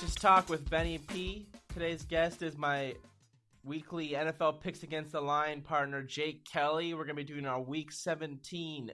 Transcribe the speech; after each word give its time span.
Vicious 0.00 0.14
Talk 0.14 0.48
with 0.48 0.70
Benny 0.70 0.96
P. 0.96 1.46
Today's 1.74 2.04
guest 2.04 2.40
is 2.40 2.56
my 2.56 2.94
weekly 3.64 4.12
NFL 4.12 4.62
picks 4.62 4.82
against 4.82 5.12
the 5.12 5.20
line 5.20 5.60
partner, 5.60 6.02
Jake 6.02 6.46
Kelly. 6.50 6.94
We're 6.94 7.04
going 7.04 7.16
to 7.16 7.22
be 7.22 7.30
doing 7.30 7.44
our 7.44 7.60
week 7.60 7.92
17 7.92 8.92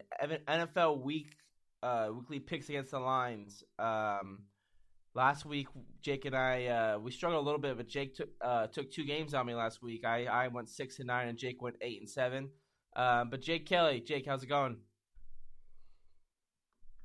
NFL 0.49 1.01
week 1.01 1.37
uh, 1.81 2.09
weekly 2.13 2.41
picks 2.41 2.69
against 2.71 2.91
the 2.91 2.99
lines. 2.99 3.63
Um, 3.79 4.47
last 5.15 5.47
week, 5.47 5.69
Jake 6.03 6.25
and 6.25 6.35
I 6.35 6.67
uh, 6.67 6.99
we 6.99 7.13
struggled 7.13 7.41
a 7.41 7.45
little 7.45 7.61
bit, 7.61 7.77
but 7.77 7.87
Jake 7.87 8.17
took 8.17 8.31
uh, 8.41 8.67
took 8.67 8.91
two 8.91 9.05
games 9.05 9.33
on 9.33 9.47
me 9.47 9.55
last 9.55 9.81
week. 9.81 10.05
I, 10.05 10.25
I 10.25 10.49
went 10.49 10.69
six 10.69 10.99
and 10.99 11.07
nine, 11.07 11.29
and 11.29 11.39
Jake 11.39 11.63
went 11.63 11.77
eight 11.83 12.01
and 12.01 12.11
seven. 12.11 12.51
Uh, 12.97 13.25
but 13.25 13.43
Jake 13.43 13.67
Kelly, 13.67 14.01
Jake, 14.01 14.27
how's 14.27 14.43
it 14.43 14.49
going? 14.49 14.79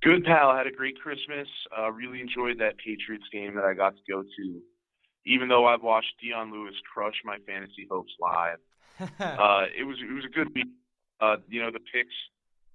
Good, 0.03 0.23
pal. 0.23 0.55
Had 0.55 0.67
a 0.67 0.71
great 0.71 0.99
Christmas. 0.99 1.47
Uh, 1.77 1.91
really 1.91 2.21
enjoyed 2.21 2.57
that 2.59 2.77
Patriots 2.77 3.25
game 3.31 3.55
that 3.55 3.63
I 3.63 3.73
got 3.73 3.93
to 3.95 4.11
go 4.11 4.23
to. 4.23 4.61
Even 5.25 5.47
though 5.47 5.67
I've 5.67 5.83
watched 5.83 6.13
Dion 6.19 6.51
Lewis 6.51 6.73
crush 6.91 7.13
my 7.23 7.37
fantasy 7.45 7.87
hopes 7.89 8.11
live, 8.19 8.57
uh, 9.19 9.65
it 9.77 9.83
was 9.83 9.97
it 10.01 10.11
was 10.11 10.25
a 10.25 10.33
good 10.33 10.53
week. 10.55 10.67
Uh, 11.19 11.35
you 11.47 11.61
know 11.61 11.69
the 11.69 11.79
picks 11.93 12.13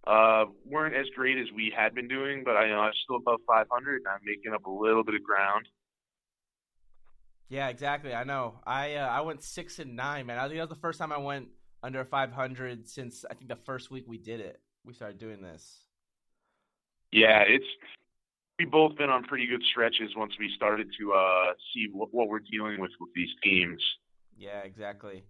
uh, 0.06 0.44
weren't 0.64 0.94
as 0.94 1.06
great 1.16 1.36
as 1.36 1.46
we 1.54 1.72
had 1.76 1.94
been 1.94 2.06
doing, 2.06 2.42
but 2.44 2.56
I 2.56 2.66
you 2.66 2.72
know 2.72 2.80
I'm 2.80 2.92
still 3.04 3.16
above 3.16 3.40
500 3.48 3.96
and 3.96 4.06
I'm 4.06 4.20
making 4.24 4.54
up 4.54 4.66
a 4.66 4.70
little 4.70 5.02
bit 5.02 5.16
of 5.16 5.24
ground. 5.24 5.66
Yeah, 7.48 7.68
exactly. 7.68 8.14
I 8.14 8.22
know. 8.22 8.60
I 8.64 8.94
uh, 8.94 9.08
I 9.08 9.20
went 9.22 9.42
six 9.42 9.80
and 9.80 9.96
nine, 9.96 10.26
man. 10.26 10.38
I 10.38 10.42
think 10.46 10.58
that 10.58 10.68
was 10.68 10.76
the 10.76 10.80
first 10.80 11.00
time 11.00 11.12
I 11.12 11.18
went 11.18 11.48
under 11.82 12.04
500 12.04 12.88
since 12.88 13.24
I 13.28 13.34
think 13.34 13.48
the 13.48 13.56
first 13.56 13.90
week 13.90 14.04
we 14.06 14.18
did 14.18 14.38
it. 14.40 14.60
We 14.84 14.94
started 14.94 15.18
doing 15.18 15.42
this. 15.42 15.85
Yeah, 17.16 17.44
it's 17.48 17.64
we've 18.58 18.70
both 18.70 18.94
been 18.98 19.08
on 19.08 19.24
pretty 19.24 19.46
good 19.46 19.62
stretches 19.70 20.10
once 20.14 20.34
we 20.38 20.50
started 20.54 20.88
to 21.00 21.14
uh, 21.14 21.54
see 21.72 21.86
what, 21.90 22.12
what 22.12 22.28
we're 22.28 22.40
dealing 22.40 22.78
with 22.78 22.90
with 23.00 23.08
these 23.14 23.30
teams. 23.42 23.82
Yeah, 24.36 24.60
exactly. 24.60 25.24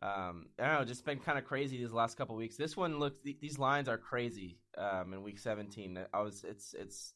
Um, 0.00 0.46
I 0.58 0.66
don't 0.66 0.78
know, 0.80 0.84
just 0.86 1.04
been 1.04 1.18
kind 1.18 1.36
of 1.36 1.44
crazy 1.44 1.76
these 1.76 1.92
last 1.92 2.16
couple 2.16 2.36
weeks. 2.36 2.56
This 2.56 2.74
one 2.74 2.98
looks; 2.98 3.18
these 3.22 3.58
lines 3.58 3.86
are 3.86 3.98
crazy. 3.98 4.56
Um, 4.78 5.12
in 5.12 5.22
week 5.22 5.38
17, 5.38 5.98
I 6.14 6.20
was 6.22 6.42
it's 6.42 6.74
it's 6.78 7.12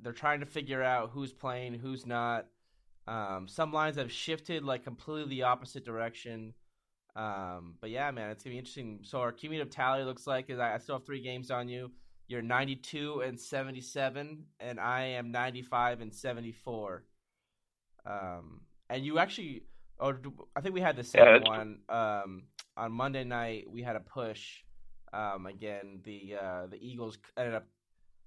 they're 0.00 0.12
trying 0.12 0.38
to 0.40 0.46
figure 0.46 0.84
out 0.84 1.10
who's 1.12 1.32
playing, 1.32 1.74
who's 1.74 2.06
not. 2.06 2.46
Um, 3.08 3.48
some 3.48 3.72
lines 3.72 3.96
have 3.96 4.12
shifted 4.12 4.62
like 4.62 4.84
completely 4.84 5.28
the 5.28 5.42
opposite 5.42 5.84
direction. 5.84 6.54
Um, 7.16 7.74
but 7.80 7.90
yeah, 7.90 8.12
man, 8.12 8.30
it's 8.30 8.44
gonna 8.44 8.54
be 8.54 8.58
interesting. 8.58 9.00
So 9.02 9.18
our 9.18 9.32
cumulative 9.32 9.72
tally 9.72 10.04
looks 10.04 10.28
like 10.28 10.50
is 10.50 10.60
I, 10.60 10.74
I 10.74 10.78
still 10.78 10.94
have 10.94 11.04
three 11.04 11.20
games 11.20 11.50
on 11.50 11.68
you. 11.68 11.90
You're 12.30 12.42
92 12.42 13.22
and 13.22 13.40
77, 13.40 14.44
and 14.60 14.78
I 14.78 15.02
am 15.02 15.32
95 15.32 16.00
and 16.00 16.14
74. 16.14 17.02
Um, 18.06 18.60
and 18.88 19.04
you 19.04 19.18
actually, 19.18 19.64
or 19.98 20.20
I 20.54 20.60
think 20.60 20.76
we 20.76 20.80
had 20.80 20.94
the 20.94 21.02
same 21.02 21.24
yeah, 21.24 21.38
one 21.40 21.80
um, 21.88 22.44
on 22.76 22.92
Monday 22.92 23.24
night. 23.24 23.64
We 23.68 23.82
had 23.82 23.96
a 23.96 24.00
push. 24.00 24.62
Um, 25.12 25.46
again, 25.46 26.02
the 26.04 26.36
uh, 26.40 26.66
the 26.68 26.78
Eagles 26.80 27.18
ended 27.36 27.56
up 27.56 27.66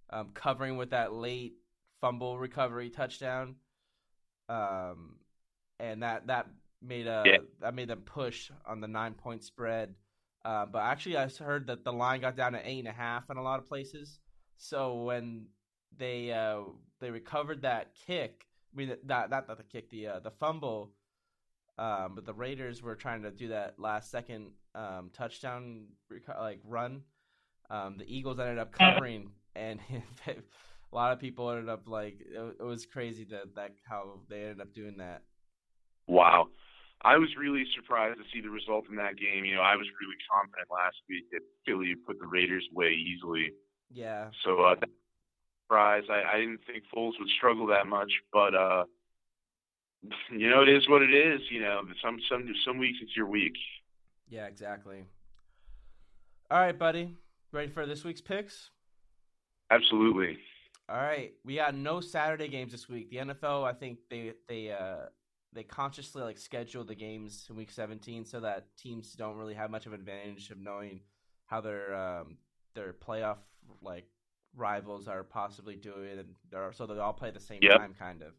um, 0.10 0.32
covering 0.34 0.76
with 0.76 0.90
that 0.90 1.14
late 1.14 1.54
fumble 2.02 2.38
recovery 2.38 2.90
touchdown, 2.90 3.56
um, 4.50 5.16
and 5.80 6.04
that 6.04 6.28
that 6.28 6.48
made 6.82 7.08
a 7.08 7.24
yeah. 7.26 7.38
that 7.62 7.74
made 7.74 7.88
them 7.88 8.02
push 8.02 8.52
on 8.66 8.82
the 8.82 8.88
nine 8.90 9.14
point 9.14 9.46
spread. 9.46 9.96
Uh, 10.46 10.66
but 10.66 10.80
actually, 10.80 11.18
I 11.18 11.28
heard 11.28 11.68
that 11.68 11.84
the 11.84 11.94
line 11.94 12.22
got 12.22 12.36
down 12.36 12.54
to 12.54 12.70
eight 12.70 12.80
and 12.80 12.88
a 12.88 12.92
half 12.92 13.30
in 13.30 13.38
a 13.38 13.42
lot 13.42 13.60
of 13.60 13.68
places. 13.68 14.20
So 14.58 15.04
when 15.04 15.48
they 15.98 16.32
uh, 16.32 16.62
they 17.00 17.12
recovered 17.12 17.62
that 17.62 17.94
kick, 18.08 18.46
I 18.74 18.78
mean 18.78 18.96
that 19.06 19.30
not 19.30 19.48
the 19.48 19.64
kick, 19.64 19.90
the 19.90 20.08
uh, 20.08 20.20
the 20.20 20.32
fumble, 20.32 20.92
um, 21.78 22.14
but 22.16 22.26
the 22.26 22.34
Raiders 22.34 22.82
were 22.82 22.96
trying 22.96 23.24
to 23.24 23.32
do 23.32 23.50
that 23.50 23.80
last 23.80 24.12
second 24.12 24.52
um, 24.76 25.12
touchdown 25.14 25.86
like 26.40 26.60
run. 26.66 27.02
Um, 27.70 27.98
the 27.98 28.06
Eagles 28.06 28.40
ended 28.40 28.60
up 28.60 28.72
covering, 28.74 29.32
and 29.56 29.80
a 30.28 30.36
lot 30.92 31.14
of 31.14 31.20
people 31.20 31.50
ended 31.50 31.70
up 31.70 31.88
like 31.88 32.20
it, 32.20 32.56
it 32.60 32.64
was 32.64 32.86
crazy 32.86 33.26
that 33.32 33.56
that 33.56 33.72
how 33.88 34.20
they 34.30 34.42
ended 34.42 34.62
up 34.62 34.74
doing 34.74 34.98
that. 34.98 35.22
Wow. 36.08 36.48
I 37.04 37.18
was 37.18 37.30
really 37.38 37.66
surprised 37.76 38.18
to 38.18 38.24
see 38.34 38.42
the 38.42 38.50
result 38.50 38.86
in 38.90 38.96
that 38.96 39.18
game. 39.18 39.44
You 39.44 39.56
know, 39.56 39.62
I 39.62 39.76
was 39.76 39.88
really 40.00 40.16
confident 40.32 40.68
last 40.72 40.96
week 41.10 41.26
that 41.32 41.42
Philly 41.66 41.96
put 41.96 42.20
the 42.20 42.28
Raiders 42.28 42.66
away 42.74 42.92
easily. 42.92 43.52
Yeah. 43.92 44.30
So 44.44 44.62
uh, 44.62 44.76
surprise. 45.66 46.04
I, 46.10 46.36
I 46.36 46.40
didn't 46.40 46.62
think 46.66 46.84
Foles 46.96 47.14
would 47.20 47.30
struggle 47.38 47.68
that 47.68 47.88
much, 47.88 48.12
but 48.32 48.56
uh, 48.56 48.84
you 50.32 50.50
know, 50.50 50.62
it 50.62 50.70
is 50.70 50.88
what 50.88 51.02
it 51.02 51.14
is. 51.14 51.42
You 51.50 51.62
know, 51.62 51.82
some 52.04 52.20
some 52.30 52.48
some 52.66 52.78
weeks 52.78 53.00
it's 53.02 53.16
your 53.16 53.28
week. 53.28 53.56
Yeah, 54.30 54.46
exactly. 54.46 55.06
All 56.50 56.60
right, 56.60 56.78
buddy. 56.78 57.16
Ready 57.52 57.70
for 57.70 57.86
this 57.86 58.04
week's 58.04 58.22
picks? 58.22 58.72
Absolutely. 59.70 60.38
All 60.90 60.98
right, 60.98 61.34
we 61.46 61.56
got 61.56 61.76
no 61.76 62.02
Saturday 62.02 62.48
games 62.48 62.72
this 62.72 62.90
week. 62.90 63.10
The 63.10 63.18
NFL, 63.18 63.64
I 63.64 63.74
think 63.74 64.00
they 64.10 64.34
they 64.48 64.72
uh 64.72 65.08
they 65.54 65.64
consciously 65.64 66.22
like 66.22 66.38
schedule 66.38 66.84
the 66.84 66.96
games 66.96 67.46
in 67.50 67.56
week 67.56 67.72
17 67.72 68.26
so 68.26 68.40
that 68.40 68.76
teams 68.78 69.14
don't 69.14 69.38
really 69.38 69.54
have 69.54 69.70
much 69.70 69.86
of 69.86 69.94
an 69.94 70.00
advantage 70.00 70.50
of 70.50 70.60
knowing 70.60 71.02
how 71.46 71.62
their 71.62 71.96
um, 71.96 72.38
their 72.76 72.94
playoff 72.94 73.38
like 73.82 74.06
rivals 74.56 75.08
are 75.08 75.24
possibly 75.24 75.76
doing 75.76 76.20
and 76.20 76.30
they're, 76.52 76.72
so 76.74 76.86
they 76.86 76.98
all 77.00 77.14
play 77.14 77.30
at 77.30 77.34
the 77.34 77.40
same 77.40 77.60
yep. 77.62 77.78
time 77.78 77.96
kind 77.98 78.24
of 78.24 78.34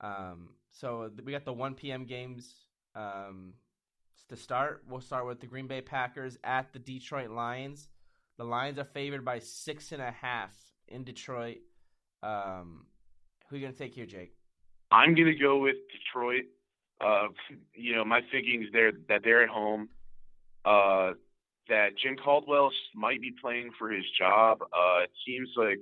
um, 0.00 0.50
so 0.72 1.10
we 1.24 1.32
got 1.32 1.44
the 1.44 1.52
1 1.52 1.74
p.m. 1.74 2.04
games 2.04 2.54
um, 2.94 3.54
to 4.28 4.36
start 4.36 4.82
we'll 4.88 5.00
start 5.00 5.26
with 5.26 5.40
the 5.40 5.46
green 5.46 5.66
bay 5.66 5.80
packers 5.80 6.38
at 6.44 6.72
the 6.72 6.78
detroit 6.78 7.30
lions 7.30 7.88
the 8.38 8.44
lions 8.44 8.78
are 8.78 8.84
favored 8.84 9.24
by 9.24 9.38
six 9.38 9.92
and 9.92 10.02
a 10.02 10.10
half 10.10 10.54
in 10.88 11.04
detroit 11.04 11.58
um, 12.22 12.86
who 13.48 13.56
are 13.56 13.58
you 13.58 13.66
gonna 13.66 13.76
take 13.76 13.94
here 13.94 14.06
jake 14.06 14.34
I'm 14.90 15.14
going 15.14 15.26
to 15.26 15.34
go 15.34 15.58
with 15.58 15.76
Detroit. 15.92 16.44
Uh, 17.00 17.28
you 17.74 17.94
know, 17.94 18.04
my 18.04 18.20
thinking 18.32 18.62
is 18.62 18.68
there 18.72 18.92
that 19.08 19.22
they're 19.24 19.42
at 19.42 19.48
home. 19.48 19.88
Uh, 20.64 21.12
that 21.68 21.98
Jim 22.00 22.16
Caldwell 22.16 22.70
might 22.94 23.20
be 23.20 23.32
playing 23.40 23.70
for 23.78 23.90
his 23.90 24.04
job. 24.18 24.58
Uh, 24.62 25.02
it 25.02 25.10
seems 25.26 25.48
like 25.56 25.80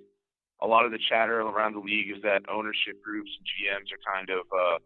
a 0.63 0.67
lot 0.67 0.85
of 0.85 0.93
the 0.93 0.99
chatter 1.09 1.41
around 1.41 1.75
the 1.75 1.81
league 1.81 2.11
is 2.15 2.23
that 2.23 2.43
ownership 2.49 3.03
groups 3.03 3.31
and 3.37 3.47
GMs 3.47 3.93
are 3.93 4.15
kind 4.15 4.31
of 4.31 4.47
uh, 4.53 4.79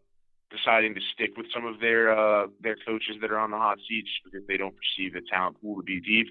deciding 0.50 0.94
to 0.94 1.00
stick 1.14 1.36
with 1.36 1.46
some 1.54 1.66
of 1.66 1.80
their 1.80 2.10
uh, 2.10 2.46
their 2.60 2.76
coaches 2.86 3.16
that 3.20 3.30
are 3.30 3.38
on 3.38 3.50
the 3.50 3.56
hot 3.56 3.78
seats 3.88 4.08
because 4.24 4.46
they 4.48 4.56
don't 4.56 4.74
perceive 4.74 5.14
the 5.14 5.22
talent 5.30 5.60
pool 5.60 5.76
to 5.76 5.82
be 5.82 6.00
deep. 6.00 6.28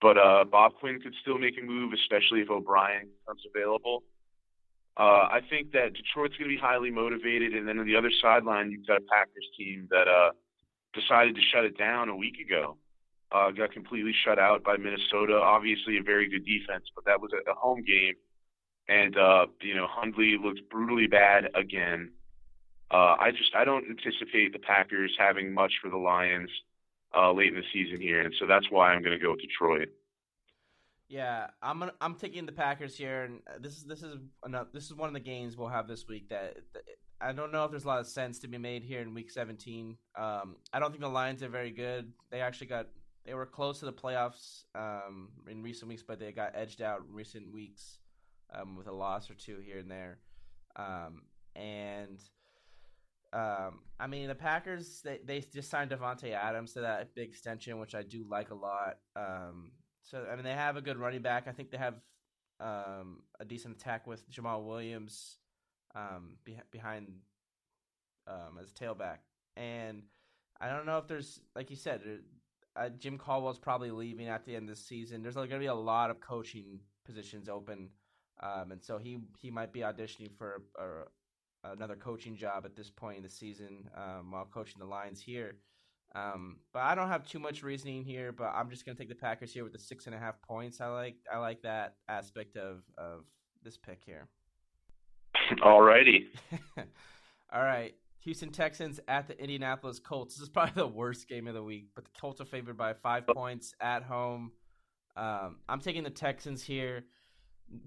But 0.00 0.16
uh, 0.16 0.44
Bob 0.44 0.74
Quinn 0.78 1.00
could 1.00 1.14
still 1.22 1.38
make 1.38 1.58
a 1.58 1.64
move, 1.64 1.92
especially 1.92 2.40
if 2.40 2.50
O'Brien 2.50 3.08
becomes 3.20 3.42
available. 3.52 4.04
Uh, 4.98 5.30
I 5.30 5.40
think 5.48 5.70
that 5.72 5.94
Detroit's 5.94 6.36
going 6.36 6.50
to 6.50 6.56
be 6.56 6.60
highly 6.60 6.90
motivated, 6.90 7.54
and 7.54 7.68
then 7.68 7.78
on 7.78 7.86
the 7.86 7.94
other 7.94 8.10
sideline, 8.20 8.72
you've 8.72 8.86
got 8.86 8.96
a 8.96 9.04
Packers 9.08 9.46
team 9.56 9.86
that 9.90 10.08
uh, 10.08 10.32
decided 10.92 11.36
to 11.36 11.40
shut 11.52 11.64
it 11.64 11.78
down 11.78 12.08
a 12.08 12.16
week 12.16 12.34
ago. 12.44 12.76
Uh, 13.30 13.50
got 13.52 13.70
completely 13.72 14.12
shut 14.24 14.38
out 14.40 14.64
by 14.64 14.76
Minnesota. 14.76 15.34
Obviously, 15.34 15.98
a 15.98 16.02
very 16.02 16.28
good 16.28 16.44
defense, 16.44 16.86
but 16.96 17.04
that 17.04 17.20
was 17.20 17.30
a, 17.32 17.54
home 17.54 17.84
game, 17.84 18.14
and 18.88 19.16
uh, 19.16 19.46
you 19.60 19.74
know 19.74 19.86
Hundley 19.86 20.36
looks 20.42 20.60
brutally 20.68 21.06
bad 21.06 21.48
again. 21.54 22.10
Uh, 22.90 23.14
I 23.20 23.30
just 23.30 23.54
I 23.54 23.64
don't 23.64 23.84
anticipate 23.84 24.52
the 24.52 24.58
Packers 24.58 25.14
having 25.18 25.52
much 25.52 25.74
for 25.80 25.90
the 25.90 25.98
Lions 25.98 26.50
uh, 27.14 27.30
late 27.32 27.48
in 27.48 27.54
the 27.54 27.66
season 27.72 28.00
here, 28.00 28.22
and 28.22 28.34
so 28.40 28.46
that's 28.46 28.70
why 28.70 28.92
I'm 28.92 29.02
going 29.02 29.16
to 29.16 29.22
go 29.22 29.32
with 29.32 29.42
Detroit. 29.42 29.90
Yeah, 31.08 31.46
I'm 31.62 31.78
gonna, 31.78 31.94
I'm 32.00 32.14
taking 32.14 32.44
the 32.44 32.52
Packers 32.52 32.96
here, 32.96 33.24
and 33.24 33.40
this 33.60 33.78
is 33.78 33.84
this 33.84 34.02
is 34.02 34.16
another, 34.44 34.68
this 34.74 34.84
is 34.84 34.94
one 34.94 35.08
of 35.08 35.14
the 35.14 35.20
games 35.20 35.56
we'll 35.56 35.68
have 35.68 35.88
this 35.88 36.06
week 36.06 36.28
that, 36.28 36.56
that, 36.74 36.82
I 37.20 37.32
don't 37.32 37.50
know 37.50 37.64
if 37.64 37.70
there's 37.70 37.84
a 37.84 37.88
lot 37.88 38.00
of 38.00 38.06
sense 38.06 38.38
to 38.40 38.48
be 38.48 38.58
made 38.58 38.84
here 38.84 39.00
in 39.00 39.14
Week 39.14 39.30
17. 39.30 39.96
Um, 40.16 40.56
I 40.72 40.78
don't 40.78 40.90
think 40.90 41.00
the 41.00 41.08
Lions 41.08 41.42
are 41.42 41.48
very 41.48 41.70
good. 41.70 42.12
They 42.30 42.40
actually 42.42 42.66
got 42.66 42.88
they 43.24 43.34
were 43.34 43.46
close 43.46 43.78
to 43.80 43.86
the 43.86 43.92
playoffs 43.92 44.64
um, 44.74 45.28
in 45.50 45.62
recent 45.62 45.88
weeks, 45.88 46.02
but 46.02 46.18
they 46.18 46.30
got 46.32 46.52
edged 46.54 46.82
out 46.82 47.00
in 47.08 47.14
recent 47.14 47.52
weeks 47.52 47.98
um, 48.54 48.76
with 48.76 48.86
a 48.86 48.92
loss 48.92 49.30
or 49.30 49.34
two 49.34 49.58
here 49.64 49.78
and 49.78 49.90
there. 49.90 50.18
Um, 50.76 51.22
and 51.56 52.20
um, 53.32 53.80
I 53.98 54.06
mean, 54.06 54.28
the 54.28 54.34
Packers 54.34 55.00
they 55.02 55.20
they 55.24 55.40
just 55.40 55.70
signed 55.70 55.90
Davante 55.90 56.32
Adams 56.32 56.74
to 56.74 56.82
that 56.82 57.14
big 57.14 57.28
extension, 57.30 57.78
which 57.78 57.94
I 57.94 58.02
do 58.02 58.24
like 58.28 58.50
a 58.50 58.54
lot. 58.54 58.98
Um, 59.16 59.72
so 60.10 60.26
I 60.30 60.34
mean, 60.34 60.44
they 60.44 60.52
have 60.52 60.76
a 60.76 60.80
good 60.80 60.98
running 60.98 61.22
back. 61.22 61.46
I 61.48 61.52
think 61.52 61.70
they 61.70 61.78
have 61.78 61.94
um, 62.60 63.22
a 63.38 63.44
decent 63.44 63.76
attack 63.76 64.06
with 64.06 64.28
Jamaal 64.30 64.64
Williams 64.64 65.36
um, 65.94 66.36
be- 66.44 66.56
behind 66.70 67.08
um, 68.26 68.58
as 68.60 68.72
tailback. 68.72 69.18
And 69.56 70.02
I 70.60 70.68
don't 70.68 70.86
know 70.86 70.98
if 70.98 71.06
there's, 71.06 71.40
like 71.54 71.70
you 71.70 71.76
said, 71.76 72.00
uh, 72.76 72.88
Jim 72.90 73.18
Caldwell's 73.18 73.58
probably 73.58 73.90
leaving 73.90 74.28
at 74.28 74.44
the 74.44 74.54
end 74.56 74.68
of 74.68 74.76
the 74.76 74.82
season. 74.82 75.22
There's 75.22 75.34
going 75.34 75.48
to 75.50 75.58
be 75.58 75.66
a 75.66 75.74
lot 75.74 76.10
of 76.10 76.20
coaching 76.20 76.80
positions 77.04 77.48
open, 77.48 77.90
um, 78.42 78.72
and 78.72 78.82
so 78.82 78.98
he 78.98 79.18
he 79.38 79.50
might 79.50 79.72
be 79.72 79.80
auditioning 79.80 80.30
for 80.36 80.62
a, 80.78 81.70
another 81.72 81.96
coaching 81.96 82.36
job 82.36 82.64
at 82.64 82.76
this 82.76 82.90
point 82.90 83.16
in 83.16 83.22
the 83.22 83.28
season 83.28 83.88
um, 83.96 84.30
while 84.30 84.46
coaching 84.52 84.78
the 84.78 84.84
Lions 84.84 85.20
here. 85.20 85.56
Um, 86.14 86.56
but 86.72 86.80
I 86.80 86.94
don't 86.94 87.08
have 87.08 87.26
too 87.26 87.38
much 87.38 87.62
reasoning 87.62 88.04
here. 88.04 88.32
But 88.32 88.52
I'm 88.54 88.70
just 88.70 88.84
gonna 88.86 88.96
take 88.96 89.08
the 89.08 89.14
Packers 89.14 89.52
here 89.52 89.64
with 89.64 89.72
the 89.72 89.78
six 89.78 90.06
and 90.06 90.14
a 90.14 90.18
half 90.18 90.40
points. 90.42 90.80
I 90.80 90.88
like 90.88 91.16
I 91.32 91.38
like 91.38 91.62
that 91.62 91.96
aspect 92.08 92.56
of 92.56 92.82
of 92.96 93.24
this 93.62 93.76
pick 93.76 94.00
here. 94.04 94.28
Alrighty. 95.62 96.26
All 97.52 97.62
right. 97.62 97.94
Houston 98.20 98.50
Texans 98.50 99.00
at 99.08 99.28
the 99.28 99.40
Indianapolis 99.40 99.98
Colts. 99.98 100.34
This 100.34 100.42
is 100.42 100.48
probably 100.48 100.72
the 100.76 100.86
worst 100.86 101.28
game 101.28 101.46
of 101.46 101.54
the 101.54 101.62
week, 101.62 101.88
but 101.94 102.04
the 102.04 102.10
Colts 102.20 102.40
are 102.40 102.46
favored 102.46 102.76
by 102.76 102.92
five 102.94 103.26
points 103.26 103.74
at 103.80 104.02
home. 104.02 104.52
Um, 105.16 105.56
I'm 105.68 105.80
taking 105.80 106.04
the 106.04 106.10
Texans 106.10 106.62
here. 106.62 107.04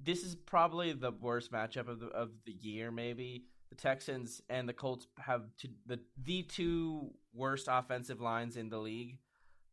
This 0.04 0.24
is 0.24 0.36
probably 0.36 0.94
the 0.94 1.12
worst 1.12 1.52
matchup 1.52 1.88
of 1.88 2.00
the 2.00 2.08
of 2.08 2.30
the 2.46 2.54
year. 2.54 2.92
Maybe 2.92 3.46
the 3.70 3.76
Texans 3.76 4.42
and 4.50 4.68
the 4.70 4.74
Colts 4.74 5.08
have 5.18 5.44
two, 5.58 5.70
the 5.86 6.00
the 6.24 6.44
two 6.44 7.12
worst 7.34 7.68
offensive 7.70 8.22
lines 8.22 8.58
in 8.58 8.70
the 8.70 8.78
league, 8.78 9.18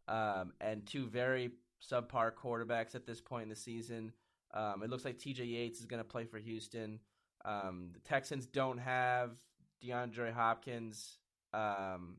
um, 0.07 0.53
and 0.61 0.87
two 0.87 1.07
very 1.07 1.51
subpar 1.83 2.33
quarterbacks 2.33 2.95
at 2.95 3.07
this 3.07 3.21
point 3.21 3.45
in 3.45 3.49
the 3.49 3.57
season. 3.57 4.13
Um, 4.55 4.83
it 4.83 4.91
looks 4.91 5.05
like 5.05 5.19
T.J. 5.19 5.45
Yates 5.45 5.79
is 5.81 5.87
going 5.87 6.03
to 6.03 6.09
play 6.09 6.25
for 6.25 6.39
Houston. 6.39 7.01
Um, 7.45 7.91
the 7.93 8.01
Texans 8.01 8.47
don't 8.47 8.79
have 8.79 9.33
DeAndre 9.85 10.33
Hopkins, 10.33 11.19
um, 11.53 12.17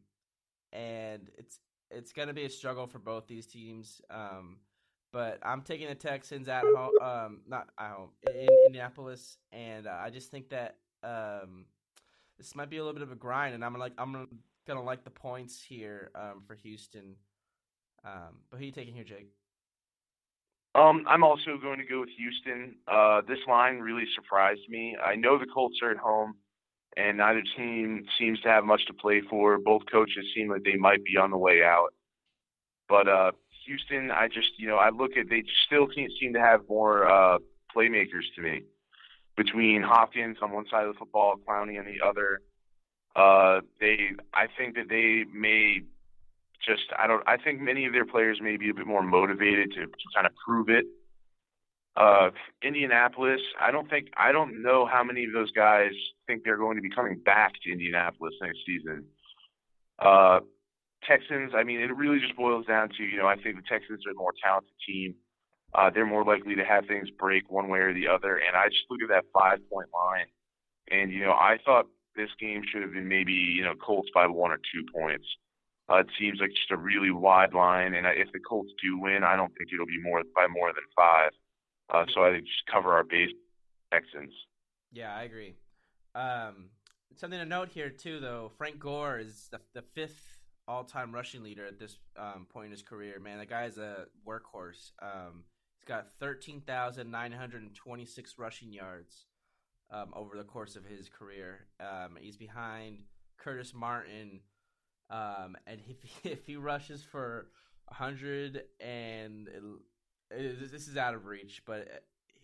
and 0.72 1.30
it's 1.38 1.60
it's 1.92 2.14
going 2.14 2.28
to 2.28 2.34
be 2.34 2.46
a 2.46 2.50
struggle 2.50 2.88
for 2.88 3.00
both 3.00 3.28
these 3.28 3.48
teams. 3.48 4.02
Um, 4.12 4.58
but 5.12 5.40
I'm 5.42 5.62
taking 5.62 5.88
the 5.88 5.96
Texans 5.96 6.48
at 6.48 6.64
home, 6.64 6.92
um, 7.02 7.42
not 7.48 7.70
at 7.80 7.92
home 7.92 8.10
in 8.32 8.48
Indianapolis, 8.68 9.38
and 9.52 9.88
uh, 9.88 9.98
I 10.00 10.12
just 10.12 10.30
think 10.30 10.50
that 10.50 10.78
um, 11.04 11.66
this 12.38 12.56
might 12.56 12.70
be 12.70 12.78
a 12.78 12.84
little 12.84 12.94
bit 12.94 13.02
of 13.02 13.12
a 13.12 13.16
grind, 13.16 13.56
and 13.56 13.66
I'm 13.66 13.74
like 13.76 13.94
I'm 13.98 14.14
gonna 14.14 14.28
like 14.78 15.04
the 15.04 15.10
points 15.10 15.62
here 15.62 16.12
um, 16.16 16.42
for 16.46 16.56
Houston. 16.56 17.16
Um, 18.06 18.42
but 18.50 18.58
who 18.58 18.64
are 18.64 18.66
you 18.66 18.72
taking 18.72 18.94
here, 18.94 19.04
Jake? 19.04 19.30
Um, 20.76 21.04
I'm 21.08 21.24
also 21.24 21.58
going 21.62 21.80
to 21.80 21.86
go 21.86 22.02
with 22.02 22.10
Houston. 22.18 22.76
Uh, 22.88 23.22
this 23.28 23.40
line 23.48 23.80
really 23.80 24.06
surprised 24.16 24.62
me. 24.70 24.96
I 25.04 25.16
know 25.16 25.38
the 25.38 25.48
Colts 25.48 25.80
are 25.82 25.92
at 25.92 25.98
home, 25.98 26.36
and 26.96 27.18
neither 27.18 27.42
team 27.58 28.06
seems 28.18 28.40
to 28.42 28.50
have 28.50 28.64
much 28.64 28.86
to 28.88 28.94
play 28.94 29.22
for. 29.30 29.58
Both 29.58 29.84
coaches 29.92 30.26
seem 30.36 30.50
like 30.50 30.64
they 30.64 30.76
might 30.76 31.04
be 31.04 31.18
on 31.18 31.32
the 31.32 31.38
way 31.38 31.64
out. 31.64 31.90
But 32.88 33.08
uh, 33.08 33.32
Houston, 33.66 34.12
I 34.12 34.28
just, 34.28 34.52
you 34.58 34.68
know, 34.68 34.78
I 34.78 34.90
look 34.90 35.18
at 35.18 35.30
they 35.30 35.44
still 35.66 35.88
can't 35.88 36.12
seem 36.20 36.34
to 36.34 36.40
have 36.40 36.62
more 36.70 37.10
uh, 37.10 37.40
playmakers 37.76 38.26
to 38.36 38.42
me. 38.42 38.62
Between 39.36 39.82
Hopkins 39.82 40.38
on 40.42 40.52
one 40.52 40.66
side 40.70 40.86
of 40.86 40.94
the 40.94 41.00
football, 41.00 41.36
Clowney 41.48 41.80
on 41.80 41.86
the 41.86 42.06
other, 42.06 42.42
uh, 43.20 43.62
they, 43.82 43.98
I 44.34 44.46
think 44.58 44.76
that 44.76 44.88
they 44.90 45.26
may 45.34 45.82
just, 46.66 46.88
I 46.98 47.06
don't, 47.08 47.24
I 47.28 47.38
think 47.38 47.60
many 47.60 47.86
of 47.86 47.94
their 47.94 48.06
players 48.06 48.40
may 48.42 48.56
be 48.56 48.70
a 48.70 48.74
bit 48.74 48.88
more 48.88 49.04
motivated 49.04 49.72
to, 49.72 49.82
to 49.82 50.08
kind 50.16 50.26
of 50.26 50.34
prove 50.46 50.70
it. 50.70 50.86
Uh, 51.98 52.30
Indianapolis, 52.64 53.42
I 53.60 53.72
don't 53.72 53.90
think, 53.90 54.08
I 54.16 54.32
don't 54.32 54.62
know 54.62 54.86
how 54.86 55.04
many 55.04 55.26
of 55.26 55.34
those 55.34 55.52
guys 55.52 55.92
think 56.28 56.44
they're 56.44 56.58
going 56.58 56.78
to 56.78 56.82
be 56.82 56.90
coming 56.90 57.20
back 57.26 57.54
to 57.64 57.72
Indianapolis 57.72 58.34
next 58.42 58.60
season. 58.66 59.04
Uh, 59.98 60.40
Texans, 61.06 61.52
I 61.56 61.64
mean, 61.64 61.82
it 61.82 61.94
really 61.96 62.20
just 62.20 62.38
boils 62.38 62.66
down 62.68 62.90
to, 62.98 63.04
you 63.04 63.18
know, 63.18 63.28
I 63.28 63.36
think 63.36 63.58
the 63.58 63.68
Texans 63.70 64.06
are 64.08 64.12
a 64.12 64.16
more 64.16 64.34
talented 64.42 64.72
team. 64.88 65.16
Uh, 65.74 65.90
they're 65.94 66.06
more 66.06 66.24
likely 66.24 66.56
to 66.56 66.64
have 66.64 66.86
things 66.88 67.10
break 67.20 67.52
one 67.52 67.68
way 67.68 67.80
or 67.80 67.94
the 67.94 68.08
other. 68.08 68.38
And 68.38 68.56
I 68.56 68.68
just 68.68 68.86
look 68.90 69.02
at 69.04 69.10
that 69.10 69.26
five 69.34 69.60
point 69.72 69.90
line. 69.94 70.28
And, 70.90 71.12
you 71.12 71.22
know, 71.26 71.32
I 71.32 71.58
thought 71.66 71.88
this 72.16 72.30
game 72.40 72.62
should 72.70 72.82
have 72.82 72.94
been 72.94 73.08
maybe, 73.08 73.34
you 73.34 73.64
know, 73.64 73.74
Colts 73.76 74.10
by 74.14 74.28
one 74.28 74.52
or 74.52 74.58
two 74.58 74.84
points. 74.94 75.26
Uh, 75.90 75.98
it 75.98 76.08
seems 76.20 76.40
like 76.40 76.52
just 76.52 76.72
a 76.72 76.78
really 76.78 77.12
wide 77.12 77.54
line. 77.54 77.94
And 77.96 78.06
if 78.06 78.32
the 78.32 78.40
Colts 78.40 78.72
do 78.84 79.00
win, 79.00 79.24
I 79.24 79.36
don't 79.36 79.52
think 79.58 79.70
it'll 79.74 79.86
be 79.86 80.02
more 80.02 80.22
by 80.36 80.48
more 80.48 80.72
than 80.74 80.84
five. 80.96 81.32
Uh, 81.90 82.06
so 82.14 82.24
I 82.24 82.32
think 82.32 82.46
just 82.46 82.66
cover 82.72 82.94
our 82.94 83.04
base 83.04 83.32
Texans. 83.92 84.34
Yeah, 84.92 85.16
I 85.16 85.24
agree. 85.24 85.56
Um, 86.14 86.70
something 87.16 87.40
to 87.40 87.46
note 87.46 87.70
here, 87.70 87.90
too, 87.90 88.20
though 88.20 88.52
Frank 88.58 88.80
Gore 88.80 89.18
is 89.20 89.48
the, 89.52 89.60
the 89.74 89.82
fifth 89.82 90.38
all-time 90.68 91.12
rushing 91.12 91.42
leader 91.42 91.66
at 91.66 91.80
this 91.80 91.98
um, 92.16 92.46
point 92.48 92.66
in 92.66 92.72
his 92.72 92.84
career. 92.84 93.20
Man, 93.20 93.40
the 93.40 93.46
guy's 93.48 93.80
a 93.80 94.06
workhorse. 94.28 94.92
Um, 95.02 95.46
he's 95.80 95.86
got 95.88 96.08
thirteen 96.20 96.62
thousand 96.62 97.10
nine 97.10 97.32
hundred 97.32 97.64
and 97.64 97.74
twenty-six 97.74 98.38
rushing 98.38 98.72
yards 98.72 99.26
um, 99.92 100.14
over 100.14 100.38
the 100.38 100.44
course 100.44 100.76
of 100.76 100.86
his 100.86 101.10
career. 101.10 101.66
Um, 101.80 102.18
he's 102.20 102.38
behind 102.38 103.04
Curtis 103.38 103.74
Martin, 103.74 104.42
um, 105.10 105.58
and 105.66 105.80
if 105.88 105.98
if 106.26 106.46
he 106.46 106.56
rushes 106.56 107.04
for 107.04 107.48
hundred 107.92 108.66
and 108.80 109.48
it, 109.48 109.64
it, 110.32 110.72
this 110.72 110.88
is 110.88 110.96
out 110.96 111.16
of 111.16 111.26
reach, 111.26 111.64
but 111.66 112.04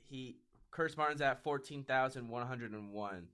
he 0.10 0.38
Curtis 0.72 0.98
Martin's 0.98 1.22
at 1.22 1.44
fourteen 1.44 1.84
thousand 1.84 2.30
one 2.30 2.48
hundred 2.48 2.72
and 2.72 2.92
one. 2.92 3.28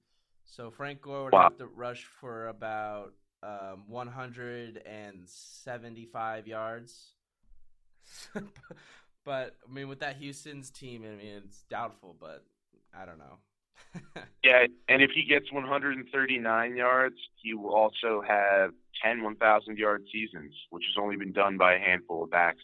So 0.46 0.70
Frank 0.70 1.02
Gore 1.02 1.24
would 1.26 1.34
wow. 1.34 1.44
have 1.44 1.58
to 1.60 1.68
rush 1.68 2.04
for 2.04 2.48
about 2.48 3.14
um, 3.44 3.84
175 3.88 6.48
yards. 6.48 7.14
but 9.24 9.56
I 9.68 9.72
mean, 9.72 9.88
with 9.88 10.00
that 10.00 10.18
Houston's 10.18 10.70
team, 10.70 11.04
I 11.04 11.16
mean, 11.16 11.42
it's 11.46 11.64
doubtful, 11.70 12.18
but 12.20 12.44
I 12.94 13.06
don't 13.06 13.20
know. 13.20 13.38
yeah, 14.44 14.66
and 14.88 15.02
if 15.02 15.12
he 15.12 15.24
gets 15.24 15.52
139 15.52 16.76
yards, 16.76 17.16
he 17.42 17.54
will 17.54 17.74
also 17.74 18.22
have 18.26 18.72
10 19.04 19.24
1,000 19.24 19.78
yard 19.78 20.04
seasons, 20.12 20.54
which 20.70 20.84
has 20.88 21.02
only 21.02 21.16
been 21.16 21.34
done 21.34 21.58
by 21.58 21.74
a 21.76 21.80
handful 21.80 22.24
of 22.24 22.32
backs. 22.32 22.64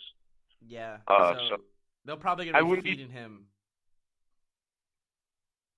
Yeah, 0.66 0.98
uh, 1.08 1.34
so, 1.34 1.40
so 1.50 1.58
they'll 2.06 2.18
probably 2.18 2.52
be 2.52 2.82
feeding 2.82 3.08
be, 3.08 3.14
him 3.14 3.48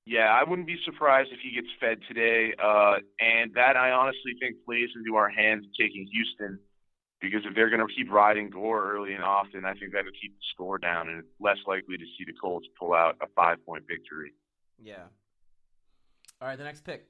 yeah, 0.10 0.34
I 0.34 0.44
wouldn't 0.44 0.68
be 0.68 0.78
surprised 0.86 1.30
if 1.32 1.40
he 1.40 1.54
gets 1.54 1.68
fed 1.80 2.00
today. 2.08 2.56
Uh, 2.58 2.96
and 3.20 3.54
that 3.54 3.78
I 3.78 3.92
honestly 3.92 4.34
think 4.40 4.56
plays 4.66 4.90
into 4.96 5.16
our 5.16 5.30
hands 5.30 5.68
taking 5.80 6.08
Houston 6.12 6.58
because 7.22 7.42
if 7.46 7.54
they're 7.54 7.70
going 7.70 7.86
to 7.88 7.94
keep 7.94 8.12
riding 8.12 8.50
Gore 8.50 8.92
early 8.92 9.14
and 9.14 9.24
often, 9.24 9.66
I 9.66 9.74
think 9.74 9.94
that'll 9.94 10.12
keep 10.20 10.34
the 10.34 10.46
score 10.52 10.80
down 10.80 11.10
and 11.10 11.24
less 11.40 11.58
likely 11.68 11.96
to 11.96 12.06
see 12.18 12.26
the 12.26 12.34
Colts 12.34 12.66
pull 12.80 12.96
out 12.96 13.18
a 13.22 13.28
five 13.36 13.64
point 13.64 13.84
victory. 13.88 14.34
Yeah. 14.82 15.04
All 16.42 16.48
right, 16.48 16.58
the 16.58 16.64
next 16.64 16.84
pick. 16.84 17.08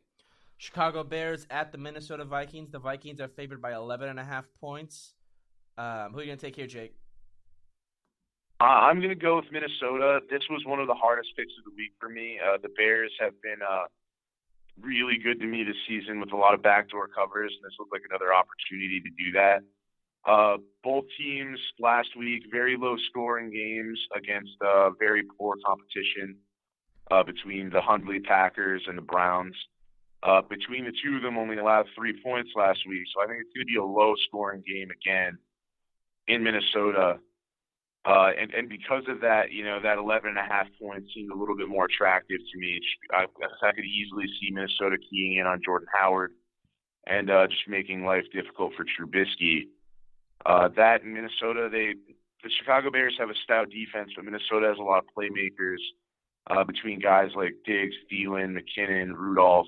Chicago 0.57 1.03
Bears 1.03 1.47
at 1.49 1.71
the 1.71 1.77
Minnesota 1.77 2.25
Vikings. 2.25 2.69
The 2.71 2.79
Vikings 2.79 3.21
are 3.21 3.27
favored 3.27 3.61
by 3.61 3.73
11 3.73 4.09
and 4.09 4.19
a 4.19 4.23
half 4.23 4.45
points. 4.59 5.13
Um, 5.77 6.11
who 6.11 6.19
are 6.19 6.21
you 6.21 6.27
going 6.27 6.38
to 6.38 6.45
take 6.45 6.55
here, 6.55 6.67
Jake? 6.67 6.95
Uh, 8.59 8.65
I'm 8.91 8.97
going 8.97 9.09
to 9.09 9.15
go 9.15 9.38
with 9.38 9.45
Minnesota. 9.53 10.19
This 10.29 10.43
was 10.49 10.63
one 10.65 10.79
of 10.79 10.88
the 10.88 10.93
hardest 10.93 11.29
picks 11.38 11.53
of 11.57 11.63
the 11.63 11.71
week 11.77 11.93
for 11.97 12.09
me. 12.09 12.38
Uh, 12.43 12.57
the 12.61 12.67
Bears 12.75 13.11
have 13.21 13.31
been 13.41 13.63
uh, 13.63 13.85
really 14.81 15.17
good 15.17 15.39
to 15.39 15.47
me 15.47 15.63
this 15.63 15.79
season 15.88 16.19
with 16.19 16.33
a 16.33 16.35
lot 16.35 16.53
of 16.53 16.61
backdoor 16.61 17.07
covers, 17.07 17.53
and 17.55 17.63
this 17.63 17.77
looked 17.79 17.93
like 17.93 18.03
another 18.09 18.33
opportunity 18.33 18.99
to 18.99 19.09
do 19.15 19.31
that. 19.31 19.59
Uh, 20.27 20.57
both 20.83 21.05
teams 21.17 21.57
last 21.79 22.09
week, 22.17 22.43
very 22.51 22.75
low 22.77 22.97
scoring 23.09 23.49
games 23.49 23.97
against 24.13 24.51
uh, 24.59 24.89
very 24.99 25.23
poor 25.38 25.55
competition 25.65 26.35
uh, 27.11 27.23
between 27.23 27.69
the 27.69 27.81
Hundley 27.81 28.19
Packers 28.19 28.83
and 28.87 28.97
the 28.97 29.01
Browns. 29.01 29.55
Uh, 30.21 30.41
between 30.41 30.83
the 30.83 30.91
two 31.01 31.15
of 31.15 31.21
them, 31.21 31.37
only 31.37 31.57
allowed 31.57 31.85
three 31.95 32.13
points 32.21 32.51
last 32.55 32.79
week, 32.87 33.03
so 33.13 33.23
I 33.23 33.27
think 33.27 33.39
it's 33.39 33.53
going 33.55 33.65
to 33.65 33.71
be 33.71 33.77
a 33.77 33.83
low 33.83 34.15
scoring 34.27 34.61
game 34.67 34.89
again 34.91 35.37
in 36.27 36.43
Minnesota. 36.43 37.19
Uh, 38.05 38.31
and, 38.37 38.53
and 38.53 38.67
because 38.67 39.03
of 39.07 39.21
that, 39.21 39.51
you 39.51 39.63
know, 39.63 39.79
that 39.81 39.97
11 39.97 40.29
and 40.29 40.37
a 40.37 40.43
half 40.43 40.67
points 40.81 41.09
seemed 41.13 41.31
a 41.31 41.35
little 41.35 41.55
bit 41.55 41.69
more 41.69 41.85
attractive 41.85 42.39
to 42.51 42.59
me. 42.59 42.79
I, 43.13 43.25
I 43.63 43.71
could 43.71 43.85
easily 43.85 44.25
see 44.39 44.51
Minnesota 44.51 44.97
keying 45.09 45.37
in 45.37 45.45
on 45.45 45.61
Jordan 45.63 45.87
Howard 45.93 46.31
and 47.07 47.29
uh, 47.29 47.47
just 47.47 47.67
making 47.67 48.05
life 48.05 48.25
difficult 48.33 48.73
for 48.75 48.85
Trubisky. 48.85 49.67
Uh, 50.45 50.69
that 50.75 51.03
in 51.03 51.13
Minnesota, 51.13 51.69
they 51.71 51.93
the 52.41 52.49
Chicago 52.57 52.89
Bears 52.89 53.15
have 53.19 53.29
a 53.29 53.35
stout 53.43 53.67
defense, 53.69 54.11
but 54.15 54.23
Minnesota 54.23 54.67
has 54.67 54.77
a 54.79 54.81
lot 54.81 54.99
of 54.99 55.05
playmakers 55.11 55.83
uh, 56.48 56.63
between 56.63 57.00
guys 57.00 57.29
like 57.36 57.55
Diggs, 57.65 57.96
Thielen, 58.12 58.58
McKinnon, 58.58 59.13
Rudolph. 59.15 59.67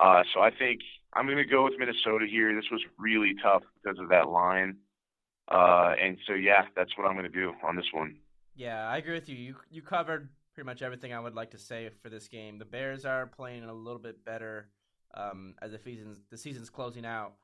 Uh, 0.00 0.22
so 0.34 0.40
I 0.40 0.50
think 0.50 0.80
I'm 1.12 1.26
going 1.26 1.38
to 1.38 1.44
go 1.44 1.64
with 1.64 1.74
Minnesota 1.78 2.26
here. 2.28 2.54
This 2.54 2.70
was 2.70 2.80
really 2.98 3.34
tough 3.42 3.62
because 3.82 3.98
of 3.98 4.08
that 4.10 4.28
line. 4.28 4.76
Uh, 5.50 5.94
and 6.00 6.18
so, 6.26 6.34
yeah, 6.34 6.62
that's 6.76 6.96
what 6.96 7.06
I'm 7.06 7.14
going 7.14 7.30
to 7.30 7.40
do 7.40 7.52
on 7.66 7.76
this 7.76 7.86
one. 7.92 8.16
Yeah, 8.54 8.88
I 8.88 8.98
agree 8.98 9.14
with 9.14 9.28
you. 9.28 9.36
You 9.36 9.54
you 9.70 9.82
covered 9.82 10.28
pretty 10.52 10.66
much 10.66 10.82
everything 10.82 11.12
I 11.12 11.20
would 11.20 11.36
like 11.36 11.52
to 11.52 11.58
say 11.58 11.88
for 12.02 12.08
this 12.08 12.26
game. 12.26 12.58
The 12.58 12.64
Bears 12.64 13.04
are 13.04 13.26
playing 13.26 13.62
a 13.62 13.72
little 13.72 14.00
bit 14.00 14.24
better 14.24 14.68
um, 15.14 15.54
as 15.62 15.70
the 15.70 15.78
season's 15.78 16.20
the 16.28 16.36
season's 16.36 16.68
closing 16.68 17.06
out, 17.06 17.34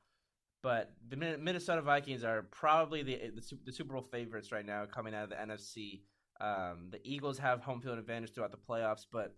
but 0.61 0.91
the 1.07 1.15
Minnesota 1.15 1.81
Vikings 1.81 2.25
are 2.25 2.43
probably 2.51 3.01
the 3.01 3.31
the, 3.33 3.57
the 3.65 3.71
Super 3.71 3.93
Bowl 3.93 4.03
favorites 4.11 4.51
right 4.51 4.65
now, 4.65 4.85
coming 4.85 5.15
out 5.15 5.23
of 5.23 5.29
the 5.29 5.37
NFC. 5.37 6.01
Um, 6.39 6.89
the 6.91 6.99
Eagles 7.03 7.37
have 7.39 7.61
home 7.61 7.81
field 7.81 7.97
advantage 7.97 8.33
throughout 8.33 8.51
the 8.51 8.57
playoffs, 8.57 9.05
but 9.11 9.35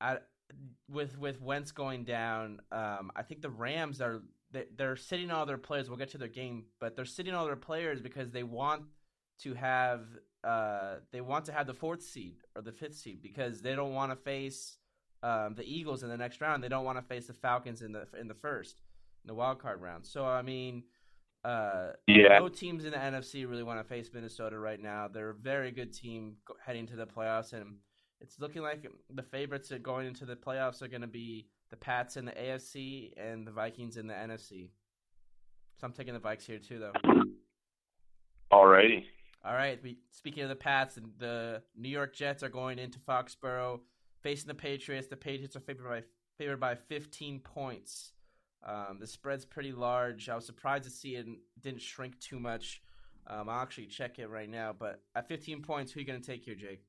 I 0.00 0.18
with 0.88 1.18
with 1.18 1.40
Wentz 1.40 1.72
going 1.72 2.04
down, 2.04 2.60
um, 2.70 3.10
I 3.14 3.22
think 3.22 3.42
the 3.42 3.50
Rams 3.50 4.00
are 4.00 4.22
they're 4.76 4.96
sitting 4.96 5.30
all 5.30 5.44
their 5.44 5.58
players. 5.58 5.88
We'll 5.88 5.98
get 5.98 6.10
to 6.10 6.18
their 6.18 6.28
game, 6.28 6.64
but 6.80 6.96
they're 6.96 7.04
sitting 7.04 7.34
all 7.34 7.46
their 7.46 7.56
players 7.56 8.00
because 8.00 8.30
they 8.30 8.42
want 8.42 8.84
to 9.42 9.54
have 9.54 10.06
uh, 10.44 10.96
they 11.12 11.20
want 11.20 11.46
to 11.46 11.52
have 11.52 11.66
the 11.66 11.74
fourth 11.74 12.02
seed 12.02 12.36
or 12.54 12.62
the 12.62 12.72
fifth 12.72 12.96
seed 12.96 13.20
because 13.22 13.60
they 13.60 13.74
don't 13.74 13.92
want 13.92 14.12
to 14.12 14.16
face 14.16 14.78
um, 15.22 15.54
the 15.56 15.64
Eagles 15.64 16.02
in 16.02 16.08
the 16.08 16.16
next 16.16 16.40
round. 16.40 16.62
They 16.62 16.68
don't 16.68 16.84
want 16.84 16.98
to 16.98 17.04
face 17.04 17.26
the 17.26 17.34
Falcons 17.34 17.82
in 17.82 17.92
the 17.92 18.06
in 18.18 18.28
the 18.28 18.34
first 18.34 18.80
in 19.24 19.28
the 19.28 19.34
wild 19.34 19.58
card 19.58 19.80
round. 19.80 20.06
So 20.06 20.24
I 20.24 20.42
mean, 20.42 20.84
uh, 21.46 21.92
yeah, 22.08 22.40
no 22.40 22.48
teams 22.48 22.84
in 22.84 22.90
the 22.90 22.96
NFC 22.96 23.48
really 23.48 23.62
want 23.62 23.78
to 23.78 23.84
face 23.84 24.10
Minnesota 24.12 24.58
right 24.58 24.82
now. 24.82 25.06
They're 25.06 25.30
a 25.30 25.34
very 25.34 25.70
good 25.70 25.92
team 25.92 26.36
heading 26.64 26.88
to 26.88 26.96
the 26.96 27.06
playoffs, 27.06 27.52
and 27.52 27.76
it's 28.20 28.40
looking 28.40 28.62
like 28.62 28.84
the 29.14 29.22
favorites 29.22 29.70
going 29.80 30.08
into 30.08 30.24
the 30.24 30.34
playoffs 30.34 30.82
are 30.82 30.88
going 30.88 31.02
to 31.02 31.06
be 31.06 31.46
the 31.70 31.76
Pats 31.76 32.16
in 32.16 32.24
the 32.24 32.32
AFC 32.32 33.12
and 33.16 33.46
the 33.46 33.52
Vikings 33.52 33.96
in 33.96 34.08
the 34.08 34.14
NFC. 34.14 34.70
So 35.80 35.86
I'm 35.86 35.92
taking 35.92 36.14
the 36.14 36.20
Vikes 36.20 36.42
here 36.42 36.58
too, 36.58 36.80
though. 36.80 36.92
Alrighty. 38.52 39.04
All 39.44 39.54
right. 39.54 39.78
We, 39.84 39.98
speaking 40.10 40.42
of 40.42 40.48
the 40.48 40.56
Pats, 40.56 40.96
and 40.96 41.10
the 41.18 41.62
New 41.76 41.88
York 41.88 42.12
Jets 42.12 42.42
are 42.42 42.48
going 42.48 42.80
into 42.80 42.98
Foxborough 42.98 43.80
facing 44.22 44.48
the 44.48 44.54
Patriots. 44.54 45.06
The 45.06 45.16
Patriots 45.16 45.54
are 45.54 45.60
favored 45.60 45.88
by 45.88 46.02
favored 46.38 46.58
by 46.58 46.74
15 46.74 47.38
points. 47.38 48.12
Um, 48.66 48.98
the 48.98 49.06
spread's 49.06 49.44
pretty 49.44 49.70
large. 49.70 50.28
I 50.28 50.34
was 50.34 50.44
surprised 50.44 50.84
to 50.84 50.90
see 50.90 51.14
it 51.14 51.26
didn't 51.62 51.80
shrink 51.80 52.18
too 52.18 52.40
much. 52.40 52.82
Um, 53.28 53.48
I'll 53.48 53.62
actually 53.62 53.86
check 53.86 54.18
it 54.18 54.28
right 54.28 54.50
now. 54.50 54.74
But 54.76 55.00
at 55.14 55.28
15 55.28 55.62
points, 55.62 55.92
who 55.92 55.98
are 55.98 56.00
you 56.02 56.06
going 56.06 56.20
to 56.20 56.26
take 56.26 56.44
here, 56.44 56.56
Jake? 56.56 56.82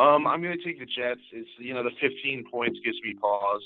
Um, 0.00 0.26
I'm 0.26 0.42
going 0.42 0.56
to 0.56 0.64
take 0.64 0.78
the 0.78 0.86
Jets. 0.86 1.20
It's 1.32 1.48
you 1.58 1.74
know 1.74 1.82
the 1.82 1.90
15 2.00 2.44
points 2.50 2.78
gives 2.84 2.98
me 3.02 3.14
pause. 3.20 3.62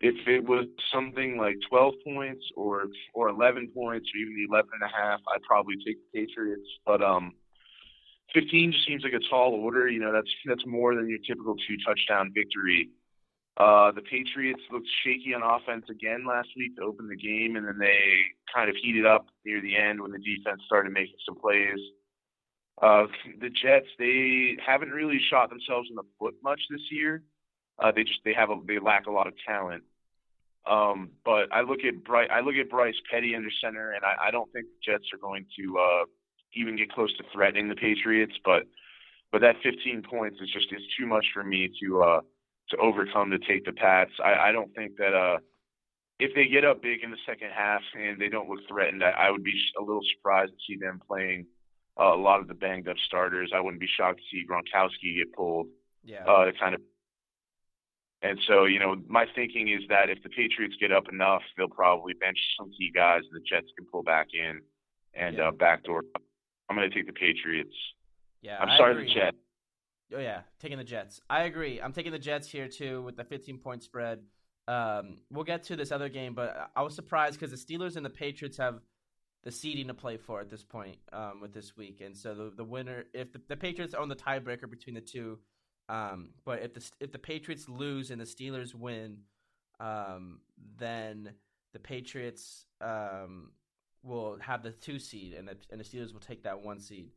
If 0.00 0.26
it 0.26 0.44
was 0.44 0.66
something 0.92 1.36
like 1.36 1.56
12 1.68 1.94
points 2.04 2.44
or 2.56 2.86
or 3.14 3.28
11 3.28 3.70
points 3.74 4.08
or 4.12 4.18
even 4.18 4.34
the 4.34 4.46
11 4.52 4.70
and 4.74 4.82
a 4.82 4.92
half, 4.92 5.20
I'd 5.32 5.42
probably 5.42 5.76
take 5.86 5.98
the 6.12 6.26
Patriots. 6.26 6.66
But 6.84 7.00
um, 7.02 7.32
15 8.34 8.72
just 8.72 8.86
seems 8.86 9.04
like 9.04 9.12
a 9.12 9.22
tall 9.30 9.52
order. 9.54 9.88
You 9.88 10.00
know 10.00 10.12
that's 10.12 10.30
that's 10.46 10.66
more 10.66 10.96
than 10.96 11.08
your 11.08 11.20
typical 11.26 11.54
two 11.54 11.76
touchdown 11.86 12.32
victory. 12.34 12.90
Uh, 13.56 13.92
the 13.92 14.02
Patriots 14.02 14.62
looked 14.72 14.88
shaky 15.04 15.32
on 15.32 15.42
offense 15.42 15.84
again 15.88 16.26
last 16.26 16.48
week 16.56 16.74
to 16.76 16.82
open 16.82 17.08
the 17.08 17.16
game, 17.16 17.54
and 17.56 17.66
then 17.66 17.78
they 17.78 17.98
kind 18.52 18.68
of 18.68 18.74
heated 18.82 19.06
up 19.06 19.26
near 19.44 19.60
the 19.62 19.76
end 19.76 20.00
when 20.00 20.10
the 20.10 20.18
defense 20.18 20.60
started 20.66 20.92
making 20.92 21.14
some 21.24 21.36
plays. 21.36 21.78
Uh, 22.82 23.06
the 23.40 23.50
Jets, 23.50 23.86
they 23.98 24.56
haven't 24.64 24.90
really 24.90 25.20
shot 25.30 25.50
themselves 25.50 25.88
in 25.88 25.94
the 25.94 26.02
foot 26.18 26.34
much 26.42 26.60
this 26.68 26.80
year. 26.90 27.22
Uh, 27.78 27.92
they 27.94 28.02
just 28.02 28.20
they 28.24 28.34
have 28.34 28.50
a 28.50 28.56
they 28.66 28.78
lack 28.80 29.06
a 29.06 29.10
lot 29.10 29.28
of 29.28 29.34
talent. 29.46 29.84
Um, 30.66 31.10
but 31.24 31.52
I 31.52 31.60
look 31.60 31.80
at 31.86 32.02
Bryce, 32.02 32.28
I 32.32 32.40
look 32.40 32.54
at 32.56 32.70
Bryce 32.70 32.94
Petty 33.10 33.36
under 33.36 33.50
center, 33.62 33.92
and 33.92 34.04
I, 34.04 34.28
I 34.28 34.30
don't 34.30 34.50
think 34.52 34.66
the 34.66 34.92
Jets 34.92 35.04
are 35.12 35.18
going 35.18 35.46
to 35.58 35.78
uh, 35.78 36.04
even 36.54 36.76
get 36.76 36.90
close 36.90 37.14
to 37.18 37.24
threatening 37.32 37.68
the 37.68 37.76
Patriots. 37.76 38.34
But 38.44 38.64
but 39.30 39.40
that 39.42 39.56
15 39.62 40.02
points 40.08 40.40
is 40.40 40.50
just 40.50 40.72
is 40.72 40.82
too 40.98 41.06
much 41.06 41.26
for 41.32 41.44
me 41.44 41.70
to 41.82 42.02
uh, 42.02 42.20
to 42.70 42.76
overcome 42.78 43.30
to 43.30 43.38
take 43.38 43.64
the 43.64 43.72
Pats. 43.72 44.12
I, 44.22 44.48
I 44.48 44.52
don't 44.52 44.74
think 44.74 44.96
that 44.98 45.14
uh, 45.14 45.38
if 46.18 46.34
they 46.34 46.46
get 46.46 46.64
up 46.64 46.82
big 46.82 47.02
in 47.02 47.10
the 47.10 47.16
second 47.26 47.50
half 47.54 47.82
and 47.94 48.20
they 48.20 48.28
don't 48.28 48.48
look 48.48 48.60
threatened, 48.68 49.02
I, 49.02 49.10
I 49.10 49.30
would 49.30 49.44
be 49.44 49.52
a 49.78 49.82
little 49.82 50.02
surprised 50.16 50.52
to 50.52 50.58
see 50.66 50.78
them 50.78 51.00
playing 51.06 51.46
uh, 52.00 52.14
a 52.14 52.16
lot 52.16 52.40
of 52.40 52.48
the 52.48 52.54
banged 52.54 52.88
up 52.88 52.96
starters. 53.06 53.52
I 53.54 53.60
wouldn't 53.60 53.80
be 53.80 53.88
shocked 53.96 54.20
to 54.20 54.24
see 54.30 54.44
Gronkowski 54.48 55.16
get 55.16 55.32
pulled. 55.32 55.66
Yeah. 56.04 56.24
Uh, 56.24 56.50
kind 56.58 56.74
of. 56.74 56.80
And 58.22 58.38
so, 58.48 58.64
you 58.64 58.78
know, 58.78 58.96
my 59.06 59.26
thinking 59.34 59.68
is 59.68 59.82
that 59.90 60.08
if 60.08 60.22
the 60.22 60.30
Patriots 60.30 60.76
get 60.80 60.90
up 60.90 61.04
enough, 61.12 61.42
they'll 61.56 61.68
probably 61.68 62.14
bench 62.14 62.38
some 62.58 62.70
key 62.70 62.90
guys, 62.94 63.20
and 63.30 63.38
the 63.38 63.44
Jets 63.44 63.70
can 63.76 63.86
pull 63.92 64.02
back 64.02 64.28
in 64.32 64.60
and 65.14 65.36
yeah. 65.36 65.48
uh, 65.48 65.50
backdoor. 65.50 66.02
I'm 66.68 66.76
going 66.76 66.88
to 66.88 66.94
take 66.94 67.06
the 67.06 67.12
Patriots. 67.12 67.74
Yeah, 68.40 68.58
I'm 68.58 68.70
I 68.70 68.78
sorry, 68.78 68.92
agree. 68.92 69.08
the 69.08 69.20
Jets. 69.20 69.36
Oh 70.14 70.20
yeah, 70.20 70.42
taking 70.60 70.78
the 70.78 70.84
Jets. 70.84 71.20
I 71.28 71.42
agree. 71.42 71.80
I'm 71.80 71.92
taking 71.92 72.12
the 72.12 72.18
Jets 72.18 72.48
here 72.48 72.68
too 72.68 73.02
with 73.02 73.16
the 73.16 73.24
15 73.24 73.58
point 73.58 73.82
spread. 73.82 74.20
Um, 74.66 75.18
we'll 75.30 75.44
get 75.44 75.64
to 75.64 75.76
this 75.76 75.92
other 75.92 76.08
game, 76.08 76.34
but 76.34 76.70
I 76.74 76.82
was 76.82 76.94
surprised 76.94 77.38
because 77.38 77.50
the 77.50 77.74
Steelers 77.74 77.96
and 77.96 78.04
the 78.04 78.10
Patriots 78.10 78.56
have 78.58 78.80
the 79.42 79.50
seeding 79.50 79.88
to 79.88 79.94
play 79.94 80.16
for 80.16 80.40
at 80.40 80.48
this 80.48 80.64
point 80.64 80.96
um, 81.12 81.40
with 81.42 81.52
this 81.52 81.76
week, 81.76 82.00
and 82.00 82.16
so 82.16 82.34
the, 82.34 82.52
the 82.56 82.64
winner, 82.64 83.04
if 83.12 83.32
the, 83.32 83.40
the 83.48 83.56
Patriots 83.56 83.92
own 83.92 84.08
the 84.08 84.16
tiebreaker 84.16 84.70
between 84.70 84.94
the 84.94 85.02
two, 85.02 85.38
um, 85.90 86.30
but 86.46 86.62
if 86.62 86.72
the 86.72 86.90
if 87.00 87.12
the 87.12 87.18
Patriots 87.18 87.68
lose 87.68 88.10
and 88.10 88.20
the 88.20 88.24
Steelers 88.24 88.74
win, 88.74 89.18
um, 89.80 90.40
then 90.78 91.32
the 91.74 91.78
Patriots 91.78 92.64
um, 92.80 93.50
will 94.02 94.38
have 94.40 94.62
the 94.62 94.70
two 94.70 94.98
seed, 94.98 95.34
and 95.34 95.48
the, 95.48 95.56
and 95.70 95.78
the 95.78 95.84
Steelers 95.84 96.14
will 96.14 96.20
take 96.20 96.44
that 96.44 96.62
one 96.62 96.80
seed. 96.80 97.10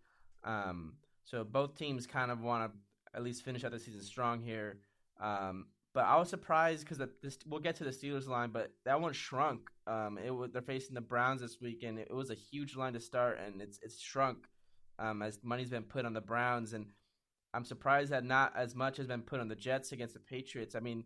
Um, 0.44 0.94
so 1.28 1.44
both 1.44 1.76
teams 1.76 2.08
kind 2.08 2.32
of 2.32 2.42
want 2.42 2.72
to 2.72 3.18
at 3.18 3.24
least 3.24 3.44
finish 3.44 3.66
out 3.66 3.72
the 3.72 3.80
season 3.80 4.02
strong 4.02 4.42
here. 4.42 4.78
Um, 5.20 5.68
but 5.94 6.06
I 6.06 6.16
was 6.18 6.30
surprised 6.30 6.88
because 6.88 7.06
we'll 7.46 7.60
get 7.60 7.76
to 7.78 7.84
the 7.84 7.90
Steelers 7.90 8.28
line, 8.28 8.52
but 8.52 8.72
that 8.86 9.02
one 9.02 9.12
shrunk. 9.14 9.70
Um, 9.88 10.18
it 10.24 10.30
was, 10.30 10.52
they're 10.52 10.62
facing 10.62 10.94
the 10.96 11.02
Browns 11.02 11.42
this 11.42 11.58
weekend. 11.60 12.00
it 12.00 12.14
was 12.14 12.30
a 12.30 12.36
huge 12.36 12.76
line 12.76 12.94
to 12.94 13.00
start, 13.00 13.40
and 13.46 13.62
it's 13.62 13.80
it's 13.82 14.00
shrunk 14.00 14.48
um, 15.00 15.22
as 15.22 15.40
money's 15.44 15.70
been 15.70 15.84
put 15.84 16.06
on 16.06 16.14
the 16.14 16.22
Browns, 16.22 16.74
and 16.74 16.86
I'm 17.54 17.66
surprised 17.66 18.12
that 18.12 18.24
not 18.24 18.54
as 18.56 18.76
much 18.76 18.98
has 18.98 19.08
been 19.08 19.22
put 19.22 19.40
on 19.40 19.48
the 19.48 19.56
Jets 19.56 19.92
against 19.92 20.14
the 20.14 20.20
Patriots. 20.20 20.76
I 20.76 20.80
mean, 20.80 21.04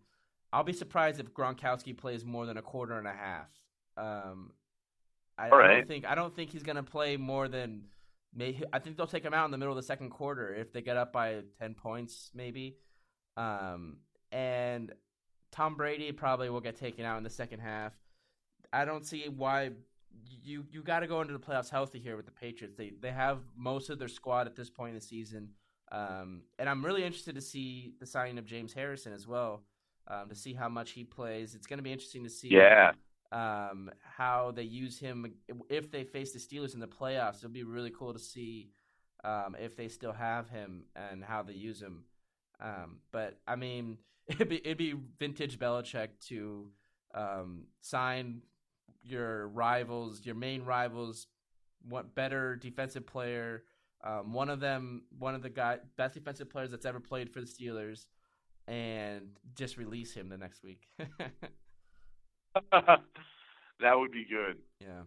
I'll 0.54 0.64
be 0.64 0.74
surprised 0.74 1.20
if 1.20 1.34
Gronkowski 1.34 1.98
plays 1.98 2.26
more 2.26 2.46
than 2.46 2.58
a 2.58 2.62
quarter 2.62 2.98
and 2.98 3.08
a 3.08 3.14
half. 3.14 3.50
Um, 3.98 4.52
I, 5.38 5.50
right. 5.50 5.72
I 5.72 5.74
don't 5.76 5.88
think 5.88 6.06
I 6.06 6.16
don't 6.16 6.36
think 6.36 6.52
he's 6.52 6.64
going 6.64 6.76
to 6.76 6.84
play 6.84 7.18
more 7.18 7.48
than. 7.48 7.84
Maybe, 8.34 8.64
I 8.72 8.80
think 8.80 8.96
they'll 8.96 9.08
take 9.08 9.26
him 9.26 9.34
out 9.34 9.46
in 9.46 9.52
the 9.52 9.58
middle 9.58 9.74
of 9.74 9.78
the 9.78 9.86
second 9.86 10.10
quarter 10.10 10.54
if 10.54 10.72
they 10.72 10.82
get 10.82 10.98
up 10.98 11.12
by 11.12 11.42
ten 11.60 11.74
points, 11.74 12.32
maybe. 12.34 12.78
Um, 13.36 13.98
and 14.32 14.94
Tom 15.52 15.76
Brady 15.76 16.12
probably 16.12 16.50
will 16.50 16.62
get 16.62 16.78
taken 16.78 17.06
out 17.06 17.18
in 17.18 17.24
the 17.24 17.30
second 17.30 17.60
half. 17.60 17.94
I 18.72 18.86
don't 18.86 19.06
see 19.06 19.28
why 19.28 19.72
you 20.44 20.66
you 20.72 20.82
got 20.82 21.02
to 21.02 21.08
go 21.08 21.22
into 21.22 21.34
the 21.34 21.40
playoffs 21.40 21.70
healthy 21.70 22.00
here 22.00 22.16
with 22.16 22.26
the 22.26 22.32
Patriots. 22.32 22.76
They 22.78 22.92
they 23.00 23.12
have 23.12 23.40
most 23.56 23.90
of 23.90 24.00
their 24.00 24.08
squad 24.08 24.48
at 24.48 24.56
this 24.56 24.70
point 24.70 24.90
in 24.92 24.96
the 24.96 25.02
season, 25.02 25.50
um, 25.92 26.44
and 26.58 26.70
I'm 26.70 26.86
really 26.86 27.04
interested 27.04 27.36
to 27.36 27.42
see 27.42 27.94
the 28.00 28.06
signing 28.06 28.38
of 28.38 28.46
James 28.46 28.74
Harrison 28.74 29.14
as 29.14 29.28
well. 29.28 29.64
Um, 30.08 30.30
to 30.30 30.36
see 30.36 30.54
how 30.54 30.68
much 30.68 30.92
he 30.92 31.04
plays, 31.04 31.54
it's 31.54 31.68
going 31.68 31.78
to 31.78 31.84
be 31.84 31.92
interesting 31.92 32.24
to 32.24 32.30
see. 32.30 32.50
Yeah. 32.50 32.94
Um, 33.32 33.90
how 34.02 34.52
they 34.54 34.64
use 34.64 35.00
him 35.00 35.34
if 35.70 35.90
they 35.90 36.04
face 36.04 36.34
the 36.34 36.40
Steelers 36.40 36.74
in 36.74 36.82
the 36.82 36.88
playoffs. 36.88 37.38
It'll 37.38 37.50
be 37.50 37.64
really 37.64 37.92
cool 37.92 38.12
to 38.12 38.20
see 38.20 38.72
um, 39.24 39.56
if 39.60 39.76
they 39.76 39.88
still 39.88 40.12
have 40.12 40.50
him 40.50 40.84
and 40.96 41.24
how 41.24 41.44
they 41.44 41.54
use 41.54 41.82
him. 41.82 42.04
Um, 42.60 42.98
but 43.12 43.40
I 43.48 43.56
mean, 43.56 43.98
it'd 44.28 44.50
be, 44.50 44.58
it'd 44.58 44.78
be 44.78 44.96
vintage 45.20 45.58
Belichick 45.58 46.10
to 46.28 46.68
um, 47.14 47.64
sign 47.82 48.42
your 49.04 49.48
rivals, 49.48 50.26
your 50.26 50.36
main 50.36 50.64
rivals, 50.64 51.28
what 51.88 52.16
better 52.16 52.56
defensive 52.56 53.06
player. 53.06 53.64
Um, 54.04 54.34
one 54.34 54.50
of 54.50 54.60
them, 54.60 55.04
one 55.18 55.36
of 55.36 55.42
the 55.42 55.50
guy, 55.50 55.80
best 55.98 56.16
defensive 56.16 56.50
players 56.50 56.72
that's 56.72 56.86
ever 56.86 57.00
played 57.00 57.32
for 57.32 57.40
the 57.40 57.48
Steelers, 57.48 58.06
and 58.68 59.38
just 59.56 59.78
release 59.78 60.14
him 60.14 60.30
the 60.30 60.38
next 60.38 60.64
week. 60.64 60.88
that 62.72 63.98
would 63.98 64.12
be 64.12 64.26
good. 64.26 64.58
Yeah, 64.80 65.04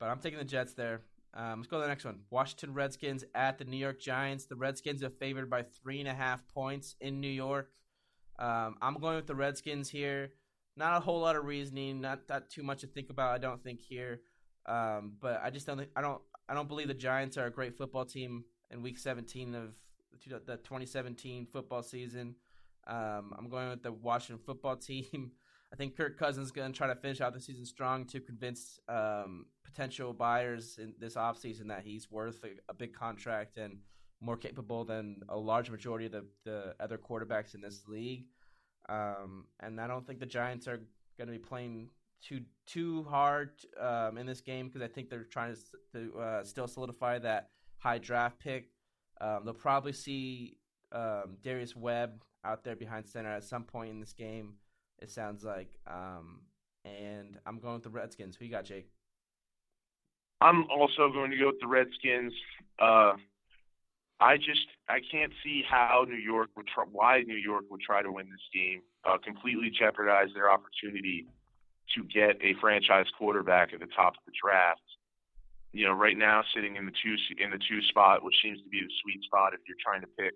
but 0.00 0.08
I'm 0.08 0.18
taking 0.18 0.38
the 0.38 0.44
Jets 0.44 0.74
there. 0.74 1.02
Um, 1.34 1.60
let's 1.60 1.68
go 1.68 1.78
to 1.78 1.82
the 1.82 1.88
next 1.88 2.04
one. 2.04 2.20
Washington 2.30 2.74
Redskins 2.74 3.24
at 3.34 3.58
the 3.58 3.64
New 3.64 3.76
York 3.76 4.00
Giants. 4.00 4.44
The 4.44 4.56
Redskins 4.56 5.02
are 5.02 5.10
favored 5.10 5.48
by 5.48 5.62
three 5.62 6.00
and 6.00 6.08
a 6.08 6.14
half 6.14 6.46
points 6.48 6.96
in 7.00 7.20
New 7.20 7.28
York. 7.28 7.70
Um, 8.38 8.76
I'm 8.82 8.94
going 8.94 9.16
with 9.16 9.26
the 9.26 9.34
Redskins 9.34 9.88
here. 9.88 10.32
Not 10.76 10.96
a 10.96 11.00
whole 11.00 11.20
lot 11.20 11.36
of 11.36 11.44
reasoning, 11.44 12.00
not 12.00 12.20
not 12.28 12.50
too 12.50 12.62
much 12.62 12.80
to 12.80 12.86
think 12.86 13.10
about. 13.10 13.34
I 13.34 13.38
don't 13.38 13.62
think 13.62 13.80
here, 13.80 14.20
um, 14.66 15.12
but 15.20 15.40
I 15.42 15.50
just 15.50 15.66
don't 15.66 15.78
think 15.78 15.90
I 15.94 16.00
don't 16.00 16.20
I 16.48 16.54
don't 16.54 16.68
believe 16.68 16.88
the 16.88 16.94
Giants 16.94 17.36
are 17.36 17.46
a 17.46 17.50
great 17.50 17.76
football 17.76 18.04
team 18.04 18.44
in 18.70 18.82
Week 18.82 18.98
17 18.98 19.54
of 19.54 19.74
the 20.46 20.56
2017 20.56 21.46
football 21.52 21.82
season. 21.82 22.34
Um, 22.86 23.34
I'm 23.38 23.48
going 23.48 23.70
with 23.70 23.82
the 23.82 23.92
Washington 23.92 24.42
football 24.44 24.76
team. 24.88 25.32
I 25.72 25.76
think 25.76 25.96
Kirk 25.96 26.18
Cousins 26.18 26.46
is 26.46 26.52
going 26.52 26.70
to 26.70 26.76
try 26.76 26.86
to 26.86 26.94
finish 26.94 27.20
out 27.20 27.32
the 27.32 27.40
season 27.40 27.64
strong 27.64 28.04
to 28.06 28.20
convince 28.20 28.78
um, 28.88 29.46
potential 29.64 30.12
buyers 30.12 30.78
in 30.78 30.92
this 30.98 31.14
offseason 31.14 31.68
that 31.68 31.82
he's 31.82 32.10
worth 32.10 32.44
a, 32.44 32.50
a, 32.70 32.74
big 32.74 32.92
contract 32.92 33.56
and 33.56 33.78
more 34.20 34.36
capable 34.36 34.84
than 34.84 35.16
a 35.30 35.36
large 35.36 35.70
majority 35.70 36.06
of 36.06 36.12
the, 36.12 36.24
the 36.44 36.74
other 36.78 36.98
quarterbacks 36.98 37.54
in 37.54 37.62
this 37.62 37.84
league. 37.88 38.26
Um, 38.88 39.46
and 39.60 39.80
I 39.80 39.86
don't 39.86 40.06
think 40.06 40.20
the 40.20 40.26
Giants 40.26 40.68
are 40.68 40.80
going 41.16 41.28
to 41.28 41.32
be 41.32 41.38
playing 41.38 41.88
too 42.22 42.42
too 42.66 43.04
hard 43.08 43.50
um, 43.80 44.18
in 44.18 44.26
this 44.26 44.40
game 44.40 44.68
because 44.68 44.82
I 44.82 44.88
think 44.88 45.08
they're 45.08 45.24
trying 45.24 45.54
to, 45.54 46.10
to 46.10 46.18
uh, 46.18 46.44
still 46.44 46.68
solidify 46.68 47.18
that 47.20 47.48
high 47.78 47.98
draft 47.98 48.38
pick. 48.38 48.68
Um, 49.20 49.40
they'll 49.44 49.54
probably 49.54 49.92
see 49.92 50.58
um, 50.92 51.36
Davis 51.42 51.74
Webb 51.74 52.22
out 52.44 52.62
there 52.62 52.76
behind 52.76 53.06
center 53.08 53.30
at 53.30 53.44
some 53.44 53.64
point 53.64 53.90
in 53.90 54.00
this 54.00 54.12
game. 54.12 54.54
It 55.02 55.10
sounds 55.10 55.42
like, 55.42 55.68
um, 55.88 56.42
and 56.84 57.36
I'm 57.44 57.58
going 57.58 57.74
with 57.74 57.82
the 57.82 57.90
Redskins. 57.90 58.36
Who 58.36 58.44
you 58.44 58.52
got, 58.52 58.64
Jake? 58.64 58.86
I'm 60.40 60.64
also 60.70 61.10
going 61.12 61.32
to 61.32 61.36
go 61.36 61.46
with 61.46 61.60
the 61.60 61.66
Redskins. 61.66 62.32
Uh, 62.78 63.14
I 64.20 64.36
just 64.36 64.66
I 64.88 65.00
can't 65.10 65.32
see 65.42 65.64
how 65.68 66.06
New 66.08 66.14
York 66.14 66.50
would 66.56 66.68
try, 66.68 66.84
why 66.84 67.22
New 67.26 67.36
York 67.36 67.64
would 67.70 67.80
try 67.80 68.02
to 68.02 68.12
win 68.12 68.26
this 68.30 68.46
game, 68.54 68.82
uh, 69.04 69.18
completely 69.18 69.72
jeopardize 69.76 70.28
their 70.34 70.48
opportunity 70.48 71.26
to 71.96 72.04
get 72.04 72.38
a 72.40 72.54
franchise 72.60 73.06
quarterback 73.18 73.72
at 73.74 73.80
the 73.80 73.90
top 73.96 74.14
of 74.14 74.22
the 74.24 74.32
draft. 74.40 74.86
You 75.72 75.86
know, 75.86 75.94
right 75.94 76.16
now 76.16 76.44
sitting 76.54 76.76
in 76.76 76.86
the 76.86 76.92
two 76.92 77.16
in 77.42 77.50
the 77.50 77.58
two 77.58 77.82
spot, 77.88 78.22
which 78.22 78.36
seems 78.40 78.62
to 78.62 78.68
be 78.68 78.78
the 78.78 78.92
sweet 79.02 79.24
spot 79.24 79.52
if 79.52 79.60
you're 79.66 79.82
trying 79.82 80.02
to 80.02 80.10
pick 80.16 80.34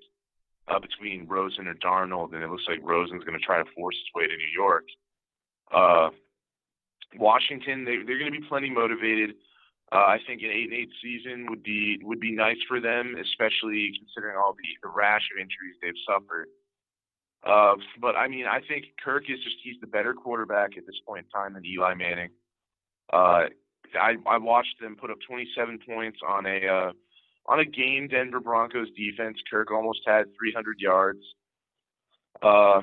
uh, 0.68 0.78
between 0.78 1.26
Rosen 1.26 1.68
or 1.68 1.74
Darnold, 1.74 2.34
and 2.34 2.42
it 2.42 2.50
looks 2.50 2.64
like 2.68 2.80
Rosen's 2.82 3.24
going 3.24 3.38
to 3.38 3.44
try 3.44 3.58
to 3.58 3.70
force 3.74 3.96
his 3.96 4.10
way 4.14 4.26
to 4.26 4.36
New 4.36 4.52
York. 4.54 4.84
Uh, 5.72 6.10
Washington, 7.18 7.84
they, 7.84 7.96
they're 8.06 8.18
going 8.18 8.32
to 8.32 8.40
be 8.40 8.46
plenty 8.48 8.70
motivated. 8.70 9.34
Uh, 9.92 9.98
I 9.98 10.18
think 10.26 10.42
an 10.42 10.50
eight 10.50 10.70
and 10.70 10.74
eight 10.74 10.90
season 11.00 11.46
would 11.48 11.62
be 11.62 11.98
would 12.02 12.18
be 12.18 12.32
nice 12.32 12.58
for 12.66 12.80
them, 12.80 13.14
especially 13.20 13.92
considering 13.96 14.36
all 14.36 14.52
the, 14.52 14.66
the 14.82 14.92
rash 14.92 15.22
of 15.32 15.40
injuries 15.40 15.76
they've 15.80 16.02
suffered. 16.06 16.48
Uh, 17.46 17.74
but 18.00 18.16
I 18.16 18.26
mean, 18.26 18.46
I 18.46 18.58
think 18.66 18.86
Kirk 19.02 19.30
is 19.30 19.38
just 19.44 19.56
he's 19.62 19.76
the 19.80 19.86
better 19.86 20.12
quarterback 20.12 20.76
at 20.76 20.86
this 20.86 20.96
point 21.06 21.26
in 21.26 21.30
time 21.30 21.54
than 21.54 21.64
Eli 21.64 21.94
Manning. 21.94 22.30
Uh, 23.12 23.46
I 23.94 24.16
I 24.26 24.38
watched 24.38 24.80
them 24.80 24.96
put 24.96 25.10
up 25.10 25.18
27 25.28 25.78
points 25.86 26.18
on 26.26 26.46
a 26.46 26.66
uh, 26.66 26.92
on 27.48 27.60
a 27.60 27.64
game 27.64 28.08
Denver 28.08 28.40
Broncos 28.40 28.88
defense. 28.96 29.38
Kirk 29.50 29.70
almost 29.70 30.00
had 30.06 30.26
300 30.38 30.78
yards. 30.80 31.20
Uh, 32.42 32.80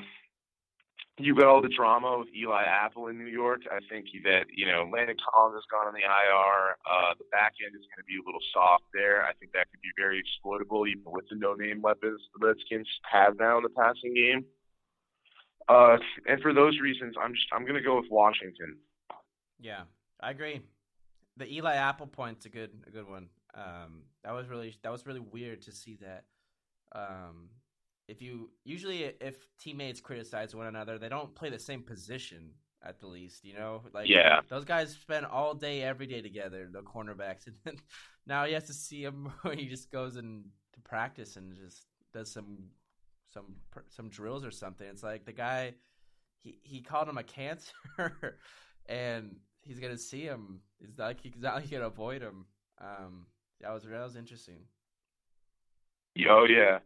you 1.20 1.36
got 1.36 1.46
all 1.46 1.62
the 1.62 1.70
drama 1.70 2.18
with 2.18 2.30
Eli 2.36 2.64
Apple 2.64 3.08
in 3.08 3.20
New 3.20 3.28
York. 3.28 3.62
I 3.70 3.80
think 3.88 4.08
that 4.24 4.46
you 4.50 4.66
know 4.66 4.90
Landon 4.92 5.16
Collins 5.22 5.62
has 5.62 5.64
gone 5.70 5.88
on 5.88 5.94
the 5.94 6.02
IR. 6.02 6.76
Uh, 6.90 7.14
the 7.20 7.26
back 7.32 7.54
end 7.64 7.76
is 7.76 7.86
going 7.86 8.02
to 8.02 8.10
be 8.10 8.18
a 8.18 8.26
little 8.26 8.42
soft 8.52 8.86
there. 8.94 9.24
I 9.24 9.34
think 9.34 9.52
that 9.54 9.70
could 9.70 9.82
be 9.82 9.94
very 9.96 10.18
exploitable, 10.18 10.88
even 10.88 11.06
with 11.06 11.26
the 11.30 11.36
no-name 11.36 11.82
weapons 11.82 12.22
the 12.34 12.48
Redskins 12.48 12.88
have 13.12 13.38
now 13.40 13.58
in 13.58 13.64
the 13.64 13.70
passing 13.70 14.14
game. 14.16 14.46
Uh, 15.70 15.98
and 16.28 16.42
for 16.42 16.54
those 16.54 16.80
reasons, 16.82 17.16
I'm 17.22 17.34
just 17.34 17.46
I'm 17.54 17.62
going 17.62 17.78
to 17.78 17.86
go 17.86 17.98
with 17.98 18.10
Washington. 18.10 18.78
Yeah, 19.60 19.84
I 20.20 20.32
agree. 20.32 20.62
The 21.38 21.46
Eli 21.46 21.76
Apple 21.76 22.08
point's 22.08 22.46
a 22.46 22.50
good 22.50 22.72
a 22.88 22.92
good 22.92 23.08
one. 23.08 23.30
Um, 23.56 24.04
that 24.24 24.34
was 24.34 24.48
really 24.48 24.76
that 24.84 24.92
was 24.92 25.06
really 25.06 25.20
weird 25.20 25.62
to 25.64 25.72
see 25.72 25.98
that. 26.02 26.24
Um, 26.94 27.50
if 28.08 28.22
you 28.22 28.50
usually 28.64 29.04
if 29.04 29.36
teammates 29.60 30.02
criticize 30.02 30.56
one 30.56 30.68
another, 30.68 30.98
they 30.98 31.10
don't 31.10 31.34
play 31.36 31.50
the 31.50 31.60
same 31.60 31.84
position 31.84 32.52
at 32.84 33.00
the 33.00 33.08
least. 33.08 33.44
You 33.44 33.54
know, 33.56 33.82
like 33.94 34.10
yeah, 34.10 34.42
those 34.50 34.66
guys 34.66 34.92
spend 34.92 35.26
all 35.26 35.54
day 35.54 35.82
every 35.82 36.08
day 36.08 36.22
together, 36.22 36.68
the 36.72 36.82
cornerbacks, 36.82 37.48
and 37.48 37.56
then 37.64 37.78
now 38.26 38.46
he 38.46 38.54
has 38.54 38.66
to 38.66 38.74
see 38.74 39.04
him 39.04 39.32
when 39.42 39.58
he 39.58 39.68
just 39.68 39.92
goes 39.92 40.18
in 40.18 40.46
to 40.74 40.82
practice 40.82 41.36
and 41.36 41.56
just 41.56 41.86
does 42.14 42.32
some 42.32 42.58
some 43.34 43.56
some 43.90 44.10
drills 44.10 44.46
or 44.46 44.52
something. 44.52 44.88
It's 44.88 45.04
like 45.04 45.26
the 45.26 45.34
guy 45.34 45.74
he 46.42 46.60
he 46.64 46.82
called 46.82 47.08
him 47.08 47.18
a 47.18 47.24
cancer, 47.24 47.72
and 48.88 49.36
he's 49.62 49.80
gonna 49.80 49.98
see 49.98 50.22
him. 50.24 50.60
It's 50.82 51.00
like 51.00 51.22
he's 51.22 51.42
not 51.42 51.56
like 51.56 51.72
gonna 51.72 51.88
avoid 51.88 52.22
him. 52.22 52.46
Um, 52.82 53.28
that 53.64 53.74
was 53.74 53.84
that 53.84 54.04
was 54.04 54.16
interesting. 54.16 54.60
Oh 56.30 56.46
yeah, 56.48 56.80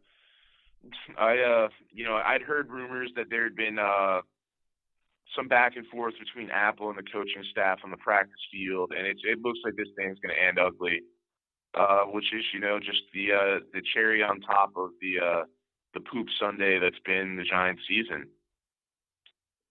I 1.18 1.38
uh 1.40 1.68
you 1.92 2.06
know 2.06 2.16
I'd 2.16 2.42
heard 2.42 2.70
rumors 2.70 3.12
that 3.16 3.26
there 3.30 3.44
had 3.44 3.56
been 3.56 3.80
uh 3.80 4.22
some 5.36 5.48
back 5.48 5.76
and 5.76 5.86
forth 5.88 6.14
between 6.18 6.50
Apple 6.50 6.90
and 6.90 6.98
the 6.98 7.04
coaching 7.12 7.44
staff 7.52 7.80
on 7.84 7.92
the 7.92 7.98
practice 7.98 8.40
field, 8.52 8.94
and 8.98 9.06
it 9.06 9.18
it 9.24 9.40
looks 9.42 9.60
like 9.66 9.76
this 9.76 9.90
thing's 9.98 10.20
going 10.20 10.34
to 10.36 10.42
end 10.42 10.60
ugly. 10.60 11.02
Uh, 11.74 12.06
which 12.06 12.34
is 12.34 12.44
you 12.54 12.60
know 12.60 12.80
just 12.80 13.02
the 13.14 13.32
uh 13.32 13.60
the 13.74 13.82
cherry 13.94 14.24
on 14.24 14.40
top 14.42 14.72
of 14.78 14.92
the 15.02 15.20
uh 15.24 15.44
the 15.94 16.00
poop 16.00 16.28
Sunday 16.40 16.80
that's 16.80 17.00
been 17.06 17.36
the 17.36 17.44
Giants 17.44 17.84
season. 17.88 18.28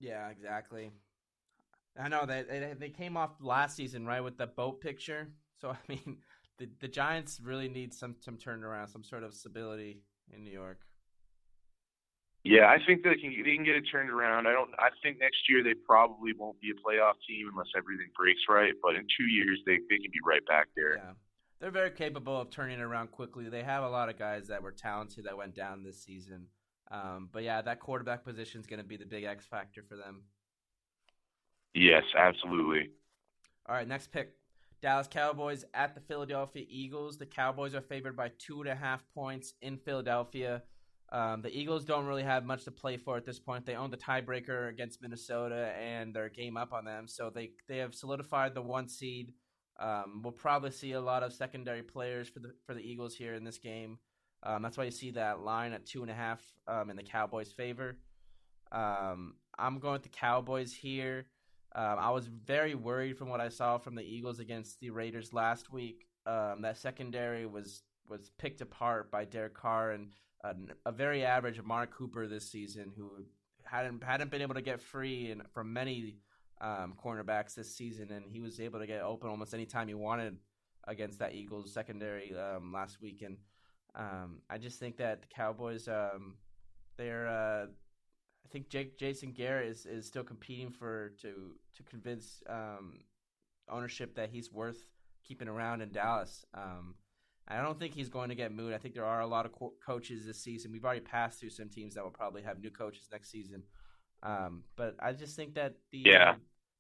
Yeah, 0.01 0.29
exactly. 0.29 0.91
I 1.99 2.09
know 2.09 2.27
that 2.27 2.49
they, 2.49 2.75
they 2.79 2.91
came 2.91 3.17
off 3.17 3.31
last 3.41 3.77
season 3.77 4.07
right 4.07 4.23
with 4.23 4.37
the 4.37 4.47
boat 4.47 4.81
picture. 4.81 5.29
So 5.61 5.71
I 5.71 5.77
mean, 5.89 6.19
the 6.59 6.69
the 6.81 6.89
Giants 6.89 7.41
really 7.43 7.69
need 7.69 7.95
some 7.95 8.17
some 8.21 8.37
turnaround, 8.37 8.91
some 8.91 9.05
sort 9.05 9.23
of 9.23 9.35
stability 9.35 10.03
in 10.33 10.45
New 10.45 10.53
York. 10.53 10.81
Yeah, 12.45 12.67
I 12.67 12.79
think 12.87 13.03
they 13.03 13.17
can 13.17 13.35
they 13.45 13.57
can 13.57 13.65
get 13.65 13.75
it 13.75 13.85
turned 13.91 14.11
around. 14.11 14.47
I 14.47 14.53
don't. 14.53 14.71
I 14.79 14.91
think 15.03 15.19
next 15.19 15.49
year 15.49 15.65
they 15.65 15.75
probably 15.75 16.33
won't 16.33 16.61
be 16.61 16.71
a 16.71 16.75
playoff 16.75 17.15
team 17.27 17.49
unless 17.51 17.69
everything 17.77 18.07
breaks 18.17 18.41
right. 18.49 18.73
But 18.83 18.95
in 18.95 19.07
two 19.19 19.27
years, 19.27 19.59
they 19.67 19.79
they 19.91 19.99
can 19.99 20.11
be 20.13 20.21
right 20.25 20.47
back 20.47 20.69
there. 20.77 20.97
Yeah, 20.97 21.13
they're 21.61 21.73
very 21.73 21.91
capable 21.91 22.41
of 22.41 22.51
turning 22.51 22.79
it 22.79 22.83
around 22.83 23.11
quickly. 23.11 23.49
They 23.49 23.65
have 23.65 23.83
a 23.83 23.89
lot 23.89 24.09
of 24.09 24.19
guys 24.19 24.47
that 24.49 24.63
were 24.63 24.73
talented 24.73 25.25
that 25.25 25.37
went 25.37 25.57
down 25.57 25.83
this 25.83 26.03
season. 26.03 26.47
Um, 26.89 27.31
but 27.33 27.43
yeah, 27.43 27.63
that 27.63 27.81
quarterback 27.81 28.25
position 28.25 28.61
is 28.61 28.67
going 28.67 28.79
to 28.79 28.87
be 28.87 28.97
the 28.97 29.07
big 29.07 29.25
X 29.25 29.45
factor 29.45 29.83
for 29.83 29.97
them. 29.97 30.23
Yes, 31.75 32.05
absolutely. 32.17 32.91
All 33.69 33.75
right, 33.75 33.89
next 33.89 34.13
pick. 34.13 34.35
Dallas 34.87 35.09
Cowboys 35.09 35.65
at 35.75 35.97
the 35.97 36.01
Philadelphia 36.01 36.65
Eagles. 36.69 37.19
The 37.19 37.27
Cowboys 37.27 37.75
are 37.75 37.81
favored 37.81 38.17
by 38.17 38.31
two 38.39 38.61
and 38.61 38.71
a 38.71 38.75
half 38.77 39.03
points 39.17 39.55
in 39.61 39.79
Philadelphia. 39.79 40.63
Um, 41.11 41.43
the 41.43 41.51
Eagles 41.51 41.85
don't 41.85 42.07
really 42.07 42.23
have 42.23 42.45
much 42.45 42.63
to 42.67 42.71
play 42.71 42.97
for 42.97 43.17
at 43.17 43.25
this 43.25 43.41
point. 43.41 43.67
They 43.67 43.75
own 43.75 43.91
the 43.91 43.97
tiebreaker 43.97 44.69
against 44.69 45.03
Minnesota, 45.03 45.73
and 45.77 46.15
they're 46.15 46.29
game 46.29 46.57
up 46.57 46.73
on 46.73 46.85
them. 46.85 47.09
So 47.09 47.31
they 47.35 47.51
they 47.67 47.79
have 47.79 47.97
solidified 47.97 48.55
the 48.55 48.63
one 48.63 48.89
seed. 48.89 49.33
Um, 49.81 50.21
we'll 50.23 50.31
probably 50.31 50.71
see 50.71 50.93
a 50.93 51.01
lot 51.01 51.25
of 51.25 51.33
secondary 51.33 51.83
players 51.83 52.29
for 52.29 52.39
the 52.39 52.53
for 52.65 52.73
the 52.73 52.81
Eagles 52.81 53.17
here 53.17 53.35
in 53.35 53.43
this 53.43 53.59
game. 53.59 53.99
Um, 54.45 54.63
that's 54.63 54.79
why 54.79 54.85
you 54.85 54.93
see 54.93 55.11
that 55.11 55.41
line 55.41 55.73
at 55.73 55.85
two 55.85 56.03
and 56.03 56.13
a 56.13 56.15
half 56.15 56.41
um, 56.69 56.91
in 56.91 56.97
the 56.97 57.03
Cowboys' 57.03 57.51
favor. 57.51 57.99
Um, 58.71 59.35
I'm 59.59 59.81
going 59.81 59.95
with 59.95 60.05
the 60.05 60.11
Cowboys 60.11 60.73
here. 60.73 61.27
Um, 61.77 61.99
I 61.99 62.11
was 62.11 62.27
very 62.27 62.75
worried 62.75 63.19
from 63.19 63.29
what 63.29 63.41
I 63.41 63.51
saw 63.51 63.77
from 63.77 63.95
the 63.95 64.03
Eagles 64.03 64.41
against 64.41 64.81
the 64.81 64.89
Raiders 64.89 65.35
last 65.35 65.71
week. 65.71 66.07
Um, 66.25 66.63
that 66.63 66.79
secondary 66.79 67.45
was 67.45 67.83
was 68.09 68.31
picked 68.39 68.63
apart 68.63 69.11
by 69.11 69.25
Derek 69.25 69.55
Carr 69.55 69.91
and 69.91 70.09
a, 70.43 70.55
a 70.87 70.93
very 70.93 71.25
average 71.25 71.61
Mark 71.63 71.93
Cooper 71.93 72.27
this 72.27 72.51
season, 72.51 72.93
who 72.97 73.11
hadn't 73.65 74.03
hadn't 74.03 74.31
been 74.31 74.41
able 74.41 74.55
to 74.55 74.63
get 74.63 74.81
free 74.81 75.31
and 75.31 75.43
from 75.53 75.73
many 75.73 76.17
um, 76.63 76.95
cornerbacks 77.05 77.55
this 77.55 77.77
season, 77.77 78.11
and 78.11 78.25
he 78.31 78.41
was 78.41 78.59
able 78.59 78.79
to 78.81 78.87
get 78.87 79.03
open 79.03 79.29
almost 79.29 79.53
any 79.53 79.67
time 79.67 79.89
he 79.89 79.95
wanted 79.95 80.39
against 80.89 81.19
that 81.19 81.35
Eagles 81.35 81.75
secondary 81.75 82.35
um, 82.35 82.73
last 82.73 83.03
week. 83.03 83.23
And 83.23 83.37
um, 83.95 84.39
I 84.49 84.57
just 84.57 84.79
think 84.79 84.97
that 84.97 85.21
the 85.21 85.29
Cowboys, 85.29 85.89
um, 85.89 86.37
they're 86.97 87.29
uh, 87.29 87.67
I 88.47 88.53
think 88.53 88.69
Jake 88.69 88.97
Jason 88.97 89.33
Garrett 89.33 89.69
is, 89.69 89.87
is 89.87 90.07
still 90.07 90.23
competing 90.23 90.71
for 90.71 91.13
to 91.23 91.57
to 91.75 91.83
convince 91.83 92.43
um, 92.49 93.01
ownership 93.69 94.15
that 94.15 94.31
he's 94.31 94.53
worth 94.53 94.79
keeping 95.25 95.49
around 95.49 95.81
in 95.81 95.91
Dallas. 95.91 96.45
Um, 96.55 96.95
I 97.49 97.61
don't 97.61 97.79
think 97.79 97.95
he's 97.95 98.09
going 98.09 98.29
to 98.29 98.37
get 98.37 98.53
moved. 98.53 98.75
I 98.75 98.79
think 98.79 98.95
there 98.95 99.05
are 99.05 99.21
a 99.21 99.27
lot 99.27 99.47
of 99.47 99.53
co- 99.53 99.75
coaches 99.85 100.27
this 100.27 100.43
season. 100.43 100.71
We've 100.71 100.85
already 100.85 101.01
passed 101.01 101.41
through 101.41 101.51
some 101.51 101.69
teams 101.69 101.95
that 101.95 102.05
will 102.05 102.11
probably 102.13 102.43
have 102.43 102.61
new 102.61 102.71
coaches 102.71 103.09
next 103.11 103.31
season. 103.31 103.65
Um, 104.23 104.63
but 104.77 104.95
I 105.01 105.13
just 105.13 105.35
think 105.35 105.55
that 105.55 105.75
the 105.91 106.03
yeah. 106.07 106.35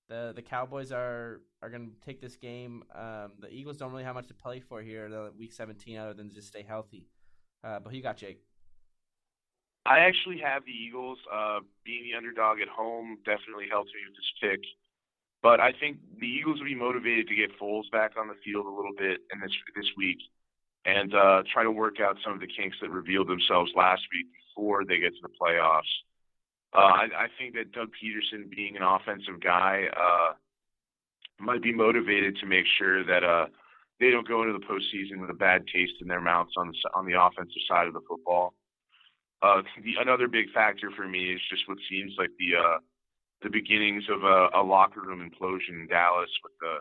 the 0.08 0.32
the 0.36 0.42
Cowboys 0.42 0.92
are 0.92 1.40
are 1.62 1.70
going 1.70 1.90
to 1.90 2.06
take 2.06 2.20
this 2.20 2.36
game. 2.36 2.84
Um, 2.94 3.32
the 3.40 3.48
Eagles 3.50 3.76
don't 3.76 3.90
really 3.90 4.04
have 4.04 4.14
much 4.14 4.28
to 4.28 4.34
play 4.34 4.60
for 4.60 4.82
here, 4.82 5.06
in 5.06 5.10
the 5.10 5.32
week 5.36 5.52
17, 5.52 5.98
other 5.98 6.14
than 6.14 6.30
just 6.30 6.46
stay 6.46 6.62
healthy. 6.62 7.08
Uh, 7.64 7.80
but 7.80 7.90
who 7.90 7.96
you 7.96 8.02
got, 8.04 8.16
Jake? 8.16 8.44
I 9.88 10.00
actually 10.00 10.38
have 10.38 10.64
the 10.64 10.72
Eagles. 10.72 11.18
Uh, 11.32 11.60
being 11.84 12.04
the 12.04 12.16
underdog 12.16 12.60
at 12.60 12.68
home 12.68 13.18
definitely 13.24 13.66
helps 13.70 13.88
me 13.94 14.00
with 14.06 14.16
this 14.16 14.32
pick. 14.40 14.60
But 15.42 15.60
I 15.60 15.72
think 15.72 15.98
the 16.18 16.26
Eagles 16.26 16.58
will 16.58 16.66
be 16.66 16.74
motivated 16.74 17.28
to 17.28 17.34
get 17.34 17.56
Foles 17.58 17.90
back 17.92 18.12
on 18.18 18.28
the 18.28 18.34
field 18.44 18.66
a 18.66 18.70
little 18.70 18.94
bit 18.96 19.20
in 19.32 19.40
this 19.40 19.52
this 19.76 19.86
week, 19.96 20.18
and 20.84 21.14
uh, 21.14 21.42
try 21.52 21.62
to 21.62 21.70
work 21.70 22.00
out 22.00 22.16
some 22.24 22.32
of 22.32 22.40
the 22.40 22.48
kinks 22.48 22.76
that 22.80 22.90
revealed 22.90 23.28
themselves 23.28 23.70
last 23.76 24.02
week 24.12 24.26
before 24.48 24.84
they 24.84 24.98
get 24.98 25.14
to 25.14 25.22
the 25.22 25.34
playoffs. 25.40 25.92
Uh, 26.74 26.78
I, 26.78 27.04
I 27.16 27.26
think 27.38 27.54
that 27.54 27.72
Doug 27.72 27.88
Pederson, 27.94 28.50
being 28.50 28.76
an 28.76 28.82
offensive 28.82 29.40
guy, 29.40 29.84
uh, 29.96 30.34
might 31.38 31.62
be 31.62 31.72
motivated 31.72 32.36
to 32.38 32.46
make 32.46 32.66
sure 32.78 33.04
that 33.04 33.22
uh, 33.22 33.46
they 34.00 34.10
don't 34.10 34.26
go 34.26 34.42
into 34.42 34.58
the 34.58 34.64
postseason 34.64 35.20
with 35.20 35.30
a 35.30 35.34
bad 35.34 35.64
taste 35.72 35.94
in 36.00 36.08
their 36.08 36.20
mouths 36.20 36.52
on 36.56 36.68
the 36.68 36.74
on 36.94 37.06
the 37.06 37.20
offensive 37.20 37.62
side 37.68 37.86
of 37.86 37.94
the 37.94 38.00
football. 38.08 38.54
Uh, 39.42 39.62
the, 39.84 39.94
another 40.00 40.28
big 40.28 40.50
factor 40.52 40.90
for 40.96 41.06
me 41.06 41.32
is 41.32 41.40
just 41.50 41.68
what 41.68 41.78
seems 41.90 42.12
like 42.18 42.30
the 42.38 42.56
uh, 42.56 42.78
the 43.42 43.50
beginnings 43.50 44.04
of 44.10 44.24
a, 44.24 44.48
a 44.54 44.62
locker 44.62 45.00
room 45.00 45.20
implosion 45.20 45.80
in 45.80 45.86
Dallas 45.88 46.30
with 46.42 46.52
the 46.60 46.78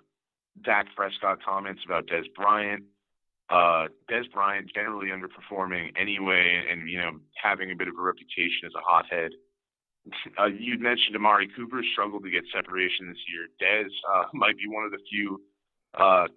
Dak 0.64 0.88
Prescott 0.96 1.40
comments 1.44 1.82
about 1.86 2.08
Dez 2.08 2.24
Bryant. 2.34 2.84
Uh, 3.50 3.88
Dez 4.10 4.32
Bryant 4.34 4.72
generally 4.74 5.10
underperforming 5.10 5.92
anyway, 6.00 6.64
and 6.72 6.90
you 6.90 6.98
know 6.98 7.12
having 7.42 7.72
a 7.72 7.76
bit 7.76 7.88
of 7.88 7.96
a 8.00 8.02
reputation 8.02 8.66
as 8.66 8.74
a 8.76 8.82
hothead. 8.84 9.32
Uh, 10.38 10.46
you 10.46 10.78
mentioned 10.78 11.16
Amari 11.16 11.50
Cooper 11.56 11.82
struggled 11.94 12.24
to 12.26 12.30
get 12.30 12.44
separation 12.54 13.10
this 13.10 13.18
year. 13.26 13.50
Dez 13.58 13.90
uh, 14.14 14.26
might 14.36 14.56
be 14.56 14.68
one 14.68 14.86
of 14.86 14.92
the 14.92 15.00
few 15.10 15.42
uh, 15.98 16.28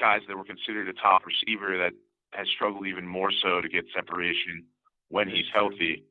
guys 0.00 0.20
that 0.26 0.34
were 0.34 0.44
considered 0.44 0.88
a 0.88 0.94
top 0.94 1.26
receiver 1.26 1.76
that 1.76 1.92
has 2.32 2.46
struggled 2.54 2.86
even 2.86 3.06
more 3.06 3.30
so 3.42 3.60
to 3.60 3.68
get 3.68 3.84
separation 3.94 4.64
when 5.08 5.28
he's 5.28 5.46
healthy. 5.52 6.04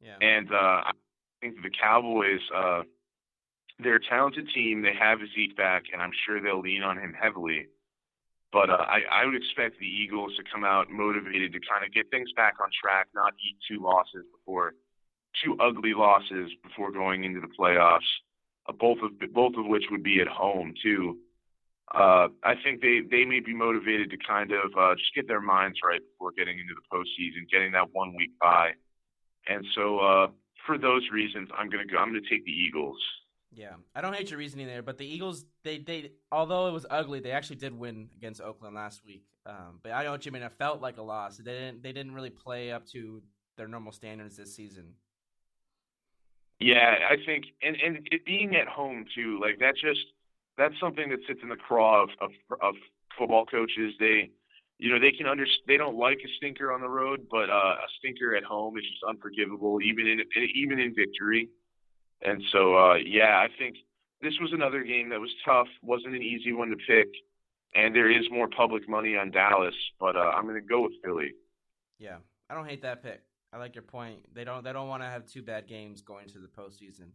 Yeah. 0.00 0.16
And 0.20 0.50
uh, 0.52 0.82
I 0.86 0.92
think 1.40 1.62
the 1.62 1.70
Cowboys, 1.70 2.40
uh, 2.54 2.82
they're 3.78 3.96
a 3.96 4.08
talented 4.08 4.48
team. 4.54 4.82
They 4.82 4.94
have 4.98 5.18
Zeke 5.34 5.56
back, 5.56 5.84
and 5.92 6.00
I'm 6.00 6.12
sure 6.26 6.40
they'll 6.40 6.60
lean 6.60 6.82
on 6.82 6.98
him 6.98 7.14
heavily. 7.20 7.66
But 8.52 8.70
uh, 8.70 8.84
I, 8.88 9.00
I 9.10 9.24
would 9.26 9.36
expect 9.36 9.78
the 9.78 9.86
Eagles 9.86 10.32
to 10.36 10.42
come 10.50 10.64
out 10.64 10.90
motivated 10.90 11.52
to 11.52 11.60
kind 11.60 11.84
of 11.84 11.92
get 11.92 12.10
things 12.10 12.30
back 12.34 12.54
on 12.60 12.68
track, 12.80 13.08
not 13.14 13.32
eat 13.34 13.56
two 13.68 13.82
losses 13.82 14.24
before 14.36 14.74
two 15.44 15.56
ugly 15.60 15.94
losses 15.94 16.50
before 16.62 16.90
going 16.90 17.24
into 17.24 17.40
the 17.40 17.46
playoffs. 17.58 18.08
Uh, 18.68 18.72
both 18.72 18.98
of 19.02 19.12
both 19.32 19.54
of 19.56 19.66
which 19.66 19.84
would 19.90 20.02
be 20.02 20.20
at 20.20 20.28
home 20.28 20.74
too. 20.82 21.18
Uh, 21.92 22.28
I 22.44 22.54
think 22.62 22.80
they 22.80 23.00
they 23.10 23.24
may 23.24 23.40
be 23.40 23.52
motivated 23.52 24.10
to 24.10 24.16
kind 24.16 24.52
of 24.52 24.70
uh, 24.78 24.94
just 24.94 25.14
get 25.14 25.26
their 25.26 25.40
minds 25.40 25.78
right 25.84 26.00
before 26.00 26.32
getting 26.36 26.58
into 26.58 26.74
the 26.74 26.96
postseason, 26.96 27.50
getting 27.50 27.72
that 27.72 27.88
one 27.92 28.14
week 28.14 28.30
bye. 28.40 28.72
And 29.48 29.64
so 29.74 29.98
uh, 29.98 30.26
for 30.66 30.78
those 30.78 31.02
reasons, 31.12 31.48
I'm 31.56 31.68
gonna 31.68 31.86
go. 31.86 31.98
I'm 31.98 32.08
gonna 32.08 32.20
take 32.30 32.44
the 32.44 32.52
Eagles. 32.52 32.98
Yeah, 33.52 33.74
I 33.96 34.00
don't 34.00 34.14
hate 34.14 34.30
your 34.30 34.38
reasoning 34.38 34.68
there, 34.68 34.82
but 34.82 34.98
the 34.98 35.06
Eagles, 35.06 35.44
they 35.64 35.78
they 35.78 36.12
although 36.30 36.68
it 36.68 36.72
was 36.72 36.86
ugly, 36.88 37.18
they 37.18 37.32
actually 37.32 37.56
did 37.56 37.76
win 37.76 38.08
against 38.16 38.40
Oakland 38.40 38.76
last 38.76 39.04
week. 39.04 39.24
Um, 39.44 39.80
but 39.82 39.90
I 39.90 40.04
know 40.04 40.12
what 40.12 40.24
you 40.24 40.30
mean. 40.30 40.42
It 40.42 40.52
felt 40.52 40.80
like 40.80 40.98
a 40.98 41.02
loss. 41.02 41.38
They 41.38 41.50
didn't 41.50 41.82
they 41.82 41.92
didn't 41.92 42.14
really 42.14 42.30
play 42.30 42.70
up 42.70 42.86
to 42.88 43.20
their 43.56 43.66
normal 43.66 43.90
standards 43.90 44.36
this 44.36 44.54
season. 44.54 44.94
Yeah, 46.60 46.94
I 47.10 47.16
think, 47.26 47.46
and 47.62 47.76
and 47.84 48.08
it 48.12 48.24
being 48.24 48.54
at 48.54 48.68
home 48.68 49.06
too, 49.12 49.40
like 49.40 49.58
that 49.58 49.74
just 49.74 50.00
that's 50.58 50.74
something 50.80 51.08
that 51.10 51.20
sits 51.26 51.40
in 51.42 51.48
the 51.48 51.56
craw 51.56 52.02
of 52.02 52.10
of, 52.20 52.30
of 52.60 52.74
football 53.18 53.46
coaches. 53.46 53.94
They, 53.98 54.30
you 54.78 54.90
know, 54.90 54.98
they 54.98 55.12
can 55.12 55.26
under 55.26 55.46
they 55.66 55.76
don't 55.76 55.96
like 55.96 56.18
a 56.24 56.28
stinker 56.36 56.72
on 56.72 56.80
the 56.80 56.88
road, 56.88 57.26
but 57.30 57.50
uh, 57.50 57.74
a 57.78 57.88
stinker 57.98 58.34
at 58.34 58.44
home 58.44 58.76
is 58.78 58.84
just 58.84 59.02
unforgivable, 59.08 59.80
even 59.82 60.06
in 60.06 60.20
even 60.54 60.78
in 60.78 60.94
victory. 60.94 61.48
And 62.22 62.42
so, 62.52 62.76
uh, 62.76 62.94
yeah, 62.96 63.38
I 63.38 63.48
think 63.58 63.76
this 64.20 64.34
was 64.40 64.52
another 64.52 64.82
game 64.82 65.08
that 65.10 65.20
was 65.20 65.30
tough. 65.44 65.68
wasn't 65.82 66.14
an 66.14 66.22
easy 66.22 66.52
one 66.52 66.68
to 66.68 66.76
pick, 66.76 67.08
and 67.74 67.94
there 67.94 68.10
is 68.10 68.24
more 68.30 68.48
public 68.48 68.88
money 68.88 69.16
on 69.16 69.30
Dallas, 69.30 69.74
but 69.98 70.16
uh, 70.16 70.32
I'm 70.34 70.44
going 70.44 70.56
to 70.56 70.60
go 70.60 70.82
with 70.82 70.92
Philly. 71.02 71.32
Yeah, 71.98 72.16
I 72.48 72.54
don't 72.54 72.68
hate 72.68 72.82
that 72.82 73.02
pick. 73.02 73.22
I 73.52 73.58
like 73.58 73.74
your 73.74 73.82
point. 73.82 74.20
They 74.34 74.44
don't 74.44 74.62
they 74.62 74.72
don't 74.72 74.88
want 74.88 75.02
to 75.02 75.08
have 75.08 75.26
two 75.26 75.42
bad 75.42 75.66
games 75.66 76.02
going 76.02 76.28
to 76.28 76.38
the 76.38 76.48
postseason. 76.48 77.10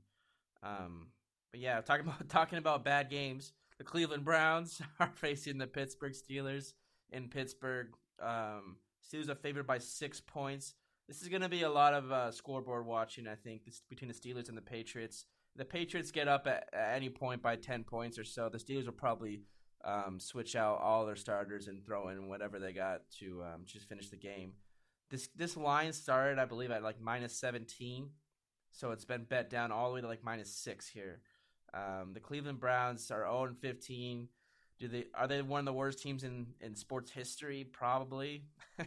Um, 0.63 1.07
but 1.55 1.61
yeah, 1.61 1.79
talking 1.79 2.05
about 2.07 2.27
talking 2.27 2.57
about 2.57 2.83
bad 2.83 3.09
games, 3.09 3.53
the 3.77 3.83
Cleveland 3.83 4.25
Browns 4.25 4.81
are 4.99 5.11
facing 5.15 5.57
the 5.57 5.67
Pittsburgh 5.67 6.13
Steelers 6.13 6.73
in 7.11 7.29
Pittsburgh. 7.29 7.87
Um, 8.21 8.77
Steelers 9.09 9.29
are 9.29 9.35
favored 9.35 9.65
by 9.65 9.77
six 9.77 10.19
points. 10.19 10.73
This 11.07 11.21
is 11.21 11.29
going 11.29 11.43
to 11.43 11.49
be 11.49 11.61
a 11.61 11.69
lot 11.69 11.93
of 11.93 12.11
uh, 12.11 12.31
scoreboard 12.31 12.85
watching, 12.85 13.27
I 13.27 13.35
think, 13.35 13.61
between 13.89 14.09
the 14.09 14.13
Steelers 14.13 14.49
and 14.49 14.57
the 14.57 14.61
Patriots. 14.61 15.25
The 15.55 15.63
Patriots 15.63 16.11
get 16.11 16.27
up 16.27 16.47
at, 16.47 16.67
at, 16.73 16.95
any 16.95 17.09
point 17.09 17.41
by 17.41 17.55
10 17.55 17.83
points 17.83 18.17
or 18.17 18.23
so. 18.23 18.49
The 18.49 18.57
Steelers 18.57 18.85
will 18.85 18.93
probably 18.93 19.41
um, 19.85 20.19
switch 20.19 20.55
out 20.55 20.81
all 20.81 21.05
their 21.05 21.15
starters 21.15 21.67
and 21.67 21.85
throw 21.85 22.09
in 22.09 22.27
whatever 22.27 22.59
they 22.59 22.73
got 22.73 23.01
to 23.19 23.43
um, 23.43 23.61
just 23.65 23.87
finish 23.87 24.09
the 24.09 24.17
game. 24.17 24.53
This 25.11 25.29
this 25.35 25.55
line 25.55 25.93
started, 25.93 26.39
I 26.39 26.45
believe, 26.45 26.71
at 26.71 26.81
like 26.81 26.99
minus 26.99 27.37
17, 27.37 28.09
so 28.71 28.91
it's 28.91 29.05
been 29.05 29.23
bet 29.23 29.51
down 29.51 29.71
all 29.71 29.89
the 29.89 29.95
way 29.95 30.01
to 30.01 30.07
like 30.07 30.23
minus 30.23 30.51
six 30.51 30.89
here. 30.89 31.21
Um, 31.75 32.13
the 32.13 32.19
Cleveland 32.19 32.59
Browns 32.59 33.11
are 33.11 33.23
0 33.23 33.55
15. 33.61 34.29
Do 34.79 34.87
they 34.87 35.05
are 35.13 35.27
they 35.27 35.41
one 35.41 35.59
of 35.59 35.65
the 35.65 35.73
worst 35.73 36.01
teams 36.01 36.23
in, 36.23 36.47
in 36.61 36.75
sports 36.75 37.11
history? 37.11 37.65
Probably. 37.71 38.45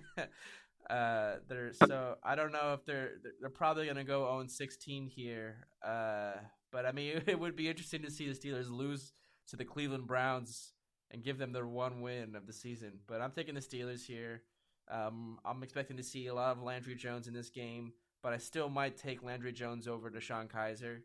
Uh, 0.89 1.35
they're 1.49 1.73
so 1.75 2.17
I 2.23 2.35
don't 2.35 2.53
know 2.53 2.73
if 2.73 2.87
they're 2.87 3.11
they're 3.41 3.51
probably 3.51 3.87
gonna 3.87 4.05
go 4.05 4.27
own 4.29 4.49
16 4.49 5.07
here. 5.07 5.67
Uh, 5.85 6.33
but 6.73 6.87
I 6.87 6.93
mean, 6.93 7.23
it 7.27 7.39
would 7.39 7.57
be 7.57 7.69
interesting 7.69 8.03
to 8.03 8.11
see 8.11 8.27
the 8.27 8.35
Steelers 8.35 8.71
lose 8.71 9.13
to 9.49 9.57
the 9.57 9.65
Cleveland 9.65 10.07
Browns 10.07 10.73
and 11.11 11.23
give 11.23 11.39
them 11.39 11.53
their 11.53 11.67
one 11.67 12.01
win 12.01 12.35
of 12.35 12.47
the 12.47 12.53
season. 12.53 13.01
But 13.07 13.21
I'm 13.21 13.33
taking 13.33 13.55
the 13.55 13.61
Steelers 13.61 14.07
here. 14.07 14.43
Um, 14.91 15.39
I'm 15.45 15.63
expecting 15.63 15.99
to 15.99 16.03
see 16.03 16.27
a 16.29 16.35
lot 16.35 16.57
of 16.57 16.63
Landry 16.63 16.95
Jones 16.95 17.29
in 17.29 17.35
this 17.35 17.51
game, 17.51 17.93
but 18.23 18.33
I 18.33 18.39
still 18.39 18.71
might 18.71 18.97
take 18.97 19.23
Landry 19.23 19.53
Jones 19.53 19.87
over 19.87 20.11
DeShone 20.11 20.49
Kizer. 20.49 21.01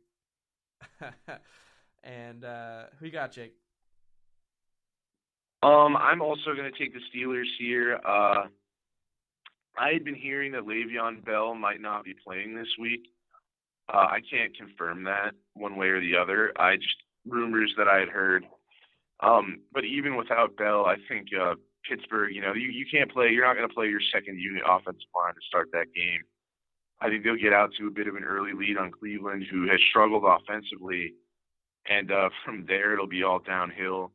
and 2.04 2.44
uh, 2.44 2.84
who 3.00 3.06
you 3.06 3.12
got, 3.12 3.32
Jake? 3.32 3.54
Um, 5.62 5.96
I'm 5.96 6.22
also 6.22 6.54
going 6.56 6.72
to 6.72 6.78
take 6.78 6.94
the 6.94 7.00
Steelers 7.14 7.48
here. 7.58 8.00
Uh, 8.06 8.48
I 9.78 9.94
had 9.94 10.04
been 10.04 10.16
hearing 10.16 10.52
that 10.52 10.64
Le'Veon 10.64 11.26
Bell 11.26 11.56
might 11.56 11.82
not 11.82 12.04
be 12.04 12.14
playing 12.26 12.56
this 12.56 12.68
week. 12.80 13.08
Uh, 13.92 13.98
I 13.98 14.20
can't 14.30 14.56
confirm 14.58 15.04
that 15.06 15.34
one 15.54 15.78
way 15.78 15.88
or 15.88 16.00
the 16.00 16.16
other. 16.16 16.52
I 16.58 16.76
just 16.76 16.96
rumors 17.26 17.74
that 17.78 17.88
I 17.88 18.00
had 18.00 18.10
heard. 18.10 18.46
Um, 19.22 19.62
but 19.74 19.86
even 19.86 20.16
without 20.16 20.58
Bell, 20.58 20.86
I 20.86 20.96
think 21.08 21.28
uh, 21.40 21.56
Pittsburgh. 21.90 22.34
You 22.34 22.42
know, 22.42 22.54
you 22.54 22.70
you 22.72 22.86
can't 22.90 23.12
play. 23.12 23.30
You're 23.30 23.46
not 23.46 23.56
going 23.56 23.68
to 23.68 23.74
play 23.74 23.88
your 23.88 24.02
second 24.14 24.40
unit 24.40 24.64
offensive 24.68 25.10
line 25.16 25.34
to 25.34 25.42
start 25.48 25.70
that 25.72 25.94
game. 25.96 26.22
I 27.02 27.10
think 27.10 27.24
they'll 27.24 27.36
get 27.36 27.54
out 27.54 27.72
to 27.80 27.88
a 27.88 27.92
bit 27.92 28.08
of 28.08 28.16
an 28.16 28.24
early 28.24 28.54
lead 28.54 28.78
on 28.78 28.92
Cleveland, 28.92 29.46
who 29.52 29.68
has 29.70 29.80
struggled 29.90 30.24
offensively, 30.24 31.14
and 31.90 32.12
uh, 32.12 32.30
from 32.46 32.66
there 32.68 32.94
it'll 32.94 33.08
be 33.08 33.24
all 33.24 33.40
downhill. 33.40 34.12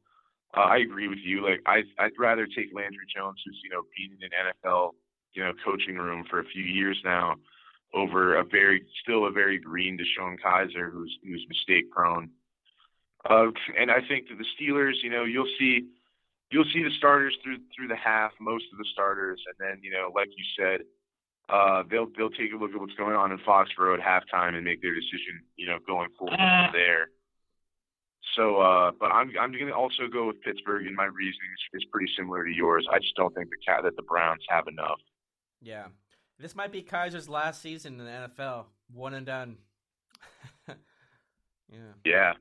Uh, 0.57 0.61
I 0.61 0.79
agree 0.79 1.09
with 1.09 1.19
you. 1.23 1.45
Like 1.45 1.61
I, 1.67 1.83
I'd 1.99 2.19
rather 2.19 2.47
take 2.47 2.73
Landry 2.73 3.07
Jones, 3.15 3.41
who's 3.45 3.61
you 3.63 3.71
know 3.71 3.83
been 3.97 4.17
in 4.17 4.25
an 4.25 4.53
NFL 4.65 4.93
you 5.35 5.45
know 5.45 5.53
coaching 5.65 5.97
room 5.97 6.25
for 6.29 6.41
a 6.41 6.45
few 6.45 6.65
years 6.65 6.99
now 7.05 7.37
over 7.95 8.39
a 8.39 8.45
very 8.45 8.85
still 9.03 9.27
a 9.27 9.31
very 9.31 9.59
green 9.59 9.99
DeShone 9.99 10.37
Kizer 10.45 10.91
who's 10.93 11.17
who's 11.23 11.45
mistake 11.49 11.91
prone. 11.91 12.31
Uh, 13.29 13.51
and 13.79 13.91
I 13.91 13.99
think 14.07 14.29
that 14.29 14.39
the 14.39 14.47
Steelers, 14.57 14.95
you 15.03 15.11
know, 15.11 15.25
you'll 15.25 15.51
see 15.59 15.89
you'll 16.51 16.69
see 16.73 16.83
the 16.83 16.91
starters 16.99 17.37
through 17.43 17.59
through 17.75 17.89
the 17.89 17.97
half, 17.97 18.33
most 18.41 18.65
of 18.73 18.79
the 18.79 18.87
starters, 18.93 19.41
and 19.47 19.57
then 19.59 19.81
you 19.83 19.91
know, 19.91 20.11
like 20.15 20.29
you 20.29 20.45
said, 20.59 20.81
uh, 21.49 21.83
they'll 21.91 22.09
they'll 22.17 22.31
take 22.31 22.53
a 22.53 22.57
look 22.57 22.73
at 22.73 22.81
what's 22.81 22.95
going 22.95 23.17
on 23.17 23.33
in 23.33 23.39
Foxborough 23.39 23.99
at 23.99 24.05
halftime 24.05 24.55
and 24.55 24.65
make 24.65 24.83
their 24.83 24.95
decision, 24.95 25.43
you 25.57 25.67
know, 25.67 25.79
going 25.87 26.09
forward 26.19 26.39
uh. 26.39 26.71
there. 26.73 27.09
So, 28.39 28.59
uh, 28.59 28.93
but 28.99 29.07
I'm 29.07 29.33
I'm 29.41 29.51
going 29.51 29.67
to 29.67 29.75
also 29.75 30.07
go 30.11 30.29
with 30.29 30.41
Pittsburgh, 30.43 30.87
and 30.87 30.95
my 30.95 31.07
reasoning 31.07 31.51
is, 31.75 31.83
is 31.83 31.89
pretty 31.91 32.11
similar 32.17 32.45
to 32.45 32.51
yours. 32.51 32.87
I 32.91 33.01
just 33.01 33.17
don't 33.17 33.35
think 33.35 33.51
the 33.51 33.57
cat 33.67 33.83
that 33.83 33.97
the 33.97 34.03
Browns 34.03 34.43
have 34.49 34.69
enough. 34.69 35.01
Yeah. 35.61 35.87
This 36.39 36.55
might 36.55 36.71
be 36.71 36.83
Kizer's 36.83 37.29
last 37.29 37.61
season 37.61 37.99
in 37.99 38.07
the 38.07 38.31
NFL. 38.39 38.67
One 38.95 39.15
and 39.15 39.27
done. 39.27 39.57
yeah. 40.69 41.79
Yeah. 42.05 42.33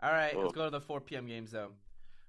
All 0.00 0.12
right, 0.12 0.36
let's 0.36 0.52
go 0.52 0.64
to 0.64 0.70
the 0.70 0.80
4 0.80 1.00
p.m. 1.00 1.26
games 1.26 1.50
though. 1.50 1.70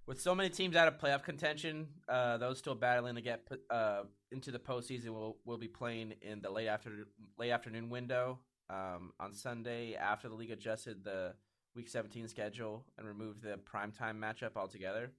With 0.06 0.20
so 0.20 0.36
many 0.36 0.50
teams 0.50 0.76
out 0.76 0.88
of 0.88 0.98
playoff 0.98 1.24
contention, 1.24 1.88
uh, 2.10 2.38
those 2.38 2.58
still 2.58 2.76
battling 2.76 3.16
to 3.16 3.22
get 3.22 3.48
uh, 3.70 4.02
into 4.32 4.52
the 4.52 4.60
postseason 4.60 5.10
will 5.10 5.38
will 5.46 5.58
be 5.58 5.68
playing 5.68 6.16
in 6.24 6.42
the 6.42 6.50
late 6.50 6.68
after 6.68 7.08
late 7.38 7.52
afternoon 7.52 7.90
window 7.90 8.40
um, 8.70 9.14
on 9.20 9.32
Sunday 9.34 9.96
after 9.96 10.28
the 10.28 10.36
league 10.36 10.52
adjusted 10.52 11.04
the 11.04 11.36
Week 11.76 11.90
17 11.90 12.28
schedule 12.28 12.86
and 12.98 13.08
remove 13.08 13.42
the 13.42 13.60
primetime 13.72 14.18
matchup 14.20 14.56
altogether. 14.56 15.12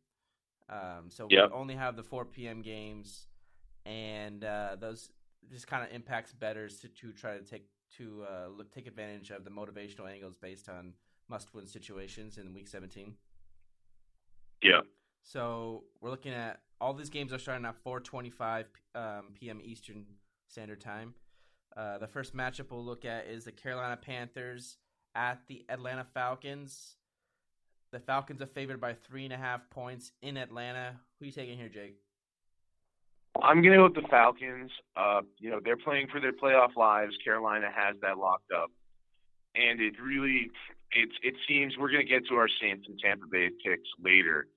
Um, 0.69 1.09
so 1.09 1.27
yep. 1.31 1.51
we 1.51 1.57
only 1.57 1.75
have 1.75 1.97
the 1.97 2.03
4 2.03 2.25
p.m. 2.25 2.63
games 2.63 3.27
and 3.85 4.45
uh, 4.45 4.77
those 4.79 5.11
just 5.51 5.67
kind 5.67 5.85
of 5.85 5.93
impacts 5.93 6.33
bettors 6.33 6.79
to, 6.81 6.89
to 6.89 7.13
try 7.13 7.37
to 7.37 7.45
take 7.45 7.67
to 7.99 8.25
uh, 8.29 8.49
look, 8.49 8.73
take 8.73 8.87
advantage 8.87 9.31
of 9.31 9.45
the 9.45 9.51
motivational 9.51 10.11
angles 10.11 10.37
based 10.37 10.69
on 10.69 10.95
must-win 11.29 11.67
situations 11.67 12.39
in 12.39 12.53
Week 12.53 12.67
17. 12.67 13.15
Yeah. 14.63 14.81
So 15.23 15.85
we're 16.01 16.11
looking 16.11 16.33
at 16.33 16.61
all 16.81 16.93
these 16.93 17.11
games 17.11 17.33
are 17.33 17.39
starting 17.39 17.65
at 17.65 17.83
4:25 17.85 18.65
um, 18.95 19.03
p.m. 19.35 19.61
Eastern 19.63 20.05
Standard 20.49 20.81
Time. 20.81 21.15
Uh, 21.77 21.99
the 21.99 22.07
first 22.07 22.37
matchup 22.37 22.71
we'll 22.71 22.85
look 22.85 23.05
at 23.05 23.27
is 23.27 23.45
the 23.45 23.53
Carolina 23.53 23.97
Panthers 23.97 24.79
at 25.15 25.41
the 25.49 25.65
Atlanta 25.69 26.07
Falcons. 26.15 26.97
The 27.93 28.01
Falcons 28.01 28.43
are 28.43 28.47
favored 28.47 28.81
by 28.81 28.95
three 28.95 29.25
and 29.25 29.33
a 29.33 29.37
half 29.37 29.69
points 29.71 30.13
in 30.23 30.37
Atlanta. 30.37 30.97
Who 31.19 31.27
you 31.27 31.33
taking 31.33 31.57
here, 31.57 31.69
Jake? 31.69 31.97
I'm 33.43 33.63
going 33.63 33.73
to 33.73 33.79
go 33.79 33.85
with 33.85 33.95
the 33.95 34.09
Falcons. 34.09 34.71
Uh, 34.97 35.23
you 35.39 35.51
know, 35.51 35.61
they're 35.65 35.77
playing 35.77 36.09
for 36.11 36.21
their 36.21 36.33
playoff 36.33 36.77
lives. 36.77 37.15
Carolina 37.25 37.69
has 37.75 37.97
that 38.03 38.19
locked 38.19 38.51
up. 38.57 38.71
And 39.55 39.81
it 39.81 39.95
really, 40.03 40.51
it, 40.93 41.09
it 41.23 41.35
seems 41.47 41.77
we're 41.79 41.91
going 41.91 42.07
to 42.07 42.13
get 42.13 42.27
to 42.29 42.35
our 42.35 42.49
Saints 42.61 42.87
and 42.89 42.99
Tampa 42.99 43.27
Bay 43.31 43.51
picks 43.65 43.89
later. 44.03 44.49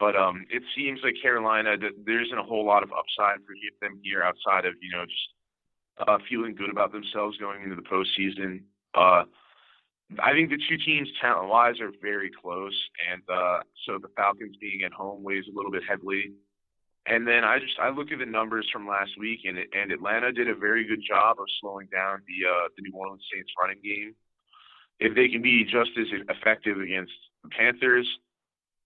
but 0.00 0.16
um, 0.16 0.46
it 0.50 0.62
seems 0.74 1.00
like 1.04 1.14
Carolina 1.20 1.76
there 1.78 2.22
isn't 2.22 2.38
a 2.38 2.42
whole 2.42 2.64
lot 2.64 2.82
of 2.82 2.90
upside 2.90 3.44
for 3.44 3.54
them 3.80 4.00
here 4.02 4.22
outside 4.22 4.64
of 4.64 4.74
you 4.80 4.90
know 4.90 5.04
just 5.04 6.08
uh, 6.08 6.18
feeling 6.28 6.54
good 6.54 6.70
about 6.70 6.90
themselves 6.90 7.36
going 7.36 7.62
into 7.62 7.76
the 7.76 7.82
postseason. 7.82 8.62
Uh, 8.94 9.24
I 10.18 10.32
think 10.32 10.50
the 10.50 10.58
two 10.68 10.76
teams 10.84 11.08
talent 11.20 11.48
wise 11.48 11.80
are 11.80 11.92
very 12.02 12.30
close, 12.30 12.74
and 13.10 13.22
uh, 13.28 13.60
so 13.86 13.98
the 13.98 14.08
Falcons 14.16 14.56
being 14.60 14.82
at 14.84 14.92
home 14.92 15.22
weighs 15.22 15.44
a 15.46 15.56
little 15.56 15.70
bit 15.70 15.82
heavily. 15.88 16.32
And 17.06 17.26
then 17.26 17.44
I 17.44 17.58
just 17.58 17.78
I 17.80 17.90
look 17.90 18.10
at 18.10 18.18
the 18.18 18.26
numbers 18.26 18.68
from 18.72 18.88
last 18.88 19.12
week, 19.18 19.40
and 19.44 19.56
and 19.58 19.92
Atlanta 19.92 20.32
did 20.32 20.48
a 20.48 20.54
very 20.54 20.86
good 20.86 21.00
job 21.06 21.36
of 21.38 21.46
slowing 21.60 21.88
down 21.92 22.22
the 22.26 22.48
uh, 22.48 22.68
the 22.76 22.82
New 22.82 22.96
Orleans 22.96 23.22
Saints 23.32 23.52
running 23.60 23.78
game. 23.82 24.14
If 24.98 25.14
they 25.14 25.28
can 25.28 25.42
be 25.42 25.64
just 25.64 25.90
as 25.98 26.08
effective 26.28 26.78
against 26.78 27.12
the 27.42 27.48
Panthers, 27.48 28.06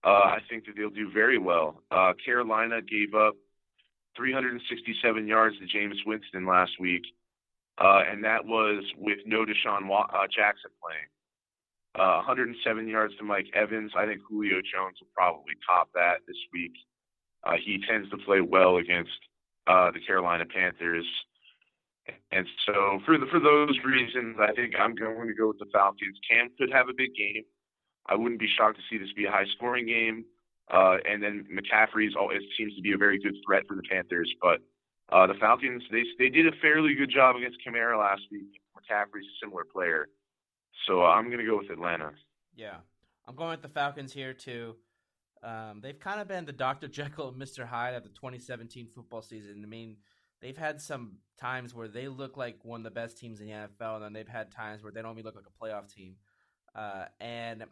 uh, 0.03 0.37
I 0.37 0.39
think 0.49 0.65
that 0.65 0.75
they'll 0.77 0.89
do 0.89 1.11
very 1.11 1.37
well. 1.37 1.83
Uh, 1.91 2.13
Carolina 2.23 2.81
gave 2.81 3.15
up 3.15 3.35
367 4.15 5.27
yards 5.27 5.57
to 5.57 5.65
Jameis 5.65 6.05
Winston 6.05 6.45
last 6.45 6.71
week, 6.79 7.03
uh, 7.79 8.03
and 8.09 8.23
that 8.23 8.45
was 8.45 8.83
with 8.97 9.19
no 9.25 9.43
DeSean 9.43 9.89
uh, 9.91 10.27
Jackson 10.33 10.71
playing. 10.81 11.09
Uh, 11.95 12.19
107 12.27 12.87
yards 12.87 13.15
to 13.17 13.23
Mike 13.23 13.47
Evans. 13.53 13.91
I 13.95 14.05
think 14.05 14.21
Julio 14.27 14.59
Jones 14.59 14.97
will 14.99 15.07
probably 15.15 15.53
top 15.65 15.89
that 15.93 16.19
this 16.27 16.37
week. 16.51 16.73
Uh, 17.43 17.53
he 17.63 17.79
tends 17.87 18.09
to 18.09 18.17
play 18.17 18.41
well 18.41 18.77
against 18.77 19.15
uh, 19.67 19.91
the 19.91 20.01
Carolina 20.05 20.45
Panthers. 20.45 21.05
And 22.31 22.45
so 22.65 22.99
for 23.05 23.17
the, 23.17 23.25
for 23.31 23.39
those 23.39 23.77
reasons, 23.85 24.37
I 24.39 24.51
think 24.53 24.73
I'm 24.77 24.93
going 24.93 25.27
to 25.27 25.33
go 25.33 25.47
with 25.47 25.59
the 25.59 25.71
Falcons. 25.71 26.17
Cam 26.29 26.49
could 26.57 26.71
have 26.71 26.89
a 26.89 26.93
big 26.93 27.15
game. 27.15 27.43
I 28.07 28.15
wouldn't 28.15 28.39
be 28.39 28.49
shocked 28.57 28.77
to 28.77 28.83
see 28.89 28.97
this 28.97 29.13
be 29.15 29.25
a 29.25 29.31
high 29.31 29.47
scoring 29.55 29.87
game. 29.87 30.25
Uh, 30.71 30.97
and 31.07 31.21
then 31.21 31.45
McCaffrey's 31.49 32.15
always 32.19 32.41
seems 32.57 32.75
to 32.75 32.81
be 32.81 32.93
a 32.93 32.97
very 32.97 33.19
good 33.19 33.35
threat 33.45 33.63
for 33.67 33.75
the 33.75 33.83
Panthers. 33.89 34.31
But 34.41 34.59
uh, 35.11 35.27
the 35.27 35.35
Falcons, 35.35 35.83
they 35.91 36.03
they 36.17 36.29
did 36.29 36.47
a 36.47 36.51
fairly 36.61 36.95
good 36.95 37.09
job 37.09 37.35
against 37.35 37.57
Kamara 37.65 37.97
last 37.97 38.23
week. 38.31 38.49
McCaffrey's 38.75 39.25
a 39.25 39.45
similar 39.45 39.63
player, 39.63 40.07
so 40.87 41.01
uh, 41.01 41.07
I'm 41.07 41.25
going 41.25 41.39
to 41.39 41.45
go 41.45 41.57
with 41.57 41.69
Atlanta. 41.69 42.11
Yeah, 42.55 42.77
I'm 43.27 43.35
going 43.35 43.51
with 43.51 43.61
the 43.61 43.69
Falcons 43.69 44.13
here 44.13 44.33
too. 44.33 44.75
Um, 45.43 45.79
they've 45.81 45.99
kind 45.99 46.21
of 46.21 46.27
been 46.27 46.45
the 46.45 46.53
Dr. 46.53 46.87
Jekyll 46.99 47.29
and 47.29 47.41
Mr. 47.41 47.65
Hyde 47.65 47.93
of 47.93 48.03
the 48.03 48.09
2017 48.09 48.87
football 48.93 49.21
season. 49.21 49.61
I 49.63 49.67
mean, 49.67 49.97
they've 50.41 50.57
had 50.57 50.81
some 50.81 51.17
times 51.39 51.73
where 51.73 51.87
they 51.87 52.07
look 52.07 52.37
like 52.37 52.59
one 52.63 52.81
of 52.81 52.83
the 52.83 52.91
best 52.91 53.17
teams 53.17 53.39
in 53.39 53.47
the 53.47 53.53
NFL, 53.53 53.95
and 53.95 54.03
then 54.03 54.13
they've 54.13 54.27
had 54.27 54.51
times 54.51 54.83
where 54.83 54.91
they 54.91 55.01
don't 55.01 55.13
even 55.13 55.25
look 55.25 55.35
like 55.35 55.45
a 55.45 55.63
playoff 55.63 55.93
team. 55.93 56.15
Uh, 56.75 57.05
and 57.19 57.63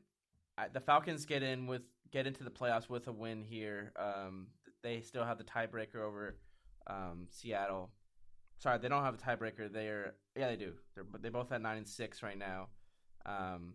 I, 0.57 0.67
the 0.69 0.79
Falcons 0.79 1.25
get 1.25 1.43
in 1.43 1.67
with 1.67 1.81
get 2.11 2.27
into 2.27 2.43
the 2.43 2.51
playoffs 2.51 2.89
with 2.89 3.07
a 3.07 3.11
win 3.11 3.41
here. 3.41 3.91
Um, 3.97 4.47
they 4.83 5.01
still 5.01 5.25
have 5.25 5.37
the 5.37 5.43
tiebreaker 5.43 5.97
over 5.97 6.37
um, 6.87 7.27
Seattle. 7.29 7.89
Sorry, 8.59 8.77
they 8.77 8.87
don't 8.87 9.03
have 9.03 9.15
a 9.15 9.17
tiebreaker. 9.17 9.71
They're 9.71 10.13
yeah, 10.35 10.49
they 10.49 10.55
do. 10.55 10.73
They're 10.95 11.05
they 11.19 11.29
both 11.29 11.51
at 11.51 11.61
nine 11.61 11.77
and 11.77 11.87
six 11.87 12.23
right 12.23 12.37
now, 12.37 12.67
um, 13.25 13.73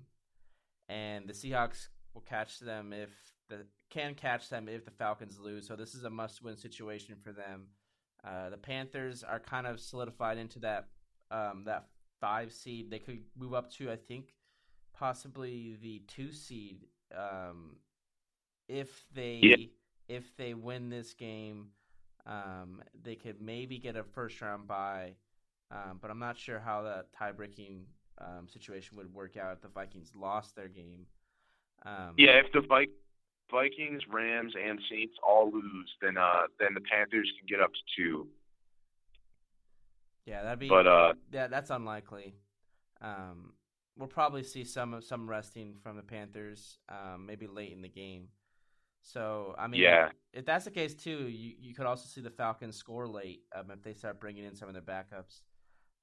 and 0.88 1.28
the 1.28 1.32
Seahawks 1.32 1.88
will 2.14 2.22
catch 2.22 2.58
them 2.58 2.92
if 2.92 3.10
the 3.48 3.66
can 3.90 4.14
catch 4.14 4.48
them 4.48 4.68
if 4.68 4.84
the 4.84 4.90
Falcons 4.90 5.38
lose. 5.38 5.66
So 5.66 5.76
this 5.76 5.94
is 5.94 6.04
a 6.04 6.10
must-win 6.10 6.56
situation 6.56 7.16
for 7.22 7.32
them. 7.32 7.68
Uh, 8.24 8.50
the 8.50 8.58
Panthers 8.58 9.22
are 9.22 9.40
kind 9.40 9.66
of 9.66 9.80
solidified 9.80 10.38
into 10.38 10.58
that 10.60 10.88
um, 11.30 11.62
that 11.66 11.86
five 12.20 12.52
seed. 12.52 12.90
They 12.90 12.98
could 12.98 13.20
move 13.38 13.54
up 13.54 13.70
to 13.74 13.90
I 13.90 13.96
think 13.96 14.34
possibly 14.94 15.76
the 15.80 16.02
two 16.08 16.32
seed 16.32 16.86
um, 17.16 17.76
if 18.68 19.04
they 19.14 19.40
yeah. 19.42 19.66
if 20.08 20.36
they 20.36 20.54
win 20.54 20.88
this 20.88 21.14
game. 21.14 21.68
Um, 22.26 22.82
they 23.04 23.14
could 23.14 23.40
maybe 23.40 23.78
get 23.78 23.96
a 23.96 24.04
first 24.04 24.42
round 24.42 24.66
bye, 24.68 25.14
um, 25.70 25.98
but 25.98 26.10
I'm 26.10 26.18
not 26.18 26.36
sure 26.36 26.58
how 26.58 26.82
that 26.82 27.10
tie 27.18 27.32
breaking 27.32 27.86
um, 28.20 28.48
situation 28.48 28.96
would 28.96 29.12
work 29.12 29.36
out 29.36 29.52
if 29.52 29.60
the 29.62 29.68
Vikings 29.68 30.12
lost 30.14 30.56
their 30.56 30.68
game. 30.68 31.06
Um, 31.84 32.14
yeah, 32.16 32.40
if 32.44 32.52
the 32.52 32.60
Vi- 32.60 32.86
Vikings, 33.50 34.02
Rams, 34.08 34.54
and 34.60 34.78
Saints 34.90 35.14
all 35.26 35.50
lose, 35.50 35.90
then 36.02 36.16
uh, 36.16 36.42
then 36.58 36.74
the 36.74 36.80
Panthers 36.80 37.30
can 37.38 37.46
get 37.48 37.62
up 37.62 37.72
to 37.72 37.80
two. 37.96 38.28
Yeah, 40.26 40.42
that'd 40.42 40.58
be. 40.58 40.68
But 40.68 40.86
uh, 40.86 41.12
yeah, 41.32 41.46
that's 41.46 41.70
unlikely. 41.70 42.34
Um, 43.00 43.52
we'll 43.96 44.08
probably 44.08 44.42
see 44.42 44.64
some 44.64 45.00
some 45.00 45.28
resting 45.28 45.76
from 45.82 45.96
the 45.96 46.02
Panthers, 46.02 46.78
um, 46.88 47.26
maybe 47.26 47.46
late 47.46 47.72
in 47.72 47.82
the 47.82 47.88
game. 47.88 48.28
So 49.02 49.54
I 49.58 49.68
mean, 49.68 49.80
yeah. 49.80 50.06
if, 50.06 50.40
if, 50.40 50.44
that's 50.44 50.64
the 50.64 50.70
case 50.70 50.94
too, 50.94 51.28
you, 51.28 51.54
you 51.58 51.74
could 51.74 51.86
also 51.86 52.06
see 52.06 52.20
the 52.20 52.30
Falcons 52.30 52.76
score 52.76 53.06
late 53.06 53.42
um, 53.56 53.70
if 53.70 53.82
they 53.82 53.94
start 53.94 54.20
bringing 54.20 54.44
in 54.44 54.54
some 54.54 54.68
of 54.68 54.74
their 54.74 54.82
backups. 54.82 55.40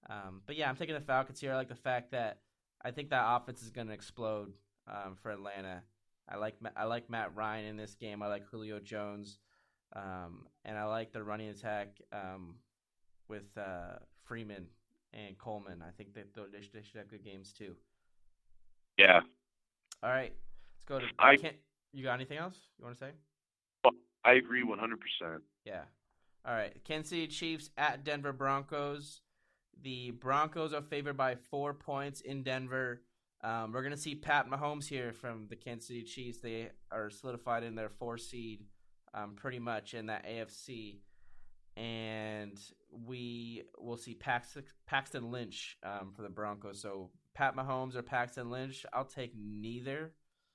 Um, 0.10 0.42
but 0.46 0.56
yeah, 0.56 0.70
I'm 0.70 0.76
taking 0.76 0.96
the 0.96 1.02
Falcons 1.02 1.40
here. 1.40 1.52
I 1.52 1.56
like 1.56 1.70
the 1.70 1.76
fact 1.76 2.12
that 2.12 2.40
I 2.84 2.92
think 2.92 3.10
that 3.10 3.24
offense 3.26 3.62
is 3.62 3.70
going 3.70 3.88
to 3.88 3.94
explode 3.94 4.54
um, 4.88 5.16
for 5.22 5.32
Atlanta. 5.32 5.82
I 6.30 6.38
like 6.38 6.56
I 6.76 6.86
like 6.86 7.10
Matt 7.10 7.36
Ryan 7.36 7.66
in 7.66 7.78
this 7.78 7.96
game. 7.96 8.24
I 8.24 8.28
like 8.28 8.44
Julio 8.50 8.80
Jones, 8.80 9.38
um, 9.96 10.48
and 10.64 10.78
I 10.78 10.86
like 10.86 11.12
the 11.12 11.24
running 11.24 11.50
attack 11.50 12.00
um, 12.12 12.56
with 13.28 13.46
uh, 13.58 14.00
Freeman 14.24 14.66
and 15.14 15.38
Coleman. 15.38 15.84
I 15.88 15.92
think 15.92 16.16
that 16.16 16.34
they 16.34 16.82
should 16.82 16.98
have 16.98 17.10
good 17.10 17.24
games 17.24 17.54
too. 17.54 17.76
Yeah. 18.98 19.20
All 20.02 20.10
right, 20.10 20.34
let's 20.76 20.86
go 20.86 21.00
to. 21.00 21.06
I 21.20 21.36
can't. 21.36 21.56
You 21.94 22.04
got 22.04 22.16
anything 22.16 22.38
else 22.38 22.58
you 22.78 22.86
want 22.86 22.98
to 22.98 23.06
say? 23.06 23.12
I 24.26 24.34
agree 24.34 24.64
100%. 24.64 25.40
Yeah. 25.66 25.82
All 26.46 26.54
right. 26.54 26.76
Kansas 26.84 27.12
City 27.12 27.28
Chiefs 27.28 27.70
at 27.78 28.04
Denver 28.04 28.34
Broncos. 28.34 29.22
The 29.82 30.12
Broncos 30.12 30.74
are 30.74 30.82
favored 30.82 31.18
by 31.18 31.36
four 31.36 31.74
points 31.74 32.22
in 32.22 32.44
Denver. 32.44 33.02
Um, 33.44 33.72
we're 33.72 33.82
going 33.82 33.94
to 33.94 34.00
see 34.00 34.16
Pat 34.16 34.50
Mahomes 34.50 34.88
here 34.88 35.14
from 35.14 35.48
the 35.50 35.56
Kansas 35.56 35.88
City 35.88 36.04
Chiefs. 36.04 36.40
They 36.40 36.70
are 36.92 37.10
solidified 37.10 37.64
in 37.64 37.76
their 37.76 37.90
four 37.90 38.18
seed 38.18 38.64
um, 39.14 39.36
pretty 39.36 39.60
much 39.60 39.94
in 39.94 40.08
that 40.08 40.26
AFC. 40.26 41.00
And 41.78 42.58
we 42.90 43.64
will 43.78 43.98
see 43.98 44.14
Paxton, 44.14 44.64
Paxton 44.88 45.32
Lynch 45.32 45.78
um, 45.84 46.14
for 46.16 46.22
the 46.22 46.30
Broncos. 46.30 46.82
So 46.82 47.12
Pat 47.34 47.56
Mahomes 47.56 47.96
or 47.96 48.02
Paxton 48.02 48.50
Lynch, 48.50 48.86
I'll 48.94 49.06
take 49.06 49.34
neither. 49.38 50.14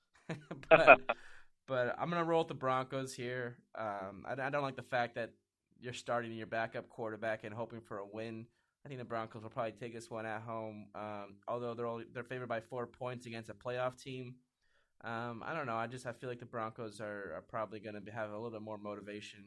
but 0.69 0.99
but 1.67 1.95
I'm 1.97 2.09
gonna 2.09 2.23
roll 2.23 2.41
with 2.41 2.47
the 2.49 2.53
Broncos 2.55 3.13
here. 3.13 3.57
Um, 3.77 4.25
I, 4.25 4.33
I, 4.41 4.49
don't 4.49 4.63
like 4.63 4.75
the 4.75 4.81
fact 4.81 5.15
that 5.15 5.31
you're 5.79 5.93
starting 5.93 6.33
your 6.33 6.47
backup 6.47 6.89
quarterback 6.89 7.43
and 7.43 7.53
hoping 7.53 7.81
for 7.81 7.99
a 7.99 8.05
win. 8.05 8.47
I 8.83 8.87
think 8.87 8.99
the 8.99 9.05
Broncos 9.05 9.43
will 9.43 9.49
probably 9.49 9.73
take 9.73 9.93
this 9.93 10.09
one 10.09 10.25
at 10.25 10.41
home. 10.41 10.87
Um, 10.95 11.35
although 11.47 11.73
they're 11.73 12.05
they're 12.13 12.23
favored 12.23 12.49
by 12.49 12.61
four 12.61 12.87
points 12.87 13.25
against 13.25 13.49
a 13.49 13.53
playoff 13.53 14.01
team. 14.01 14.35
Um, 15.03 15.43
I 15.45 15.53
don't 15.53 15.65
know. 15.65 15.75
I 15.75 15.87
just 15.87 16.05
I 16.05 16.11
feel 16.13 16.29
like 16.29 16.39
the 16.39 16.45
Broncos 16.45 17.01
are, 17.01 17.33
are 17.35 17.43
probably 17.47 17.79
going 17.79 17.99
to 17.99 18.11
have 18.11 18.29
a 18.29 18.33
little 18.33 18.51
bit 18.51 18.61
more 18.61 18.77
motivation 18.77 19.43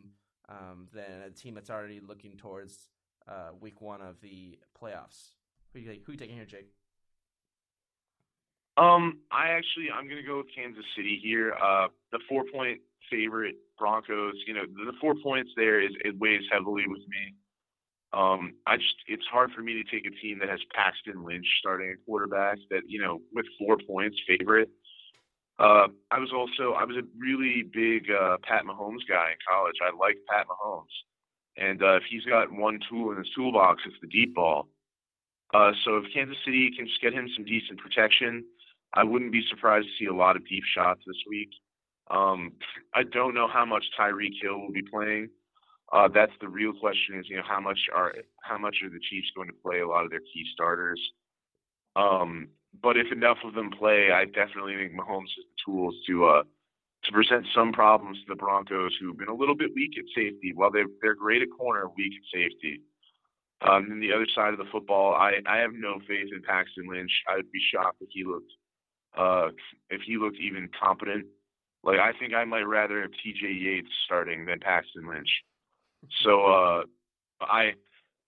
um, 0.49 0.89
than 0.93 1.23
a 1.27 1.31
team 1.31 1.55
that's 1.55 1.71
already 1.71 2.01
looking 2.01 2.37
towards 2.37 2.89
uh, 3.29 3.51
week 3.61 3.81
one 3.81 4.01
of 4.01 4.21
the 4.21 4.59
playoffs. 4.81 5.31
Who 5.73 5.81
you, 5.81 6.01
who 6.05 6.13
you 6.13 6.19
taking 6.19 6.37
here, 6.37 6.45
Jake? 6.45 6.69
Um, 8.77 9.21
I 9.31 9.51
actually 9.51 9.89
I'm 9.95 10.09
gonna 10.09 10.23
go 10.23 10.39
with 10.39 10.47
Kansas 10.55 10.85
City 10.97 11.21
here. 11.23 11.55
Uh, 11.55 11.89
the 12.11 12.19
four 12.29 12.45
point 12.53 12.81
favorite 13.11 13.55
Broncos. 13.79 14.35
You 14.47 14.55
know, 14.55 14.67
the, 14.67 14.93
the 14.93 14.99
four 15.01 15.15
points 15.23 15.51
there 15.57 15.81
is 15.81 15.91
it 16.05 16.19
weighs 16.19 16.43
heavily 16.51 16.85
with 16.89 17.03
me. 17.09 17.35
Um, 18.15 18.55
I 18.67 18.77
just 18.77 18.95
it's 19.09 19.27
hard 19.31 19.51
for 19.51 19.61
me 19.61 19.75
to 19.75 19.85
take 19.91 20.07
a 20.07 20.15
team 20.23 20.39
that 20.39 20.49
has 20.49 20.61
Paxton 20.73 21.25
Lynch 21.25 21.47
starting 21.59 21.91
a 21.91 22.05
quarterback 22.07 22.59
that 22.71 22.83
you 22.87 23.03
know 23.03 23.21
with 23.35 23.47
four 23.59 23.77
points 23.87 24.17
favorite. 24.27 24.71
Uh, 25.59 25.89
I 26.11 26.19
was 26.21 26.31
also 26.33 26.75
I 26.75 26.85
was 26.85 26.97
a 26.97 27.03
really 27.19 27.65
big 27.73 28.11
uh, 28.11 28.37
Pat 28.43 28.65
Mahomes 28.65 29.03
guy 29.09 29.31
in 29.33 29.39
college. 29.49 29.75
I 29.83 29.97
like 29.99 30.17
Pat 30.29 30.47
Mahomes, 30.47 30.95
and 31.57 31.83
uh, 31.83 31.97
if 31.97 32.05
he's 32.09 32.25
got 32.25 32.53
one 32.53 32.79
tool 32.89 33.11
in 33.11 33.19
his 33.19 33.29
toolbox, 33.35 33.83
it's 33.85 33.97
the 34.01 34.09
deep 34.09 34.35
ball. 34.35 34.69
Uh, 35.53 35.73
so 35.85 35.97
if 35.97 36.05
Kansas 36.13 36.37
City 36.45 36.71
can 36.77 36.87
just 36.87 37.01
get 37.01 37.13
him 37.13 37.29
some 37.35 37.45
decent 37.45 37.79
protection, 37.81 38.45
I 38.95 39.03
wouldn't 39.03 39.33
be 39.33 39.43
surprised 39.49 39.87
to 39.87 40.05
see 40.05 40.09
a 40.09 40.15
lot 40.15 40.37
of 40.37 40.47
deep 40.47 40.65
shots 40.73 41.01
this 41.07 41.23
week. 41.29 41.51
Um, 42.11 42.53
I 42.95 43.03
don't 43.03 43.35
know 43.35 43.49
how 43.49 43.65
much 43.65 43.85
Tyreek 43.99 44.35
Hill 44.41 44.61
will 44.61 44.73
be 44.73 44.83
playing. 44.83 45.31
Uh, 45.95 46.09
that's 46.15 46.33
the 46.43 46.49
real 46.49 46.75
question: 46.75 47.21
is 47.21 47.27
you 47.31 47.39
know 47.39 47.45
how 47.49 47.61
much 47.61 47.81
are 47.95 48.15
how 48.43 48.59
much 48.59 48.79
are 48.85 48.91
the 48.91 49.01
Chiefs 49.11 49.29
going 49.37 49.49
to 49.49 49.55
play 49.65 49.81
a 49.81 49.89
lot 49.89 50.05
of 50.05 50.11
their 50.11 50.21
key 50.21 50.45
starters? 50.55 51.01
Um, 51.97 52.49
but 52.83 52.99
if 52.99 53.13
enough 53.13 53.39
of 53.45 53.55
them 53.55 53.71
play, 53.71 54.11
I 54.13 54.27
definitely 54.27 54.77
think 54.77 54.95
Mahomes 54.95 55.33
has 55.37 55.47
the 55.47 55.63
tools 55.67 55.97
to 56.09 56.27
uh, 56.27 56.45
to 57.05 57.13
present 57.13 57.47
some 57.55 57.73
problems 57.73 58.19
to 58.21 58.27
the 58.29 58.37
Broncos, 58.37 58.93
who've 59.01 59.19
been 59.19 59.29
a 59.29 59.35
little 59.35 59.57
bit 59.57 59.73
weak 59.77 59.93
at 59.99 60.07
safety. 60.17 60.53
While 60.55 60.73
they're 60.73 60.91
they're 61.03 61.17
great 61.17 61.43
at 61.43 61.49
corner, 61.59 61.89
weak 61.97 62.15
at 62.17 62.39
safety. 62.41 62.83
Um, 63.63 63.91
and 63.93 64.03
the 64.03 64.13
other 64.13 64.27
side 64.35 64.53
of 64.55 64.59
the 64.59 64.71
football, 64.73 65.15
I, 65.15 65.41
I 65.47 65.59
have 65.59 65.73
no 65.75 66.01
faith 66.09 66.29
in 66.33 66.43
Paxton 66.43 66.89
Lynch. 66.91 67.13
I 67.29 67.37
would 67.37 67.53
be 67.53 67.61
shocked 67.73 67.99
if 68.03 68.11
he 68.13 68.25
looked 68.25 68.53
uh, 69.19 69.51
if 69.91 70.03
he 70.07 70.19
looked 70.19 70.39
even 70.39 70.69
competent 70.81 71.27
Like 71.85 72.01
I 72.01 72.13
think 72.19 72.35
I 72.35 72.45
might 72.45 72.65
rather 72.65 73.03
have 73.03 73.13
T.J. 73.25 73.49
Yates 73.53 73.89
starting 74.07 74.47
than 74.47 74.61
Paxton 74.61 75.09
Lynch. 75.09 75.31
So 76.23 76.45
uh, 76.45 76.83
I 77.41 77.73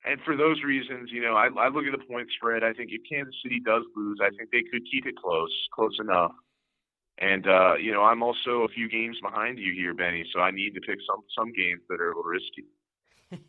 and 0.07 0.21
for 0.25 0.37
those 0.37 0.63
reasons, 0.63 1.11
you 1.13 1.21
know, 1.21 1.35
I, 1.35 1.49
I 1.59 1.69
look 1.69 1.85
at 1.85 1.99
the 1.99 2.05
point 2.07 2.29
spread. 2.37 2.63
I 2.63 2.73
think 2.73 2.91
if 2.93 3.01
Kansas 3.11 3.35
City 3.43 3.61
does 3.65 3.83
lose, 3.97 4.19
I 4.23 4.31
think 4.37 4.51
they 4.53 4.63
could 4.63 4.83
keep 4.91 5.05
it 5.05 5.17
close, 5.17 5.51
close 5.75 5.97
enough. 6.01 6.31
And 7.19 7.47
uh, 7.49 7.75
you 7.81 7.93
know, 7.93 8.03
I'm 8.03 8.23
also 8.23 8.63
a 8.63 8.69
few 8.69 8.89
games 8.89 9.17
behind 9.21 9.59
you 9.59 9.73
here, 9.73 9.95
Benny. 9.95 10.25
So 10.33 10.41
I 10.41 10.51
need 10.51 10.75
to 10.75 10.81
pick 10.81 10.99
some 11.09 11.23
some 11.37 11.53
games 11.53 11.81
that 11.89 12.01
are 12.01 12.13
a 12.13 12.17
little 12.17 12.23
risky. 12.23 12.67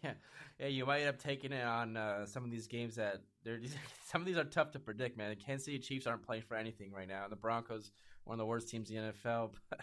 yeah, 0.04 0.14
yeah, 0.60 0.68
you 0.68 0.86
might 0.86 1.02
end 1.02 1.10
up 1.10 1.20
taking 1.20 1.52
it 1.52 1.64
on 1.64 1.96
uh, 1.98 2.26
some 2.26 2.44
of 2.44 2.50
these 2.50 2.66
games 2.66 2.96
that 2.96 3.22
they're 3.44 3.60
some 4.06 4.22
of 4.22 4.26
these 4.26 4.38
are 4.38 4.46
tough 4.46 4.72
to 4.72 4.80
predict, 4.80 5.18
man. 5.18 5.30
The 5.30 5.36
Kansas 5.36 5.66
City 5.66 5.80
Chiefs 5.80 6.08
aren't 6.08 6.24
playing 6.24 6.44
for 6.44 6.56
anything 6.56 6.92
right 6.92 7.08
now, 7.08 7.28
the 7.30 7.36
Broncos, 7.36 7.92
one 8.24 8.36
of 8.36 8.40
the 8.40 8.46
worst 8.46 8.70
teams 8.70 8.90
in 8.90 8.96
the 8.96 9.14
NFL. 9.14 9.52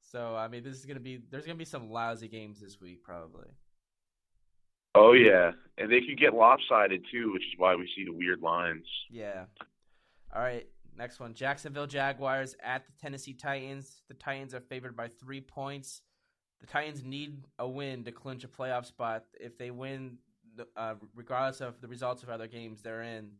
so 0.00 0.36
I 0.36 0.46
mean, 0.48 0.62
this 0.62 0.76
is 0.76 0.86
gonna 0.86 1.00
be 1.00 1.20
there's 1.30 1.44
gonna 1.44 1.56
be 1.56 1.64
some 1.64 1.90
lousy 1.90 2.28
games 2.28 2.60
this 2.60 2.80
week, 2.80 3.02
probably. 3.02 3.48
Oh 4.96 5.12
yeah, 5.12 5.52
and 5.78 5.92
they 5.92 6.00
can 6.00 6.16
get 6.16 6.34
lopsided 6.34 7.04
too, 7.12 7.32
which 7.32 7.42
is 7.42 7.54
why 7.58 7.74
we 7.74 7.88
see 7.94 8.04
the 8.04 8.12
weird 8.12 8.40
lines. 8.40 8.86
Yeah. 9.10 9.44
All 10.34 10.42
right, 10.42 10.66
Next 10.98 11.20
one 11.20 11.34
Jacksonville 11.34 11.86
Jaguars 11.86 12.56
at 12.62 12.86
the 12.86 12.92
Tennessee 13.00 13.34
Titans. 13.34 14.02
The 14.08 14.14
Titans 14.14 14.54
are 14.54 14.60
favored 14.60 14.96
by 14.96 15.08
three 15.08 15.40
points. 15.40 16.02
The 16.60 16.66
Titans 16.66 17.04
need 17.04 17.44
a 17.58 17.68
win 17.68 18.04
to 18.04 18.12
clinch 18.12 18.44
a 18.44 18.48
playoff 18.48 18.86
spot. 18.86 19.24
If 19.38 19.58
they 19.58 19.70
win, 19.70 20.18
uh, 20.76 20.94
regardless 21.14 21.60
of 21.60 21.80
the 21.82 21.88
results 21.88 22.22
of 22.22 22.30
other 22.30 22.46
games 22.46 22.80
they're 22.80 23.02
in, 23.02 23.32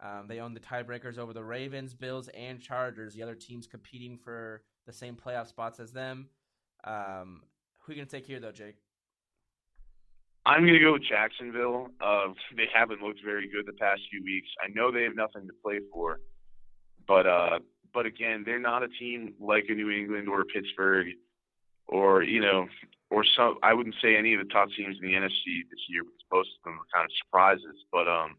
um, 0.00 0.26
they 0.26 0.40
own 0.40 0.54
the 0.54 0.60
tiebreakers 0.60 1.18
over 1.18 1.32
the 1.32 1.44
Ravens, 1.44 1.94
Bills, 1.94 2.28
and 2.34 2.60
Chargers, 2.60 3.14
the 3.14 3.22
other 3.22 3.36
teams 3.36 3.68
competing 3.68 4.18
for 4.18 4.62
the 4.84 4.92
same 4.92 5.14
playoff 5.14 5.46
spots 5.46 5.78
as 5.78 5.92
them. 5.92 6.28
Um, 6.82 7.42
who 7.78 7.92
are 7.92 7.94
you 7.94 8.04
to 8.04 8.10
take 8.10 8.26
here, 8.26 8.40
though, 8.40 8.50
Jake? 8.50 8.76
I'm 10.46 10.62
going 10.62 10.74
to 10.74 10.80
go 10.80 10.92
with 10.92 11.04
Jacksonville. 11.08 11.88
Uh, 12.00 12.34
they 12.56 12.66
haven't 12.72 13.00
looked 13.00 13.20
very 13.24 13.48
good 13.48 13.66
the 13.66 13.72
past 13.72 14.02
few 14.10 14.22
weeks. 14.22 14.48
I 14.62 14.68
know 14.74 14.92
they 14.92 15.04
have 15.04 15.16
nothing 15.16 15.46
to 15.46 15.54
play 15.62 15.80
for, 15.92 16.20
but 17.08 17.26
uh, 17.26 17.58
but 17.94 18.04
again, 18.06 18.42
they're 18.44 18.58
not 18.58 18.82
a 18.82 18.88
team 18.88 19.34
like 19.40 19.66
a 19.68 19.74
New 19.74 19.90
England 19.90 20.28
or 20.28 20.44
Pittsburgh 20.44 21.06
or 21.86 22.22
you 22.22 22.40
know 22.40 22.66
or 23.10 23.24
some. 23.36 23.56
I 23.62 23.72
wouldn't 23.72 23.94
say 24.02 24.16
any 24.16 24.34
of 24.34 24.46
the 24.46 24.52
top 24.52 24.68
teams 24.76 24.96
in 25.00 25.06
the 25.06 25.14
NFC 25.14 25.64
this 25.70 25.80
year 25.88 26.02
because 26.04 26.24
most 26.32 26.50
of 26.58 26.64
them 26.64 26.74
are 26.74 26.92
kind 26.92 27.04
of 27.04 27.12
surprises. 27.24 27.84
But 27.90 28.08
um, 28.08 28.36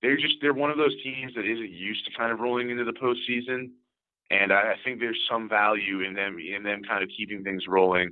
they're 0.00 0.16
just 0.16 0.36
they're 0.40 0.54
one 0.54 0.70
of 0.70 0.78
those 0.78 0.94
teams 1.02 1.34
that 1.34 1.44
isn't 1.44 1.70
used 1.70 2.06
to 2.06 2.16
kind 2.16 2.32
of 2.32 2.40
rolling 2.40 2.70
into 2.70 2.84
the 2.84 2.92
postseason, 2.92 3.70
and 4.30 4.52
I, 4.52 4.72
I 4.72 4.76
think 4.84 5.00
there's 5.00 5.20
some 5.30 5.48
value 5.48 6.00
in 6.00 6.14
them 6.14 6.38
in 6.38 6.62
them 6.62 6.82
kind 6.82 7.02
of 7.02 7.10
keeping 7.14 7.42
things 7.42 7.64
rolling, 7.68 8.10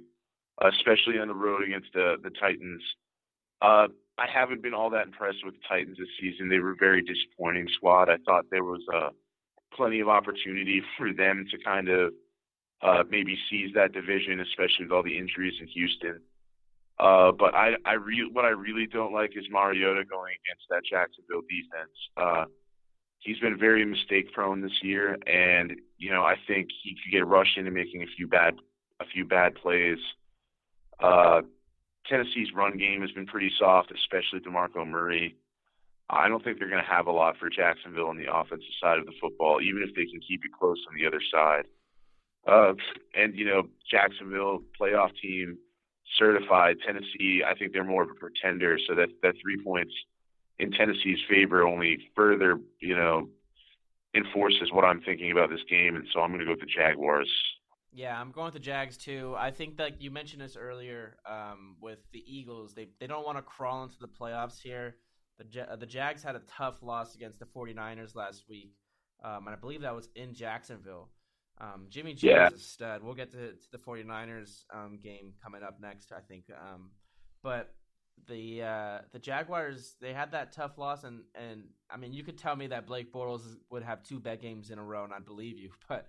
especially 0.61 1.19
on 1.19 1.29
the 1.29 1.35
road 1.35 1.63
against 1.63 1.89
the 1.95 2.17
the 2.23 2.31
Titans. 2.31 2.83
Uh, 3.61 3.89
I 4.19 4.27
haven't 4.33 4.63
been 4.63 4.75
all 4.75 4.91
that 4.91 5.07
impressed 5.07 5.45
with 5.45 5.55
the 5.55 5.61
Titans 5.69 5.97
this 5.99 6.09
season. 6.21 6.49
They 6.49 6.59
were 6.59 6.73
a 6.73 6.77
very 6.77 7.03
disappointing 7.03 7.69
squad. 7.75 8.11
I 8.11 8.17
thought 8.27 8.47
there 8.51 8.65
was 8.65 8.83
a 8.93 9.09
plenty 9.75 10.01
of 10.01 10.09
opportunity 10.09 10.83
for 10.99 11.13
them 11.13 11.47
to 11.51 11.59
kind 11.59 11.89
of 11.89 12.13
uh, 12.83 13.05
maybe 13.09 13.39
seize 13.49 13.73
that 13.75 13.93
division, 13.93 14.41
especially 14.41 14.87
with 14.87 14.93
all 14.93 15.03
the 15.03 15.17
injuries 15.17 15.55
in 15.61 15.69
Houston. 15.69 16.21
Uh, 16.99 17.33
but 17.33 17.55
I, 17.55 17.75
I 17.85 17.95
re- 17.95 18.31
what 18.33 18.45
I 18.45 18.51
really 18.51 18.87
don't 18.87 19.13
like 19.13 19.37
is 19.37 19.45
Mariota 19.51 20.05
going 20.05 20.35
against 20.45 20.69
that 20.71 20.83
Jacksonville 20.89 21.43
defense. 21.49 21.97
Uh, 22.17 22.45
he's 23.19 23.39
been 23.39 23.59
very 23.59 23.85
mistake 23.85 24.33
prone 24.33 24.61
this 24.61 24.79
year, 24.83 25.17
and 25.27 25.73
you 25.99 26.13
know 26.13 26.23
I 26.23 26.37
think 26.47 26.69
he 26.83 26.95
could 27.03 27.11
get 27.11 27.27
rushed 27.27 27.57
into 27.57 27.71
making 27.71 28.03
a 28.03 28.07
few 28.17 28.29
bad 28.29 28.55
a 29.01 29.05
few 29.07 29.25
bad 29.25 29.55
plays. 29.55 29.99
Uh, 31.03 31.43
Tennessee's 32.07 32.49
run 32.55 32.79
game 32.79 33.01
has 33.01 33.11
been 33.13 33.27
pretty 33.27 33.51
soft, 33.59 33.93
especially 33.93 34.41
DeMarco 34.41 34.87
Murray. 34.87 35.37
I 36.11 36.29
don't 36.29 36.45
think 36.45 36.59
they're 36.59 36.69
going 36.69 36.83
to 36.83 36.91
have 36.91 37.07
a 37.07 37.13
lot 37.13 37.37
for 37.39 37.49
Jacksonville 37.49 38.09
on 38.09 38.19
the 38.19 38.33
offensive 38.33 38.75
side 38.81 38.99
of 38.99 39.07
the 39.07 39.13
football, 39.21 39.61
even 39.63 39.83
if 39.83 39.95
they 39.95 40.05
can 40.05 40.21
keep 40.21 40.45
it 40.45 40.51
close 40.59 40.79
on 40.89 40.95
the 40.95 41.07
other 41.07 41.21
side. 41.33 41.65
Uh, 42.47 42.75
and 43.15 43.35
you 43.37 43.45
know, 43.45 43.63
Jacksonville 43.91 44.63
playoff 44.79 45.11
team 45.23 45.59
certified. 46.19 46.77
Tennessee, 46.85 47.43
I 47.47 47.57
think 47.57 47.73
they're 47.73 47.85
more 47.85 48.03
of 48.03 48.11
a 48.11 48.15
pretender, 48.15 48.79
so 48.87 48.95
that 48.97 49.09
that 49.23 49.35
three 49.41 49.63
points 49.63 49.95
in 50.59 50.73
Tennessee's 50.73 51.21
favor 51.29 51.67
only 51.67 51.99
further, 52.15 52.59
you 52.81 52.97
know, 52.97 53.29
enforces 54.15 54.71
what 54.73 54.85
I'm 54.85 55.01
thinking 55.01 55.31
about 55.31 55.51
this 55.51 55.65
game, 55.69 55.97
and 55.97 56.07
so 56.13 56.21
I'm 56.21 56.31
going 56.31 56.41
to 56.41 56.45
go 56.45 56.53
with 56.53 56.61
the 56.61 56.67
Jaguars. 56.67 57.31
Yeah, 57.93 58.19
I'm 58.19 58.31
going 58.31 58.47
with 58.47 58.55
the 58.55 58.61
Jags 58.61 58.97
too. 58.97 59.35
I 59.37 59.51
think 59.51 59.77
that 59.77 60.01
you 60.01 60.11
mentioned 60.11 60.41
this 60.41 60.57
earlier 60.57 61.19
um, 61.29 61.77
with 61.81 61.99
the 62.13 62.25
Eagles. 62.27 62.75
They 62.75 62.89
they 63.01 63.07
don't 63.07 63.25
want 63.25 63.37
to 63.37 63.43
crawl 63.43 63.83
into 63.83 63.99
the 64.01 64.09
playoffs 64.09 64.61
here. 64.61 64.97
The, 65.39 65.73
uh, 65.73 65.77
the 65.77 65.87
Jags 65.87 66.23
had 66.23 66.37
a 66.37 66.43
tough 66.47 66.83
loss 66.83 67.15
against 67.15 67.39
the 67.39 67.47
49ers 67.47 68.15
last 68.15 68.45
week, 68.49 68.75
um, 69.25 69.47
and 69.47 69.57
I 69.57 69.59
believe 69.59 69.83
that 69.83 69.95
was 69.95 70.09
in 70.15 70.35
Jacksonville. 70.35 71.11
Um, 71.61 71.87
Jimmy 71.91 72.15
G 72.15 72.29
yeah. 72.29 72.49
is 72.49 72.55
a 72.55 72.59
stud. 72.59 73.03
We'll 73.03 73.15
get 73.15 73.31
to, 73.33 73.53
to 73.53 73.71
the 73.71 73.79
49ers 73.79 74.65
um, 74.75 74.99
game 75.03 75.35
coming 75.43 75.63
up 75.63 75.79
next, 75.81 76.13
I 76.13 76.21
think. 76.21 76.45
Um, 76.51 76.91
but 77.43 77.75
the 78.29 78.63
uh, 78.63 78.99
the 79.13 79.19
Jaguars 79.19 79.97
they 80.01 80.13
had 80.13 80.33
that 80.33 80.53
tough 80.53 80.79
loss, 80.79 81.05
and 81.05 81.23
and 81.35 81.65
I 81.91 81.97
mean 81.97 82.13
you 82.13 82.23
could 82.23 82.39
tell 82.39 82.57
me 82.57 82.69
that 82.69 82.87
Blake 82.87 83.13
Bortles 83.13 83.43
would 83.71 83.83
have 83.83 84.03
two 84.03 84.21
bad 84.21 84.41
games 84.41 84.71
in 84.71 84.79
a 84.79 84.85
row, 84.85 85.05
and 85.05 85.13
I'd 85.13 85.27
believe 85.27 85.59
you. 85.59 85.71
But 85.89 86.07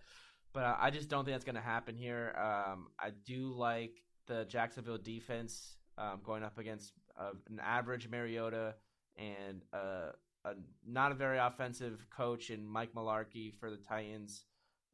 but 0.54 0.78
I 0.80 0.90
just 0.92 1.10
don't 1.10 1.26
think 1.26 1.34
that's 1.36 1.46
going 1.46 1.56
to 1.56 1.62
happen 1.62 1.96
here. 1.96 2.34
Um, 2.38 2.88
I 3.00 3.10
do 3.26 3.48
like 3.48 4.04
the 4.28 4.46
Jacksonville 4.46 4.98
defense 4.98 5.76
um, 5.98 6.22
going 6.24 6.44
up 6.44 6.58
against 6.58 6.94
uh, 7.20 7.32
an 7.50 7.60
average 7.60 8.10
Mariota 8.10 8.76
and 9.18 9.64
uh, 9.74 10.12
a 10.46 10.54
not 10.86 11.12
a 11.12 11.16
very 11.16 11.38
offensive 11.38 12.06
coach 12.16 12.50
in 12.50 12.66
Mike 12.66 12.94
Mularkey 12.94 13.54
for 13.60 13.70
the 13.70 13.78
Titans. 13.78 14.46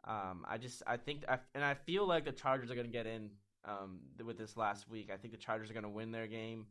Um, 0.05 0.45
I 0.47 0.57
just 0.57 0.81
I 0.87 0.97
think 0.97 1.23
I, 1.27 1.39
and 1.53 1.63
I 1.63 1.73
feel 1.73 2.07
like 2.07 2.25
the 2.25 2.31
Chargers 2.31 2.71
are 2.71 2.75
going 2.75 2.87
to 2.87 2.93
get 2.93 3.05
in 3.05 3.29
um, 3.65 3.99
with 4.25 4.37
this 4.37 4.55
last 4.55 4.89
week. 4.89 5.09
I 5.13 5.17
think 5.17 5.33
the 5.33 5.39
Chargers 5.39 5.69
are 5.69 5.73
going 5.73 5.83
to 5.83 5.89
win 5.89 6.11
their 6.11 6.27
game. 6.27 6.67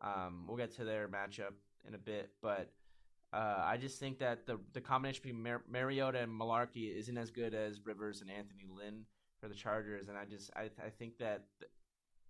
Um, 0.00 0.44
we'll 0.46 0.56
get 0.56 0.74
to 0.76 0.84
their 0.84 1.08
matchup 1.08 1.52
in 1.86 1.94
a 1.94 1.98
bit, 1.98 2.30
but 2.40 2.70
uh, 3.32 3.62
I 3.64 3.76
just 3.76 3.98
think 3.98 4.18
that 4.18 4.46
the 4.46 4.58
the 4.72 4.80
combination 4.80 5.22
between 5.22 5.42
Mar- 5.42 5.62
Mariota 5.70 6.18
and 6.18 6.32
Mularkey 6.32 6.96
isn't 6.96 7.16
as 7.16 7.30
good 7.30 7.54
as 7.54 7.80
Rivers 7.84 8.22
and 8.22 8.30
Anthony 8.30 8.66
Lynn 8.68 9.04
for 9.40 9.48
the 9.48 9.54
Chargers, 9.54 10.08
and 10.08 10.18
I 10.18 10.24
just 10.24 10.50
I, 10.56 10.70
I 10.84 10.90
think 10.98 11.18
that 11.18 11.44
the, 11.60 11.66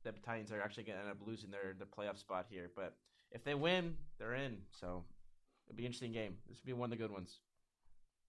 the 0.05 0.13
Titans 0.21 0.53
are 0.53 0.61
actually 0.61 0.85
going 0.85 0.99
to 0.99 1.05
end 1.05 1.11
up 1.11 1.27
losing 1.27 1.51
their 1.51 1.75
their 1.79 1.87
playoff 1.87 2.19
spot 2.19 2.47
here, 2.51 2.71
but 2.77 2.97
if 3.33 3.45
they 3.45 3.55
win, 3.55 3.95
they're 4.19 4.35
in. 4.35 4.59
So 4.79 5.05
it'll 5.67 5.77
be 5.77 5.85
an 5.85 5.87
interesting 5.87 6.13
game. 6.13 6.35
This 6.49 6.59
will 6.63 6.75
be 6.75 6.79
one 6.79 6.93
of 6.93 6.99
the 6.99 7.03
good 7.03 7.13
ones. 7.13 7.39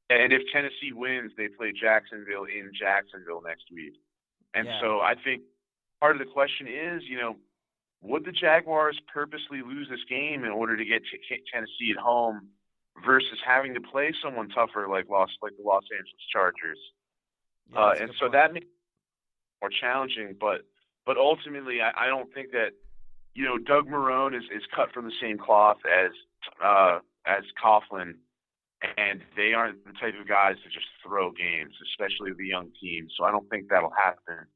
And 0.10 0.34
if 0.34 0.41
Tennessee 0.53 0.91
wins, 0.93 1.31
they 1.38 1.47
play 1.47 1.71
Jacksonville 1.71 2.43
in 2.43 2.71
Jacksonville 2.77 3.41
next 3.41 3.65
week. 3.73 3.93
And 4.53 4.67
yeah. 4.67 4.79
so 4.81 4.99
I 4.99 5.15
think 5.23 5.43
part 5.99 6.15
of 6.15 6.19
the 6.19 6.31
question 6.31 6.67
is, 6.67 7.01
you 7.07 7.17
know, 7.17 7.36
would 8.01 8.25
the 8.25 8.31
Jaguars 8.31 8.99
purposely 9.13 9.62
lose 9.62 9.88
this 9.89 10.03
game 10.10 10.43
in 10.43 10.51
order 10.51 10.75
to 10.75 10.84
get 10.84 11.01
t- 11.03 11.43
Tennessee 11.53 11.93
at 11.95 12.01
home 12.01 12.49
versus 13.06 13.39
having 13.45 13.74
to 13.74 13.82
play 13.82 14.13
someone 14.24 14.49
tougher 14.49 14.88
like 14.89 15.09
Los 15.09 15.30
like 15.41 15.53
the 15.57 15.63
Los 15.63 15.84
Angeles 15.91 16.26
Chargers? 16.32 16.80
Yeah, 17.72 17.80
uh, 17.80 17.93
and 17.99 18.11
so 18.20 18.26
point. 18.26 18.34
that 18.34 18.53
makes 18.53 18.65
it 18.65 19.61
more 19.61 19.72
challenging. 19.72 20.36
But 20.39 20.61
but 21.05 21.18
ultimately, 21.18 21.82
I, 21.82 22.05
I 22.05 22.07
don't 22.07 22.34
think 22.34 22.51
that 22.51 22.72
you 23.34 23.45
know, 23.45 23.57
Doug 23.57 23.88
Marrone 23.88 24.36
is, 24.36 24.43
is 24.55 24.63
cut 24.76 24.91
from 24.93 25.05
the 25.05 25.15
same 25.22 25.38
cloth 25.38 25.78
as 25.88 26.11
uh, 26.63 26.99
as 27.26 27.43
Coughlin, 27.63 28.15
and 28.97 29.22
they 29.38 29.53
aren't 29.53 29.86
the 29.86 29.93
type 29.93 30.13
of 30.20 30.28
guys 30.28 30.55
to 30.63 30.70
just 30.70 30.88
throw 31.05 31.32
games, 31.32 31.74
especially 31.91 32.32
with 32.32 32.39
the 32.39 32.47
young 32.47 32.70
team. 32.82 33.07
So 33.18 33.24
I 33.24 33.32
don't 33.32 33.49
think 33.49 33.70
that'll 33.70 33.93
happen. 33.95 34.47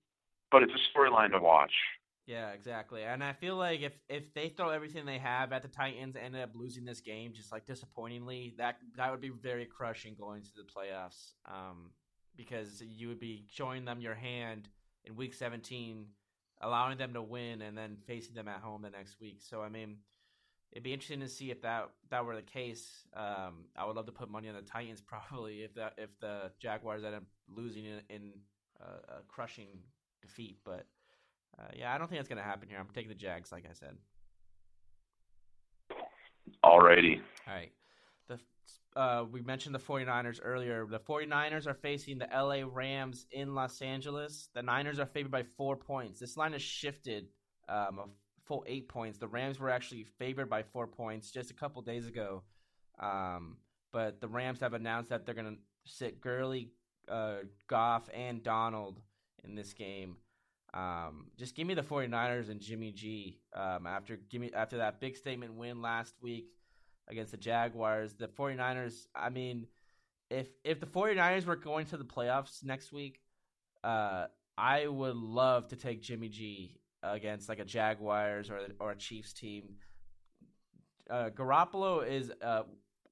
But 0.52 0.64
it's 0.64 0.74
a 0.74 0.98
storyline 0.98 1.32
to 1.32 1.40
watch. 1.40 1.72
Yeah, 2.26 2.50
exactly. 2.52 3.04
And 3.04 3.24
I 3.24 3.34
feel 3.34 3.56
like 3.56 3.82
if 3.82 3.94
if 4.10 4.34
they 4.34 4.50
throw 4.50 4.70
everything 4.70 5.06
they 5.06 5.20
have 5.20 5.54
at 5.54 5.62
the 5.62 5.68
Titans 5.68 6.16
and 6.16 6.36
end 6.36 6.44
up 6.44 6.56
losing 6.56 6.84
this 6.84 7.02
game, 7.02 7.34
just 7.34 7.52
like 7.52 7.66
disappointingly, 7.68 8.56
that 8.58 8.78
that 8.98 9.12
would 9.12 9.22
be 9.22 9.30
very 9.30 9.66
crushing 9.66 10.16
going 10.20 10.42
to 10.42 10.50
the 10.56 10.64
playoffs. 10.64 11.34
Um, 11.46 11.92
because 12.36 12.82
you 12.82 13.08
would 13.08 13.20
be 13.20 13.46
showing 13.50 13.86
them 13.86 14.02
your 14.02 14.16
hand 14.16 14.68
in 15.06 15.16
week 15.16 15.34
17 15.34 16.08
allowing 16.62 16.98
them 16.98 17.14
to 17.14 17.22
win 17.22 17.62
and 17.62 17.78
then 17.78 17.98
facing 18.08 18.36
them 18.36 18.48
at 18.48 18.60
home 18.60 18.82
the 18.82 18.90
next 18.90 19.20
week. 19.20 19.42
So 19.42 19.62
I 19.62 19.70
mean, 19.70 19.98
it'd 20.72 20.84
be 20.84 20.94
interesting 20.94 21.20
to 21.22 21.28
see 21.28 21.52
if 21.52 21.62
that 21.62 21.90
that 22.10 22.26
were 22.26 22.36
the 22.36 22.42
case. 22.42 23.06
Um, 23.16 23.66
I 23.78 23.86
would 23.86 23.96
love 23.96 24.06
to 24.08 24.12
put 24.12 24.30
money 24.30 24.50
on 24.50 24.56
the 24.56 24.62
Titans 24.62 25.02
probably 25.06 25.64
if 25.64 25.76
that 25.76 25.94
if 25.98 26.10
the 26.20 26.52
Jaguars 26.60 27.04
end 27.04 27.16
up 27.16 27.24
losing 27.48 27.86
in, 27.86 28.02
in 28.10 28.34
a 28.80 29.22
crushing 29.28 29.68
defeat. 30.22 30.58
But 30.64 30.86
uh, 31.60 31.68
yeah, 31.76 31.94
I 31.94 31.98
don't 31.98 32.08
think 32.08 32.20
that's 32.20 32.30
going 32.30 32.42
to 32.42 32.44
happen 32.44 32.70
here. 32.70 32.78
I'm 32.80 32.88
taking 32.94 33.10
the 33.10 33.16
Jags, 33.16 33.52
like 33.52 33.66
I 33.70 33.74
said. 33.74 33.96
Alrighty. 36.64 37.22
All 37.48 37.54
right. 37.54 37.72
The 38.28 38.40
uh, 38.96 39.26
we 39.30 39.42
mentioned 39.42 39.76
the 39.76 39.80
49ers 39.80 40.40
earlier. 40.44 40.86
The 40.90 41.00
49ers 41.00 41.68
are 41.68 41.74
facing 41.74 42.18
the 42.18 42.28
LA 42.34 42.64
Rams 42.70 43.26
in 43.32 43.54
Los 43.54 43.82
Angeles. 43.82 44.50
The 44.54 44.64
Niners 44.64 45.00
are 45.00 45.06
favored 45.06 45.32
by 45.32 45.44
four 45.58 45.76
points. 45.76 46.20
This 46.20 46.38
line 46.38 46.54
has 46.54 46.62
shifted 46.62 47.28
um, 47.70 48.00
a 48.00 48.06
full 48.46 48.64
eight 48.68 48.88
points. 48.88 49.18
The 49.18 49.28
Rams 49.28 49.60
were 49.60 49.70
actually 49.70 50.06
favored 50.18 50.50
by 50.50 50.64
four 50.64 50.88
points 50.88 51.32
just 51.32 51.52
a 51.52 51.54
couple 51.54 51.82
days 51.82 52.08
ago. 52.08 52.44
Um, 53.00 53.58
but 53.92 54.22
the 54.22 54.28
Rams 54.28 54.60
have 54.60 54.74
announced 54.74 55.10
that 55.10 55.26
they're 55.26 55.36
going 55.36 55.56
to 55.56 55.62
sit 55.86 56.22
Gurley, 56.22 56.72
uh, 57.10 57.38
Goff, 57.68 58.10
and 58.14 58.44
Donald 58.44 59.02
in 59.44 59.56
this 59.56 59.74
game. 59.74 60.18
Um, 60.76 61.28
just 61.38 61.56
give 61.56 61.66
me 61.66 61.74
the 61.74 61.82
49ers 61.82 62.50
and 62.50 62.60
Jimmy 62.60 62.92
G. 62.92 63.40
Um, 63.54 63.88
after 63.88 64.18
give 64.30 64.42
me 64.42 64.52
after 64.54 64.78
that 64.78 65.00
big 65.00 65.16
statement 65.16 65.54
win 65.54 65.82
last 65.82 66.14
week 66.22 66.50
against 67.08 67.32
the 67.32 67.38
Jaguars, 67.38 68.14
the 68.14 68.28
49ers, 68.28 69.08
I 69.16 69.30
mean, 69.30 69.68
if 70.30 70.50
if 70.66 70.82
the 70.82 70.86
49ers 70.86 71.46
were 71.46 71.56
going 71.56 71.86
to 71.88 71.98
the 71.98 72.04
playoffs 72.04 72.64
next 72.64 72.92
week, 72.92 73.22
uh, 73.84 74.26
I 74.58 74.88
would 74.88 75.16
love 75.16 75.70
to 75.70 75.78
take 75.78 76.02
Jimmy 76.02 76.28
G 76.28 76.78
against 77.04 77.48
like 77.48 77.60
a 77.60 77.66
Jaguars 77.66 78.50
or 78.50 78.60
or 78.80 78.92
a 78.92 78.96
Chiefs 78.98 79.32
team. 79.32 79.76
Uh, 81.10 81.30
Garoppolo 81.30 82.06
is 82.06 82.32
uh, 82.42 82.64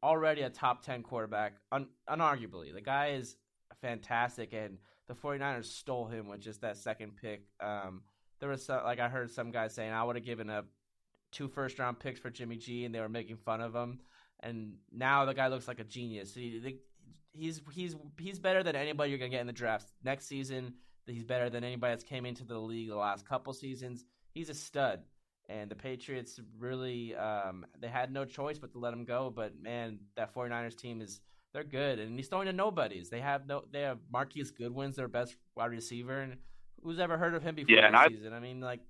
already 0.02 0.42
a 0.42 0.50
top 0.50 0.84
10 0.84 1.04
quarterback, 1.04 1.54
un- 1.72 1.90
unarguably. 2.10 2.74
The 2.74 2.82
guy 2.82 3.12
is 3.12 3.38
fantastic, 3.82 4.52
and 4.52 4.80
the 5.08 5.14
49ers 5.14 5.66
stole 5.66 6.08
him 6.08 6.28
with 6.28 6.40
just 6.40 6.62
that 6.62 6.78
second 6.78 7.14
pick. 7.22 7.44
Um, 7.60 8.04
there 8.40 8.50
was 8.50 8.66
some, 8.66 8.84
like 8.84 9.00
I 9.00 9.10
heard 9.10 9.32
some 9.32 9.52
guys 9.52 9.74
saying 9.74 9.92
I 9.92 10.04
would 10.04 10.16
have 10.16 10.26
given 10.26 10.50
up 10.50 10.66
two 11.32 11.48
first 11.48 11.80
round 11.80 12.00
picks 12.00 12.20
for 12.20 12.30
Jimmy 12.30 12.58
G, 12.58 12.86
and 12.86 12.94
they 12.94 13.00
were 13.00 13.10
making 13.10 13.38
fun 13.38 13.62
of 13.62 13.74
him. 13.74 14.00
And 14.40 14.76
now 14.92 15.26
the 15.26 15.34
guy 15.34 15.48
looks 15.48 15.68
like 15.68 15.80
a 15.80 15.86
genius. 15.86 16.34
He, 16.34 16.80
he's 17.34 17.62
he's 17.74 17.96
he's 18.20 18.40
better 18.40 18.64
than 18.64 18.76
anybody 18.76 19.10
you're 19.10 19.20
gonna 19.20 19.30
get 19.30 19.42
in 19.42 19.48
the 19.48 19.54
draft 19.54 19.88
next 20.04 20.28
season. 20.28 20.76
He's 21.06 21.24
better 21.24 21.50
than 21.50 21.64
anybody 21.64 21.92
that's 21.92 22.04
came 22.04 22.26
into 22.26 22.46
the 22.46 22.58
league 22.58 22.90
the 22.90 22.96
last 22.96 23.28
couple 23.28 23.52
seasons. 23.54 24.06
He's 24.32 24.50
a 24.50 24.54
stud, 24.54 25.02
and 25.50 25.70
the 25.70 25.76
Patriots 25.76 26.40
really 26.58 27.16
um, 27.16 27.66
they 27.80 27.88
had 27.88 28.12
no 28.12 28.26
choice 28.26 28.58
but 28.58 28.72
to 28.74 28.80
let 28.80 28.94
him 28.94 29.04
go. 29.04 29.32
But 29.34 29.62
man, 29.62 30.00
that 30.16 30.34
49ers 30.34 30.78
team 30.78 31.02
is 31.02 31.20
they're 31.54 31.64
good, 31.64 32.00
and 32.00 32.18
he's 32.18 32.28
throwing 32.28 32.48
to 32.48 32.54
nobodies. 32.54 33.10
They 33.10 33.20
have 33.22 33.48
no 33.48 33.64
they 33.72 33.82
have 33.82 34.00
Marquise 34.12 34.52
Goodwin's 34.52 34.96
their 34.96 35.08
best 35.08 35.36
wide 35.56 35.72
receiver, 35.72 36.20
and 36.20 36.38
who's 36.82 37.00
ever 37.00 37.18
heard 37.18 37.36
of 37.36 37.44
him 37.44 37.56
before 37.56 37.76
yeah, 37.76 37.92
this 37.92 38.00
I, 38.00 38.08
season? 38.10 38.34
I 38.34 38.40
mean, 38.40 38.60
like 38.60 38.82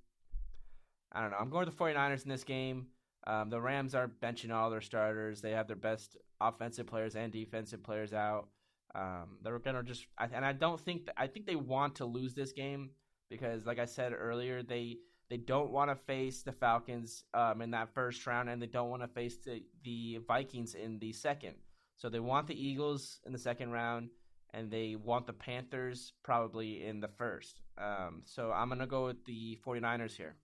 I 1.12 1.22
don't 1.22 1.32
know. 1.32 1.38
I'm 1.40 1.50
going 1.50 1.66
with 1.66 1.78
the 1.78 1.84
49ers 1.84 2.24
in 2.24 2.30
this 2.30 2.44
game. 2.44 2.88
Um, 3.26 3.50
the 3.50 3.62
Rams 3.62 3.96
are 3.96 4.10
benching 4.22 4.52
all 4.54 4.70
their 4.70 4.82
starters. 4.82 5.42
They 5.42 5.52
have 5.52 5.68
their 5.68 5.76
best 5.76 6.18
offensive 6.42 6.88
players 6.88 7.16
and 7.16 7.32
defensive 7.32 7.84
players 7.84 8.14
out. 8.14 8.48
Um, 8.96 9.38
they're 9.42 9.58
gonna 9.60 9.84
just, 9.84 10.06
and 10.20 10.46
I 10.46 10.54
don't 10.54 10.80
think 10.80 11.10
I 11.18 11.28
think 11.28 11.46
they 11.46 11.56
want 11.56 11.96
to 11.96 12.06
lose 12.06 12.34
this 12.34 12.52
game 12.52 12.92
because, 13.30 13.66
like 13.66 13.80
I 13.80 13.86
said 13.86 14.14
earlier, 14.18 14.64
they 14.64 14.98
they 15.30 15.38
don't 15.38 15.72
want 15.72 15.90
to 15.90 15.96
face 15.96 16.44
the 16.44 16.52
Falcons 16.52 17.24
um, 17.34 17.62
in 17.62 17.72
that 17.72 17.94
first 17.94 18.26
round, 18.28 18.50
and 18.50 18.62
they 18.62 18.68
don't 18.68 18.90
want 18.90 19.02
to 19.02 19.08
face 19.08 19.38
the, 19.38 19.64
the 19.84 20.20
Vikings 20.28 20.76
in 20.76 21.00
the 21.00 21.12
second. 21.12 21.56
So 21.98 22.10
they 22.10 22.20
want 22.20 22.48
the 22.48 22.56
Eagles 22.56 23.20
in 23.26 23.32
the 23.32 23.40
second 23.40 23.72
round, 23.72 24.10
and 24.54 24.70
they 24.70 24.96
want 24.96 25.28
the 25.28 25.34
Panthers 25.34 26.14
probably 26.24 26.86
in 26.86 27.00
the 27.00 27.08
first. 27.08 27.62
Um, 27.78 28.22
so 28.26 28.52
I'm 28.52 28.70
gonna 28.70 28.88
go 28.88 29.06
with 29.06 29.24
the 29.26 29.58
49ers 29.66 30.16
here. 30.16 30.36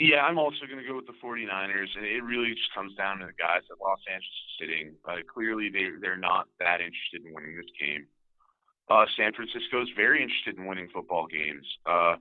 Yeah, 0.00 0.24
I'm 0.24 0.38
also 0.38 0.64
going 0.64 0.80
to 0.80 0.88
go 0.88 0.96
with 0.96 1.04
the 1.04 1.20
49ers, 1.22 1.92
and 1.94 2.06
it 2.06 2.24
really 2.24 2.56
just 2.56 2.72
comes 2.74 2.96
down 2.96 3.18
to 3.18 3.26
the 3.26 3.36
guys 3.36 3.60
that 3.68 3.76
Los 3.84 4.00
Angeles 4.08 4.32
is 4.32 4.56
sitting. 4.56 4.96
Uh, 5.04 5.20
clearly, 5.28 5.68
they 5.68 5.92
they're 6.00 6.16
not 6.16 6.48
that 6.58 6.80
interested 6.80 7.20
in 7.20 7.34
winning 7.34 7.54
this 7.54 7.68
game. 7.78 8.08
Uh, 8.88 9.04
San 9.14 9.34
Francisco 9.34 9.82
is 9.82 9.92
very 9.94 10.22
interested 10.22 10.56
in 10.56 10.64
winning 10.64 10.88
football 10.88 11.26
games. 11.28 11.68
Uh, 11.84 12.16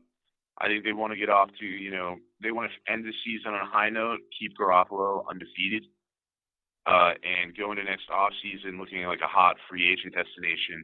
I 0.60 0.68
think 0.68 0.84
they 0.84 0.92
want 0.92 1.14
to 1.14 1.18
get 1.18 1.30
off 1.30 1.52
to 1.58 1.66
you 1.66 1.90
know 1.90 2.18
they 2.44 2.52
want 2.52 2.70
to 2.70 2.92
end 2.92 3.06
the 3.06 3.16
season 3.24 3.56
on 3.56 3.64
a 3.64 3.72
high 3.72 3.90
note, 3.90 4.20
keep 4.38 4.58
Garoppolo 4.60 5.24
undefeated, 5.32 5.88
uh, 6.90 7.14
and 7.22 7.56
go 7.56 7.72
into 7.72 7.84
next 7.84 8.10
off 8.10 8.32
season 8.42 8.80
looking 8.80 9.04
like 9.04 9.22
a 9.24 9.28
hot 9.28 9.58
free 9.70 9.92
agent 9.92 10.16
destination 10.16 10.84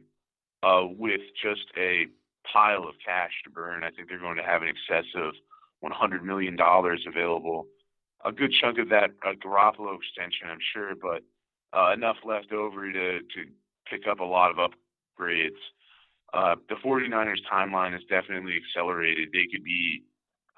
uh, 0.62 0.86
with 0.86 1.20
just 1.42 1.66
a 1.76 2.06
pile 2.52 2.84
of 2.84 2.94
cash 3.04 3.32
to 3.44 3.50
burn. 3.50 3.82
I 3.82 3.90
think 3.90 4.08
they're 4.08 4.20
going 4.20 4.36
to 4.36 4.44
have 4.44 4.62
an 4.62 4.68
excess 4.68 5.06
of 5.16 5.34
$100 5.82 6.22
million 6.22 6.56
available. 7.08 7.66
A 8.24 8.30
good 8.30 8.52
chunk 8.60 8.78
of 8.78 8.88
that 8.90 9.10
a 9.24 9.34
Garoppolo 9.34 9.96
extension, 9.96 10.48
I'm 10.48 10.62
sure, 10.72 10.94
but 10.94 11.22
uh, 11.76 11.92
enough 11.92 12.16
left 12.24 12.52
over 12.52 12.90
to, 12.92 13.18
to 13.18 13.40
pick 13.90 14.06
up 14.08 14.20
a 14.20 14.24
lot 14.24 14.52
of 14.52 14.56
upgrades. 14.56 15.58
Uh, 16.32 16.54
the 16.68 16.76
49ers 16.76 17.42
timeline 17.52 17.96
is 17.96 18.02
definitely 18.08 18.54
accelerated. 18.56 19.30
They 19.32 19.46
could 19.50 19.64
be 19.64 20.02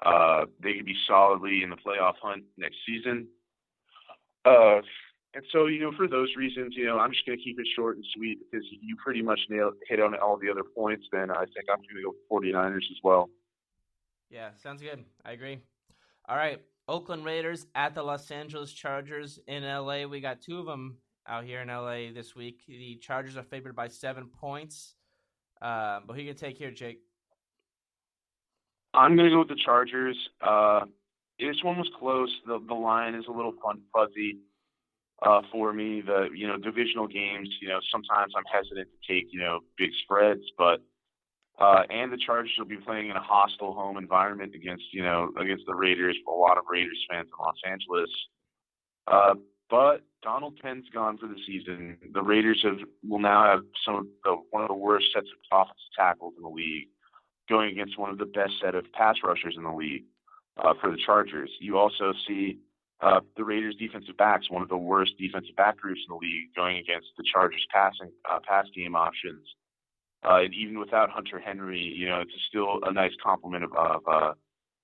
uh, 0.05 0.45
they 0.63 0.73
could 0.73 0.85
be 0.85 0.95
solidly 1.07 1.61
in 1.61 1.69
the 1.69 1.75
playoff 1.75 2.13
hunt 2.21 2.43
next 2.57 2.77
season. 2.85 3.27
Uh, 4.45 4.79
and 5.35 5.43
so, 5.51 5.67
you 5.67 5.79
know, 5.79 5.91
for 5.95 6.07
those 6.07 6.29
reasons, 6.35 6.73
you 6.75 6.87
know, 6.87 6.97
I'm 6.97 7.11
just 7.11 7.25
going 7.25 7.37
to 7.37 7.43
keep 7.43 7.59
it 7.59 7.67
short 7.75 7.97
and 7.97 8.05
sweet 8.15 8.39
because 8.39 8.65
you 8.81 8.95
pretty 9.03 9.21
much 9.21 9.39
nailed 9.49 9.75
hit 9.87 9.99
on 9.99 10.15
all 10.15 10.37
the 10.37 10.49
other 10.49 10.63
points. 10.63 11.05
Then 11.11 11.29
I 11.29 11.45
think 11.45 11.67
I'm 11.69 11.77
going 11.77 12.03
to 12.03 12.11
go 12.11 12.15
49ers 12.31 12.77
as 12.77 12.97
well. 13.03 13.29
Yeah, 14.31 14.49
sounds 14.61 14.81
good. 14.81 15.03
I 15.23 15.33
agree. 15.33 15.59
All 16.27 16.35
right, 16.35 16.59
Oakland 16.87 17.25
Raiders 17.25 17.67
at 17.75 17.93
the 17.93 18.01
Los 18.01 18.29
Angeles 18.31 18.73
Chargers 18.73 19.39
in 19.47 19.63
LA. 19.63 20.05
We 20.05 20.19
got 20.19 20.41
two 20.41 20.59
of 20.59 20.65
them 20.65 20.97
out 21.27 21.43
here 21.43 21.61
in 21.61 21.67
LA 21.67 22.11
this 22.13 22.35
week. 22.35 22.61
The 22.67 22.95
Chargers 22.95 23.37
are 23.37 23.43
favored 23.43 23.75
by 23.75 23.87
seven 23.87 24.27
points. 24.27 24.95
Uh, 25.61 25.99
but 26.05 26.13
who 26.13 26.21
you 26.21 26.27
gonna 26.27 26.39
take 26.39 26.57
here, 26.57 26.71
Jake? 26.71 27.01
I'm 28.93 29.15
gonna 29.15 29.29
go 29.29 29.39
with 29.39 29.49
the 29.49 29.59
Chargers. 29.63 30.17
Uh, 30.41 30.81
this 31.39 31.57
one 31.63 31.77
was 31.77 31.89
close. 31.99 32.29
The 32.47 32.59
the 32.67 32.73
line 32.73 33.13
is 33.15 33.25
a 33.27 33.31
little 33.31 33.53
fun 33.63 33.81
fuzzy 33.93 34.39
uh, 35.21 35.41
for 35.51 35.73
me. 35.73 36.01
The 36.01 36.29
you 36.33 36.47
know 36.47 36.57
divisional 36.57 37.07
games. 37.07 37.49
You 37.61 37.69
know 37.69 37.79
sometimes 37.91 38.33
I'm 38.35 38.43
hesitant 38.51 38.87
to 38.89 39.13
take 39.13 39.27
you 39.31 39.39
know 39.39 39.59
big 39.77 39.91
spreads, 40.03 40.43
but 40.57 40.81
uh, 41.59 41.83
and 41.89 42.11
the 42.11 42.17
Chargers 42.17 42.53
will 42.57 42.65
be 42.65 42.77
playing 42.77 43.09
in 43.09 43.17
a 43.17 43.21
hostile 43.21 43.73
home 43.73 43.97
environment 43.97 44.55
against, 44.55 44.85
you 44.93 45.03
know, 45.03 45.29
against 45.37 45.65
the 45.67 45.75
Raiders. 45.75 46.15
A 46.25 46.31
lot 46.31 46.57
of 46.57 46.63
Raiders 46.71 46.97
fans 47.09 47.27
in 47.27 47.45
Los 47.45 47.55
Angeles. 47.69 48.09
Uh, 49.07 49.33
but 49.69 50.01
Donald 50.23 50.57
Penn's 50.61 50.85
gone 50.93 51.17
for 51.17 51.27
the 51.27 51.35
season. 51.45 51.97
The 52.13 52.23
Raiders 52.23 52.61
have 52.63 52.79
will 53.07 53.19
now 53.19 53.43
have 53.43 53.63
some 53.85 53.95
of 53.95 54.05
the 54.23 54.37
one 54.51 54.63
of 54.63 54.69
the 54.69 54.73
worst 54.73 55.07
sets 55.13 55.27
of 55.27 55.59
offensive 55.59 55.75
tackles 55.97 56.33
in 56.37 56.43
the 56.43 56.49
league, 56.49 56.87
going 57.49 57.71
against 57.71 57.99
one 57.99 58.09
of 58.09 58.17
the 58.17 58.25
best 58.25 58.53
set 58.61 58.73
of 58.73 58.85
pass 58.93 59.17
rushers 59.23 59.55
in 59.57 59.63
the 59.63 59.71
league 59.71 60.05
uh, 60.63 60.73
for 60.79 60.89
the 60.89 60.97
Chargers. 61.05 61.51
You 61.59 61.77
also 61.77 62.13
see 62.27 62.59
uh, 63.01 63.21
the 63.37 63.43
Raiders' 63.43 63.75
defensive 63.75 64.17
backs, 64.17 64.49
one 64.49 64.61
of 64.61 64.69
the 64.69 64.77
worst 64.77 65.13
defensive 65.17 65.55
back 65.55 65.77
groups 65.77 66.01
in 66.07 66.13
the 66.13 66.19
league, 66.19 66.53
going 66.55 66.77
against 66.77 67.07
the 67.17 67.23
Chargers' 67.31 67.65
passing 67.71 68.11
uh, 68.29 68.39
pass 68.45 68.65
game 68.75 68.95
options. 68.95 69.45
Uh, 70.23 70.41
and 70.43 70.53
even 70.53 70.79
without 70.79 71.09
Hunter 71.09 71.39
Henry, 71.39 71.79
you 71.79 72.07
know, 72.07 72.19
it's 72.19 72.31
still 72.49 72.79
a 72.83 72.91
nice 72.91 73.13
complement 73.23 73.63
of, 73.63 73.71
of 73.73 74.01
uh, 74.05 74.33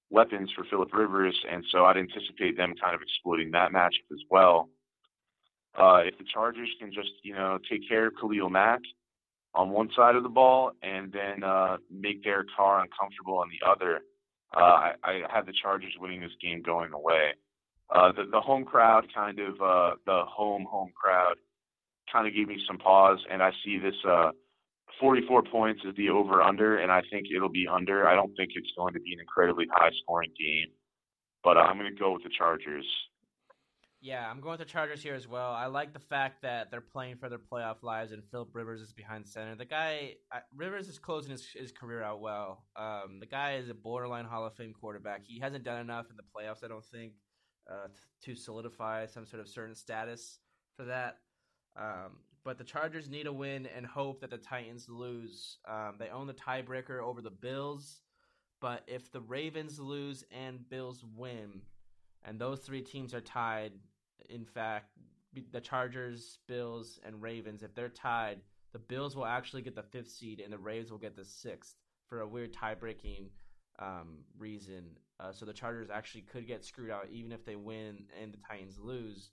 weapons 0.09 0.49
for 0.55 0.63
Philip 0.69 0.93
Rivers, 0.93 1.35
and 1.51 1.63
so 1.71 1.83
I'd 1.85 1.97
anticipate 1.97 2.55
them 2.55 2.73
kind 2.81 2.95
of 2.95 3.01
exploiting 3.01 3.51
that 3.51 3.71
matchup 3.71 4.07
as 4.13 4.21
well. 4.29 4.69
Uh, 5.77 6.01
if 6.05 6.17
the 6.17 6.23
Chargers 6.33 6.69
can 6.79 6.93
just, 6.93 7.11
you 7.23 7.33
know, 7.33 7.59
take 7.69 7.87
care 7.87 8.07
of 8.07 8.13
Khalil 8.19 8.49
Mack 8.49 8.79
on 9.53 9.71
one 9.71 9.89
side 9.93 10.15
of 10.15 10.23
the 10.23 10.29
ball 10.29 10.71
and 10.81 11.11
then 11.11 11.43
uh, 11.43 11.77
make 11.91 12.23
Derek 12.23 12.47
Carr 12.55 12.79
uncomfortable 12.79 13.37
on 13.39 13.49
the 13.49 13.69
other, 13.69 13.99
uh, 14.55 14.59
I, 14.59 14.93
I 15.03 15.21
have 15.33 15.45
the 15.45 15.53
Chargers 15.61 15.93
winning 15.99 16.21
this 16.21 16.31
game 16.41 16.61
going 16.61 16.93
away. 16.93 17.33
Uh, 17.93 18.11
the, 18.11 18.23
the 18.31 18.41
home 18.41 18.65
crowd 18.65 19.05
kind 19.13 19.39
of, 19.39 19.53
uh, 19.61 19.95
the 20.05 20.23
home 20.27 20.65
home 20.69 20.91
crowd 20.99 21.35
kind 22.11 22.27
of 22.27 22.33
gave 22.33 22.47
me 22.47 22.57
some 22.67 22.77
pause, 22.77 23.19
and 23.31 23.43
I 23.43 23.51
see 23.63 23.77
this. 23.77 23.95
Uh, 24.07 24.31
44 24.99 25.43
points 25.43 25.81
is 25.85 25.93
the 25.97 26.09
over 26.09 26.41
under, 26.41 26.77
and 26.77 26.91
I 26.91 27.01
think 27.11 27.27
it'll 27.35 27.49
be 27.49 27.67
under. 27.67 28.07
I 28.07 28.15
don't 28.15 28.33
think 28.37 28.51
it's 28.55 28.71
going 28.77 28.93
to 28.93 28.99
be 28.99 29.13
an 29.13 29.19
incredibly 29.19 29.65
high 29.71 29.91
scoring 30.01 30.31
game, 30.39 30.71
but 31.43 31.57
uh, 31.57 31.61
I'm 31.61 31.77
going 31.77 31.91
to 31.91 31.99
go 31.99 32.13
with 32.13 32.23
the 32.23 32.29
Chargers. 32.37 32.85
Yeah, 34.01 34.29
I'm 34.29 34.39
going 34.39 34.51
with 34.51 34.67
the 34.67 34.71
Chargers 34.71 35.01
here 35.01 35.15
as 35.15 35.27
well. 35.27 35.51
I 35.51 35.65
like 35.65 35.91
the 35.91 35.99
fact 35.99 36.43
that 36.43 36.69
they're 36.69 36.79
playing 36.79 37.17
for 37.17 37.27
their 37.27 37.39
playoff 37.39 37.81
lives, 37.81 38.11
and 38.11 38.21
Philip 38.29 38.49
Rivers 38.53 38.81
is 38.81 38.93
behind 38.93 39.27
center. 39.27 39.55
The 39.55 39.65
guy 39.65 40.13
uh, 40.31 40.39
Rivers 40.55 40.87
is 40.87 40.99
closing 40.99 41.31
his, 41.31 41.45
his 41.47 41.71
career 41.71 42.03
out 42.03 42.21
well. 42.21 42.65
Um, 42.75 43.19
the 43.19 43.25
guy 43.25 43.55
is 43.55 43.67
a 43.69 43.73
borderline 43.73 44.25
Hall 44.25 44.45
of 44.45 44.53
Fame 44.55 44.73
quarterback. 44.79 45.21
He 45.25 45.39
hasn't 45.39 45.63
done 45.63 45.81
enough 45.81 46.05
in 46.11 46.17
the 46.17 46.23
playoffs, 46.23 46.63
I 46.63 46.67
don't 46.67 46.85
think, 46.85 47.13
uh, 47.69 47.87
to 48.23 48.35
solidify 48.35 49.05
some 49.05 49.25
sort 49.25 49.41
of 49.41 49.47
certain 49.47 49.75
status 49.75 50.39
for 50.75 50.85
that. 50.85 51.17
Um, 51.77 52.19
but 52.43 52.57
the 52.57 52.63
Chargers 52.63 53.09
need 53.09 53.27
a 53.27 53.33
win 53.33 53.67
and 53.75 53.85
hope 53.85 54.21
that 54.21 54.29
the 54.29 54.37
Titans 54.37 54.87
lose. 54.87 55.57
Um, 55.67 55.95
they 55.97 56.09
own 56.09 56.27
the 56.27 56.33
tiebreaker 56.33 57.01
over 57.01 57.21
the 57.21 57.31
Bills, 57.31 58.01
but 58.61 58.83
if 58.87 59.11
the 59.11 59.21
Ravens 59.21 59.79
lose 59.79 60.23
and 60.31 60.67
Bills 60.69 61.03
win, 61.15 61.61
and 62.23 62.39
those 62.39 62.59
three 62.59 62.81
teams 62.81 63.13
are 63.13 63.21
tied, 63.21 63.73
in 64.29 64.45
fact, 64.45 64.91
the 65.51 65.59
Chargers, 65.59 66.39
Bills, 66.47 66.99
and 67.05 67.21
Ravens, 67.21 67.63
if 67.63 67.75
they're 67.75 67.89
tied, 67.89 68.39
the 68.73 68.79
Bills 68.79 69.15
will 69.15 69.25
actually 69.25 69.61
get 69.61 69.75
the 69.75 69.83
fifth 69.83 70.11
seed, 70.11 70.39
and 70.39 70.53
the 70.53 70.57
Ravens 70.57 70.91
will 70.91 70.97
get 70.97 71.15
the 71.15 71.25
sixth 71.25 71.75
for 72.07 72.21
a 72.21 72.27
weird 72.27 72.53
tie-breaking 72.53 73.29
um, 73.79 74.19
reason. 74.37 74.83
Uh, 75.19 75.31
so 75.31 75.45
the 75.45 75.53
Chargers 75.53 75.89
actually 75.93 76.21
could 76.21 76.47
get 76.47 76.65
screwed 76.65 76.91
out 76.91 77.07
even 77.09 77.31
if 77.31 77.45
they 77.45 77.55
win 77.55 78.05
and 78.21 78.33
the 78.33 78.37
Titans 78.47 78.77
lose. 78.77 79.31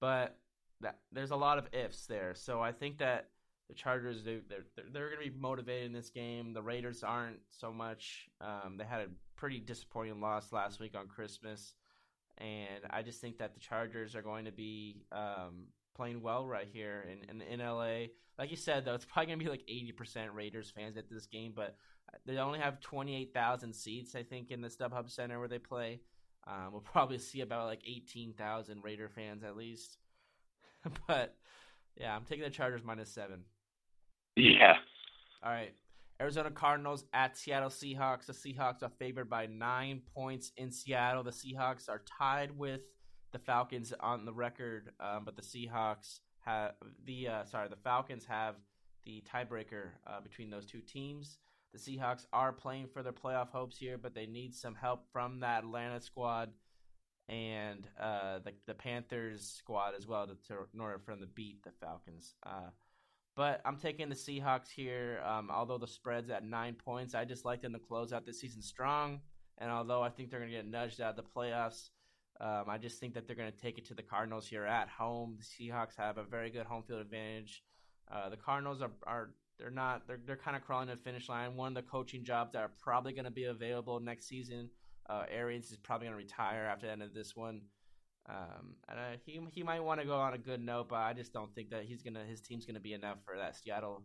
But 0.00 0.36
that, 0.80 0.98
there's 1.12 1.30
a 1.30 1.36
lot 1.36 1.58
of 1.58 1.68
ifs 1.72 2.06
there. 2.06 2.34
So 2.34 2.60
I 2.60 2.72
think 2.72 2.98
that 2.98 3.28
the 3.68 3.74
Chargers 3.74 4.24
they, 4.24 4.40
they're 4.48 4.64
they're 4.92 5.10
going 5.10 5.24
to 5.24 5.30
be 5.30 5.38
motivated 5.38 5.86
in 5.86 5.92
this 5.92 6.10
game. 6.10 6.52
The 6.52 6.62
Raiders 6.62 7.04
aren't 7.04 7.38
so 7.50 7.72
much. 7.72 8.28
Um, 8.40 8.76
they 8.76 8.84
had 8.84 9.02
a 9.02 9.06
pretty 9.36 9.60
disappointing 9.60 10.20
loss 10.20 10.52
last 10.52 10.80
week 10.80 10.96
on 10.96 11.06
Christmas, 11.06 11.74
and 12.38 12.84
I 12.90 13.02
just 13.02 13.20
think 13.20 13.38
that 13.38 13.54
the 13.54 13.60
Chargers 13.60 14.16
are 14.16 14.22
going 14.22 14.46
to 14.46 14.52
be 14.52 15.04
um, 15.12 15.66
playing 15.94 16.20
well 16.20 16.46
right 16.46 16.68
here 16.72 17.06
in, 17.10 17.40
in, 17.40 17.42
in 17.42 17.60
LA. 17.60 18.06
Like 18.38 18.50
you 18.50 18.56
said, 18.56 18.84
though, 18.84 18.94
it's 18.94 19.04
probably 19.04 19.26
going 19.26 19.38
to 19.38 19.44
be 19.44 19.50
like 19.50 19.66
80% 19.68 20.34
Raiders 20.34 20.72
fans 20.74 20.96
at 20.96 21.10
this 21.10 21.26
game, 21.26 21.52
but 21.54 21.76
they 22.26 22.38
only 22.38 22.58
have 22.58 22.80
28,000 22.80 23.72
seats, 23.74 24.14
I 24.14 24.22
think, 24.22 24.50
in 24.50 24.60
the 24.60 24.68
StubHub 24.68 25.10
Center 25.10 25.38
where 25.38 25.48
they 25.48 25.58
play. 25.58 26.00
Um, 26.46 26.72
we'll 26.72 26.80
probably 26.80 27.18
see 27.18 27.40
about 27.40 27.66
like 27.66 27.82
18,000 27.86 28.82
Raider 28.82 29.08
fans 29.08 29.42
at 29.42 29.56
least. 29.56 29.98
but 31.06 31.36
yeah, 31.96 32.14
I'm 32.14 32.24
taking 32.24 32.44
the 32.44 32.50
Chargers 32.50 32.82
minus 32.84 33.10
seven. 33.10 33.44
Yeah. 34.36 34.76
All 35.42 35.50
right. 35.50 35.74
Arizona 36.20 36.50
Cardinals 36.50 37.04
at 37.14 37.36
Seattle 37.38 37.70
Seahawks. 37.70 38.26
The 38.26 38.34
Seahawks 38.34 38.82
are 38.82 38.90
favored 38.98 39.30
by 39.30 39.46
nine 39.46 40.02
points 40.14 40.52
in 40.56 40.70
Seattle. 40.70 41.22
The 41.22 41.30
Seahawks 41.30 41.88
are 41.88 42.02
tied 42.18 42.56
with 42.58 42.82
the 43.32 43.38
Falcons 43.38 43.94
on 44.00 44.26
the 44.26 44.32
record, 44.32 44.90
um, 45.00 45.24
but 45.24 45.36
the 45.36 45.42
Seahawks 45.42 46.20
have 46.44 46.72
the 47.06 47.28
uh, 47.28 47.44
sorry 47.44 47.68
the 47.68 47.76
Falcons 47.76 48.26
have 48.26 48.56
the 49.04 49.22
tiebreaker 49.32 49.88
uh, 50.06 50.20
between 50.20 50.50
those 50.50 50.66
two 50.66 50.80
teams. 50.80 51.38
The 51.72 51.78
Seahawks 51.78 52.26
are 52.32 52.52
playing 52.52 52.88
for 52.88 53.02
their 53.02 53.12
playoff 53.12 53.50
hopes 53.50 53.76
here, 53.78 53.96
but 53.96 54.14
they 54.14 54.26
need 54.26 54.54
some 54.54 54.74
help 54.74 55.04
from 55.12 55.40
that 55.40 55.64
Atlanta 55.64 56.00
squad 56.00 56.50
and 57.30 57.86
uh, 57.98 58.40
the 58.40 58.52
the 58.66 58.74
Panthers 58.74 59.54
squad 59.58 59.94
as 59.96 60.06
well 60.06 60.26
to, 60.26 60.34
to 60.48 60.66
in 60.74 60.80
order 60.80 60.98
for 60.98 61.12
them 61.12 61.20
to 61.20 61.28
beat 61.28 61.62
the 61.62 61.70
Falcons. 61.80 62.34
Uh, 62.44 62.70
but 63.36 63.60
I'm 63.64 63.76
taking 63.76 64.08
the 64.08 64.16
Seahawks 64.16 64.68
here. 64.68 65.22
Um, 65.24 65.48
although 65.50 65.78
the 65.78 65.86
spread's 65.86 66.28
at 66.30 66.44
nine 66.44 66.74
points, 66.74 67.14
I 67.14 67.24
just 67.24 67.44
like 67.44 67.62
them 67.62 67.72
to 67.72 67.78
close 67.78 68.12
out 68.12 68.26
this 68.26 68.40
season 68.40 68.60
strong. 68.60 69.20
And 69.58 69.70
although 69.70 70.02
I 70.02 70.08
think 70.10 70.30
they're 70.30 70.40
going 70.40 70.50
to 70.50 70.56
get 70.56 70.66
nudged 70.66 71.00
out 71.00 71.16
of 71.16 71.16
the 71.16 71.22
playoffs, 71.22 71.90
um, 72.40 72.64
I 72.68 72.78
just 72.78 72.98
think 72.98 73.14
that 73.14 73.26
they're 73.26 73.36
going 73.36 73.52
to 73.52 73.58
take 73.58 73.78
it 73.78 73.86
to 73.86 73.94
the 73.94 74.02
Cardinals 74.02 74.46
here 74.46 74.64
at 74.64 74.88
home. 74.88 75.38
The 75.38 75.44
Seahawks 75.44 75.96
have 75.96 76.18
a 76.18 76.24
very 76.24 76.50
good 76.50 76.66
home 76.66 76.82
field 76.82 77.00
advantage. 77.00 77.62
Uh, 78.10 78.28
the 78.28 78.36
Cardinals 78.36 78.82
are, 78.82 78.90
are 79.06 79.30
they're 79.60 79.70
not 79.70 80.06
they're 80.06 80.20
they're 80.26 80.36
kind 80.36 80.56
of 80.56 80.62
crawling 80.62 80.88
to 80.88 80.96
the 80.96 81.02
finish 81.02 81.28
line. 81.28 81.54
One 81.56 81.76
of 81.76 81.84
the 81.84 81.88
coaching 81.90 82.24
jobs 82.24 82.52
that 82.52 82.60
are 82.60 82.70
probably 82.82 83.12
going 83.12 83.26
to 83.26 83.30
be 83.30 83.44
available 83.44 84.00
next 84.00 84.26
season. 84.26 84.70
Uh, 85.08 85.24
Arians 85.30 85.70
is 85.70 85.76
probably 85.78 86.06
going 86.06 86.18
to 86.18 86.24
retire 86.24 86.64
after 86.64 86.86
the 86.86 86.92
end 86.92 87.02
of 87.02 87.12
this 87.12 87.36
one. 87.36 87.62
Um, 88.28 88.74
and 88.88 88.98
uh, 88.98 89.02
he 89.24 89.40
he 89.52 89.62
might 89.62 89.80
want 89.80 90.00
to 90.00 90.06
go 90.06 90.16
on 90.16 90.34
a 90.34 90.38
good 90.38 90.60
note, 90.60 90.88
but 90.88 90.96
I 90.96 91.12
just 91.12 91.32
don't 91.32 91.52
think 91.54 91.70
that 91.70 91.84
he's 91.84 92.02
gonna 92.02 92.24
his 92.24 92.40
team's 92.40 92.64
gonna 92.64 92.80
be 92.80 92.92
enough 92.92 93.18
for 93.24 93.36
that 93.36 93.56
Seattle 93.56 94.02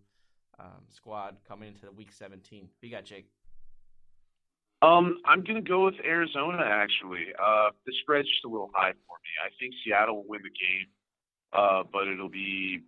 um, 0.59 0.83
squad 0.89 1.37
coming 1.47 1.69
into 1.69 1.85
the 1.85 1.91
week 1.91 2.11
17. 2.11 2.69
you 2.81 2.91
got, 2.91 3.05
Jake? 3.05 3.27
Um, 4.81 5.17
I'm 5.25 5.43
gonna 5.43 5.61
go 5.61 5.85
with 5.85 5.95
Arizona 6.03 6.63
actually. 6.63 7.25
Uh, 7.37 7.69
the 7.85 7.93
spread's 8.01 8.27
just 8.27 8.45
a 8.45 8.49
little 8.49 8.71
high 8.73 8.91
for 8.91 9.17
me. 9.17 9.29
I 9.45 9.49
think 9.59 9.73
Seattle 9.83 10.17
will 10.17 10.27
win 10.27 10.41
the 10.43 10.49
game, 10.49 10.87
uh, 11.53 11.83
but 11.91 12.07
it'll 12.07 12.29
be 12.29 12.79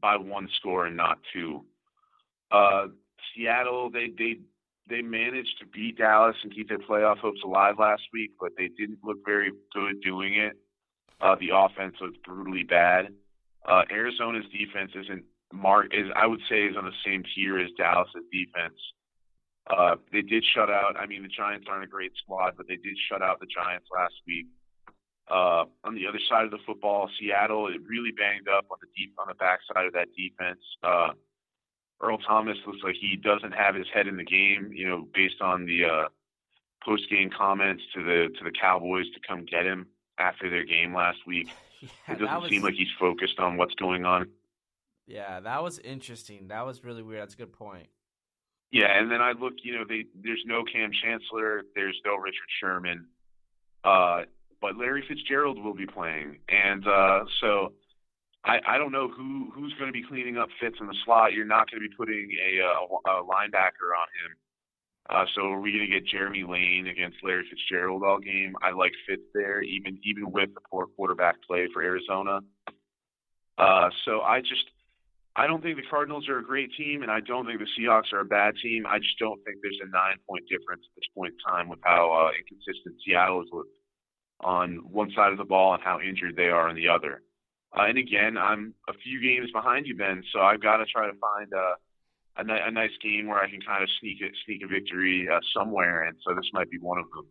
by 0.00 0.16
one 0.16 0.48
score 0.58 0.86
and 0.86 0.96
not 0.96 1.18
two. 1.32 1.64
Uh, 2.50 2.86
Seattle, 3.34 3.90
they 3.90 4.08
they 4.16 4.38
they 4.88 5.02
managed 5.02 5.58
to 5.60 5.66
beat 5.66 5.98
Dallas 5.98 6.36
and 6.42 6.54
keep 6.54 6.68
their 6.68 6.78
playoff 6.78 7.18
hopes 7.18 7.40
alive 7.44 7.76
last 7.78 8.02
week, 8.12 8.30
but 8.40 8.52
they 8.56 8.68
didn't 8.68 8.98
look 9.04 9.18
very 9.24 9.52
good 9.74 10.00
doing 10.02 10.34
it. 10.34 10.56
Uh, 11.20 11.36
the 11.40 11.50
offense 11.54 11.96
was 12.00 12.14
brutally 12.24 12.62
bad. 12.62 13.08
Uh, 13.66 13.82
Arizona's 13.90 14.46
defense 14.52 14.92
isn't 14.94 15.24
mark 15.52 15.86
is 15.92 16.06
I 16.14 16.26
would 16.26 16.40
say 16.48 16.64
is 16.64 16.76
on 16.76 16.84
the 16.84 16.96
same 17.04 17.22
tier 17.34 17.58
as 17.58 17.70
Dallas's 17.76 18.24
defense. 18.32 18.78
Uh, 19.68 19.96
they 20.12 20.22
did 20.22 20.44
shut 20.54 20.70
out. 20.70 20.96
I 20.98 21.06
mean, 21.06 21.22
the 21.22 21.28
Giants 21.28 21.66
aren't 21.68 21.84
a 21.84 21.88
great 21.88 22.12
squad, 22.16 22.54
but 22.56 22.66
they 22.68 22.76
did 22.76 22.96
shut 23.10 23.20
out 23.20 23.38
the 23.40 23.46
Giants 23.46 23.86
last 23.92 24.14
week. 24.26 24.46
Uh, 25.30 25.68
on 25.84 25.94
the 25.94 26.06
other 26.08 26.20
side 26.30 26.46
of 26.46 26.50
the 26.50 26.58
football, 26.64 27.10
Seattle 27.20 27.68
it 27.68 27.80
really 27.86 28.12
banged 28.16 28.48
up 28.48 28.64
on 28.70 28.78
the 28.80 28.88
deep 28.96 29.12
on 29.18 29.28
the 29.28 29.34
backside 29.34 29.84
of 29.84 29.92
that 29.92 30.08
defense. 30.16 30.60
Uh, 30.82 31.12
Earl 32.00 32.18
Thomas 32.18 32.56
looks 32.66 32.80
like 32.82 32.94
he 33.00 33.16
doesn't 33.16 33.52
have 33.52 33.74
his 33.74 33.86
head 33.92 34.06
in 34.06 34.16
the 34.16 34.24
game. 34.24 34.70
You 34.72 34.88
know, 34.88 35.08
based 35.14 35.40
on 35.40 35.66
the 35.66 35.84
uh, 35.84 36.08
post 36.84 37.10
game 37.10 37.30
comments 37.36 37.82
to 37.94 38.02
the 38.02 38.28
to 38.38 38.44
the 38.44 38.52
Cowboys 38.52 39.06
to 39.14 39.20
come 39.26 39.44
get 39.44 39.66
him 39.66 39.86
after 40.18 40.50
their 40.50 40.64
game 40.64 40.94
last 40.94 41.18
week. 41.26 41.48
Yeah, 41.80 42.14
it 42.14 42.18
doesn't 42.18 42.40
was... 42.40 42.50
seem 42.50 42.62
like 42.62 42.74
he's 42.74 42.88
focused 42.98 43.38
on 43.38 43.56
what's 43.56 43.74
going 43.76 44.04
on. 44.04 44.30
Yeah, 45.06 45.38
that 45.38 45.62
was 45.62 45.78
interesting. 45.78 46.48
That 46.48 46.66
was 46.66 46.82
really 46.82 47.04
weird. 47.04 47.22
That's 47.22 47.34
a 47.34 47.36
good 47.36 47.52
point. 47.52 47.86
Yeah, 48.70 48.98
and 48.98 49.10
then 49.10 49.22
I 49.22 49.32
look, 49.32 49.54
you 49.62 49.74
know, 49.74 49.84
they, 49.88 50.04
there's 50.22 50.42
no 50.44 50.62
Kam 50.64 50.90
Chancellor, 51.02 51.62
there's 51.74 51.98
no 52.04 52.16
Richard 52.16 52.48
Sherman, 52.60 53.06
uh, 53.82 54.22
but 54.60 54.76
Larry 54.76 55.04
Fitzgerald 55.08 55.62
will 55.62 55.74
be 55.74 55.86
playing, 55.86 56.40
and 56.48 56.86
uh, 56.86 57.20
so 57.40 57.72
I, 58.44 58.58
I 58.66 58.78
don't 58.78 58.92
know 58.92 59.08
who 59.08 59.50
who's 59.54 59.74
going 59.78 59.88
to 59.88 59.92
be 59.92 60.06
cleaning 60.06 60.38
up 60.38 60.48
Fitz 60.60 60.76
in 60.80 60.86
the 60.86 60.94
slot. 61.04 61.32
You're 61.32 61.44
not 61.44 61.70
going 61.70 61.82
to 61.82 61.88
be 61.88 61.94
putting 61.94 62.30
a, 62.38 62.58
a, 62.62 63.20
a 63.20 63.24
linebacker 63.24 63.90
on 63.92 64.08
him. 64.22 64.36
Uh, 65.10 65.24
so 65.34 65.42
are 65.52 65.60
we 65.60 65.72
going 65.72 65.86
to 65.86 65.92
get 65.92 66.06
Jeremy 66.06 66.44
Lane 66.44 66.86
against 66.86 67.16
Larry 67.22 67.44
Fitzgerald 67.48 68.02
all 68.04 68.18
game? 68.18 68.54
I 68.62 68.72
like 68.72 68.92
Fitz 69.08 69.22
there, 69.34 69.62
even 69.62 69.98
even 70.04 70.30
with 70.30 70.54
the 70.54 70.60
poor 70.70 70.86
quarterback 70.86 71.36
play 71.46 71.66
for 71.72 71.82
Arizona. 71.82 72.40
Uh, 73.56 73.88
so 74.04 74.20
I 74.20 74.40
just 74.40 74.64
I 75.34 75.46
don't 75.46 75.62
think 75.62 75.76
the 75.76 75.86
Cardinals 75.88 76.28
are 76.28 76.38
a 76.38 76.44
great 76.44 76.70
team, 76.76 77.02
and 77.02 77.10
I 77.10 77.20
don't 77.20 77.46
think 77.46 77.60
the 77.60 77.66
Seahawks 77.78 78.12
are 78.12 78.20
a 78.20 78.24
bad 78.24 78.54
team. 78.62 78.84
I 78.86 78.98
just 78.98 79.18
don't 79.18 79.42
think 79.44 79.58
there's 79.62 79.80
a 79.82 79.88
nine 79.88 80.16
point 80.28 80.44
difference 80.48 80.82
at 80.84 80.94
this 80.96 81.08
point 81.14 81.34
in 81.34 81.52
time 81.52 81.68
with 81.68 81.78
how 81.82 82.12
uh, 82.12 82.30
inconsistent 82.38 82.96
Seattle 83.04 83.42
is 83.42 83.48
with 83.50 83.66
on 84.40 84.82
one 84.90 85.10
side 85.16 85.32
of 85.32 85.38
the 85.38 85.44
ball 85.44 85.74
and 85.74 85.82
how 85.82 86.00
injured 86.00 86.36
they 86.36 86.48
are 86.48 86.68
on 86.68 86.76
the 86.76 86.88
other. 86.88 87.22
Uh, 87.76 87.82
and 87.82 87.98
again, 87.98 88.36
I'm 88.38 88.74
a 88.88 88.92
few 88.92 89.20
games 89.20 89.50
behind 89.52 89.86
you, 89.86 89.96
Ben. 89.96 90.22
So 90.32 90.40
I've 90.40 90.62
got 90.62 90.78
to 90.78 90.86
try 90.86 91.06
to 91.06 91.12
find 91.18 91.52
a, 91.52 91.74
a, 92.40 92.68
a 92.68 92.70
nice 92.70 92.96
game 93.02 93.26
where 93.26 93.38
I 93.38 93.50
can 93.50 93.60
kind 93.60 93.82
of 93.82 93.88
sneak 94.00 94.18
a, 94.22 94.28
sneak 94.46 94.62
a 94.62 94.66
victory 94.66 95.28
uh, 95.32 95.40
somewhere. 95.56 96.04
And 96.04 96.16
so 96.26 96.34
this 96.34 96.48
might 96.52 96.70
be 96.70 96.78
one 96.78 96.98
of 96.98 97.04
them. 97.14 97.26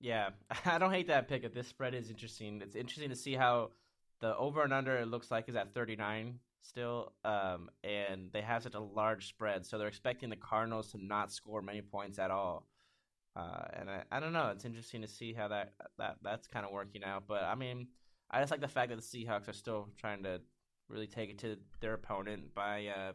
Yeah, 0.00 0.30
I 0.64 0.78
don't 0.78 0.92
hate 0.92 1.08
that 1.08 1.28
pick. 1.28 1.52
This 1.54 1.68
spread 1.68 1.94
is 1.94 2.10
interesting. 2.10 2.60
It's 2.62 2.76
interesting 2.76 3.10
to 3.10 3.16
see 3.16 3.34
how 3.34 3.70
the 4.20 4.36
over 4.36 4.62
and 4.62 4.72
under 4.72 4.96
it 4.96 5.08
looks 5.08 5.30
like 5.30 5.48
is 5.48 5.56
at 5.56 5.74
39 5.74 6.38
still, 6.62 7.12
um, 7.24 7.70
and 7.82 8.30
they 8.32 8.40
have 8.40 8.62
such 8.62 8.74
a 8.74 8.80
large 8.80 9.28
spread. 9.28 9.66
So 9.66 9.78
they're 9.78 9.88
expecting 9.88 10.30
the 10.30 10.36
Cardinals 10.36 10.92
to 10.92 11.04
not 11.04 11.32
score 11.32 11.60
many 11.60 11.82
points 11.82 12.18
at 12.18 12.30
all. 12.30 12.66
Uh, 13.34 13.64
and 13.74 13.90
I, 13.90 14.02
I 14.10 14.20
don't 14.20 14.32
know. 14.32 14.50
It's 14.54 14.64
interesting 14.64 15.02
to 15.02 15.08
see 15.08 15.32
how 15.32 15.48
that 15.48 15.72
that 15.98 16.16
that's 16.22 16.46
kind 16.46 16.66
of 16.66 16.72
working 16.72 17.02
out. 17.02 17.24
But 17.26 17.44
I 17.44 17.54
mean 17.54 17.88
I 18.32 18.40
just 18.40 18.50
like 18.50 18.60
the 18.60 18.68
fact 18.68 18.90
that 18.90 18.96
the 18.96 19.02
Seahawks 19.02 19.48
are 19.48 19.52
still 19.52 19.88
trying 19.98 20.22
to 20.22 20.40
really 20.88 21.06
take 21.06 21.30
it 21.30 21.38
to 21.40 21.56
their 21.80 21.94
opponent 21.94 22.54
by 22.54 22.86
uh, 22.86 23.12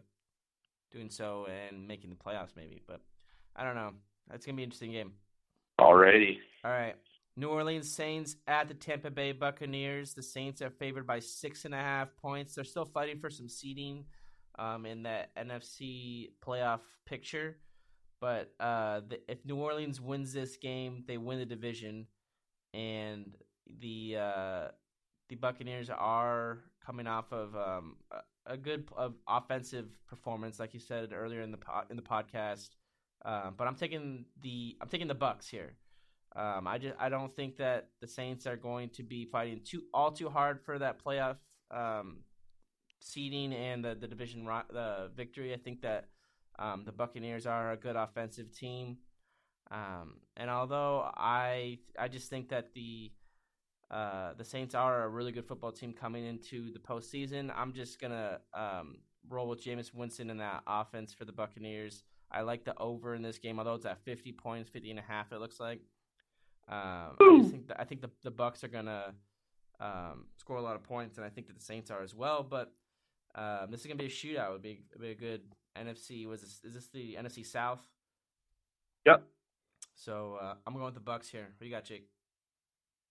doing 0.92 1.10
so 1.10 1.48
and 1.48 1.88
making 1.88 2.10
the 2.10 2.16
playoffs, 2.16 2.56
maybe. 2.56 2.82
But 2.88 3.02
I 3.56 3.64
don't 3.64 3.76
know. 3.76 3.92
That's 4.30 4.46
gonna 4.46 4.56
be 4.56 4.64
an 4.64 4.68
interesting 4.68 4.92
game. 4.92 5.14
Alrighty. 5.80 6.38
All 6.64 6.72
right. 6.72 6.96
New 7.36 7.50
Orleans 7.50 7.92
Saints 7.92 8.36
at 8.48 8.68
the 8.68 8.74
Tampa 8.74 9.12
Bay 9.12 9.32
Buccaneers. 9.32 10.14
The 10.14 10.24
Saints 10.24 10.62
are 10.62 10.72
favored 10.72 11.06
by 11.06 11.20
six 11.20 11.66
and 11.66 11.74
a 11.74 11.78
half 11.78 12.16
points. 12.18 12.56
They're 12.56 12.64
still 12.64 12.86
fighting 12.86 13.20
for 13.20 13.30
some 13.30 13.48
seeding 13.48 14.06
um, 14.58 14.88
in 14.88 15.04
that 15.04 15.36
NFC 15.36 16.32
playoff 16.44 16.80
picture. 17.06 17.58
But 18.20 18.54
uh, 18.60 19.02
the, 19.08 19.20
if 19.32 19.46
New 19.46 19.58
Orleans 19.58 20.02
wins 20.02 20.34
this 20.34 20.58
game, 20.58 21.04
they 21.08 21.18
win 21.18 21.38
the 21.38 21.46
division, 21.46 22.08
and 22.74 23.36
the 23.80 24.18
uh, 24.20 24.68
the 25.30 25.36
Buccaneers 25.36 25.90
are 25.90 26.60
coming 26.86 27.08
off 27.08 27.32
of 27.32 27.56
um, 27.56 27.96
a 28.46 28.58
good 28.58 28.88
uh, 28.98 29.10
offensive 29.28 29.88
performance, 30.08 30.60
like 30.60 30.74
you 30.74 30.80
said 30.80 31.12
earlier 31.14 31.42
in 31.42 31.52
the 31.52 31.58
po- 31.58 31.84
in 31.90 31.96
the 31.96 32.02
podcast. 32.02 32.70
Um, 33.26 33.56
but 33.58 33.68
I'm 33.68 33.76
taking 33.76 34.26
the 34.42 34.78
I'm 34.82 34.88
taking 34.88 35.08
the 35.08 35.16
Bucks 35.16 35.48
here. 35.48 35.76
Um, 36.36 36.68
I 36.68 36.78
just 36.78 36.96
I 37.00 37.10
don't 37.10 37.36
think 37.36 37.58
that 37.58 37.90
the 38.02 38.08
Saints 38.08 38.46
are 38.46 38.56
going 38.56 38.90
to 38.90 39.04
be 39.04 39.26
fighting 39.26 39.62
too 39.64 39.84
all 39.94 40.12
too 40.12 40.30
hard 40.30 40.62
for 40.62 40.80
that 40.80 41.04
playoff 41.04 41.38
um, 41.72 42.20
seeding 43.02 43.54
and 43.54 43.84
the, 43.84 43.96
the 43.96 44.08
division 44.08 44.46
ro- 44.46 44.62
the 44.72 45.10
victory. 45.16 45.54
I 45.54 45.58
think 45.58 45.82
that 45.82 46.06
um, 46.60 46.84
the 46.86 46.92
Buccaneers 46.92 47.46
are 47.46 47.72
a 47.72 47.78
good 47.78 47.96
offensive 47.96 48.56
team, 48.56 48.98
um, 49.72 50.16
and 50.38 50.50
although 50.50 51.10
I 51.16 51.80
I 51.98 52.08
just 52.08 52.30
think 52.30 52.50
that 52.50 52.74
the 52.74 53.12
uh, 53.90 54.34
the 54.38 54.44
Saints 54.44 54.76
are 54.76 55.04
a 55.04 55.08
really 55.08 55.32
good 55.32 55.46
football 55.46 55.72
team 55.72 55.94
coming 55.94 56.26
into 56.26 56.72
the 56.72 56.80
postseason. 56.80 57.52
I'm 57.56 57.74
just 57.74 58.02
gonna 58.02 58.40
um, 58.54 58.98
roll 59.30 59.48
with 59.48 59.64
Jameis 59.64 59.94
Winston 59.94 60.30
in 60.30 60.38
that 60.38 60.64
offense 60.68 61.14
for 61.14 61.26
the 61.26 61.32
Buccaneers. 61.32 62.04
I 62.30 62.42
like 62.42 62.66
the 62.66 62.78
over 62.78 63.16
in 63.16 63.22
this 63.22 63.38
game, 63.38 63.60
although 63.60 63.76
it's 63.76 63.86
at 63.86 64.04
50 64.04 64.34
points, 64.34 64.70
50 64.70 64.92
and 64.92 65.00
a 65.00 65.04
half. 65.04 65.32
It 65.32 65.40
looks 65.40 65.60
like. 65.60 65.80
Um, 66.70 67.16
I 67.22 67.38
just 67.40 67.52
think 67.52 67.68
that, 67.70 67.80
I 67.80 67.86
think 67.86 68.02
the 68.02 68.10
the 68.24 68.32
Bucks 68.32 68.64
are 68.66 68.68
gonna 68.68 69.14
um, 69.80 70.26
score 70.36 70.58
a 70.58 70.62
lot 70.62 70.76
of 70.76 70.84
points, 70.84 71.18
and 71.18 71.26
I 71.26 71.30
think 71.30 71.48
that 71.48 71.58
the 71.58 71.64
Saints 71.64 71.90
are 71.90 72.02
as 72.02 72.14
well. 72.14 72.44
But 72.44 72.74
um, 73.36 73.72
this 73.72 73.80
is 73.80 73.86
gonna 73.86 73.96
be 73.96 74.08
a 74.08 74.10
shootout. 74.10 74.50
It 74.50 74.52
would 74.52 74.62
be, 74.62 74.82
be 75.00 75.12
a 75.12 75.16
good 75.16 75.42
NFC. 75.82 76.28
Was 76.28 76.42
this, 76.42 76.60
is 76.66 76.74
this 76.74 76.88
the 76.88 77.16
NFC 77.16 77.46
South? 77.46 77.88
Yep. 79.06 79.24
So 79.96 80.38
uh, 80.42 80.56
I'm 80.66 80.74
going 80.74 80.84
with 80.84 80.94
the 80.94 81.00
Bucks 81.00 81.30
here. 81.30 81.44
What 81.44 81.60
do 81.60 81.66
you 81.66 81.72
got, 81.72 81.86
Jake? 81.86 82.10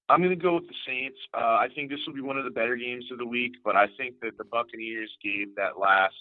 I'm 0.08 0.20
going 0.20 0.30
to 0.30 0.36
go 0.36 0.54
with 0.54 0.68
the 0.68 0.74
Saints. 0.86 1.18
Uh, 1.34 1.58
I 1.58 1.68
think 1.74 1.90
this 1.90 1.98
will 2.06 2.14
be 2.14 2.20
one 2.20 2.38
of 2.38 2.44
the 2.44 2.50
better 2.50 2.76
games 2.76 3.04
of 3.10 3.18
the 3.18 3.26
week, 3.26 3.54
but 3.64 3.74
I 3.74 3.86
think 3.96 4.20
that 4.20 4.38
the 4.38 4.44
Buccaneers 4.44 5.10
gave 5.22 5.54
that 5.56 5.78
last 5.78 6.14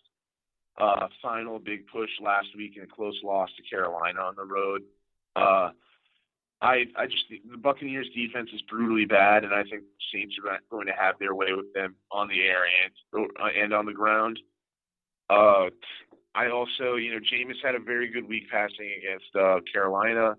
uh, 0.78 1.08
final 1.22 1.60
big 1.60 1.86
push 1.88 2.10
last 2.22 2.48
week 2.58 2.74
in 2.78 2.84
a 2.84 2.88
close 2.88 3.20
loss 3.24 3.50
to 3.58 3.64
Carolina 3.64 4.20
on 4.22 4.36
the 4.36 4.44
road. 4.44 4.82
Uh, 5.36 5.70
I 6.62 6.86
I 6.98 7.06
just 7.06 7.26
the 7.30 7.58
Buccaneers 7.58 8.08
defense 8.16 8.50
is 8.54 8.62
brutally 8.64 9.06
bad, 9.06 9.44
and 9.44 9.54
I 9.54 9.64
think 9.64 9.84
the 9.84 10.04
Saints 10.14 10.36
are 10.44 10.60
going 10.72 10.88
to 10.88 10.94
have 10.94 11.16
their 11.20 11.36
way 11.36 11.48
with 11.56 11.74
them 11.74 11.96
on 12.12 12.28
the 12.28 12.42
air 12.42 12.64
and 12.66 13.28
uh, 13.40 13.48
and 13.62 13.74
on 13.74 13.86
the 13.86 13.94
ground. 13.94 14.40
Uh, 15.30 15.70
I 16.34 16.50
also, 16.50 16.96
you 16.96 17.12
know, 17.12 17.20
Jameis 17.20 17.64
had 17.64 17.76
a 17.76 17.80
very 17.80 18.10
good 18.10 18.28
week 18.28 18.44
passing 18.52 18.92
against 18.98 19.36
uh, 19.36 19.60
Carolina. 19.72 20.36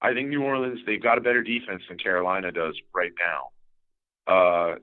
I 0.00 0.14
think 0.14 0.28
New 0.28 0.42
Orleans 0.42 0.80
they've 0.86 1.02
got 1.02 1.18
a 1.18 1.20
better 1.20 1.42
defense 1.42 1.82
than 1.88 1.98
Carolina 1.98 2.52
does 2.52 2.74
right 2.94 3.12
now. 3.18 4.32
Uh, 4.32 4.74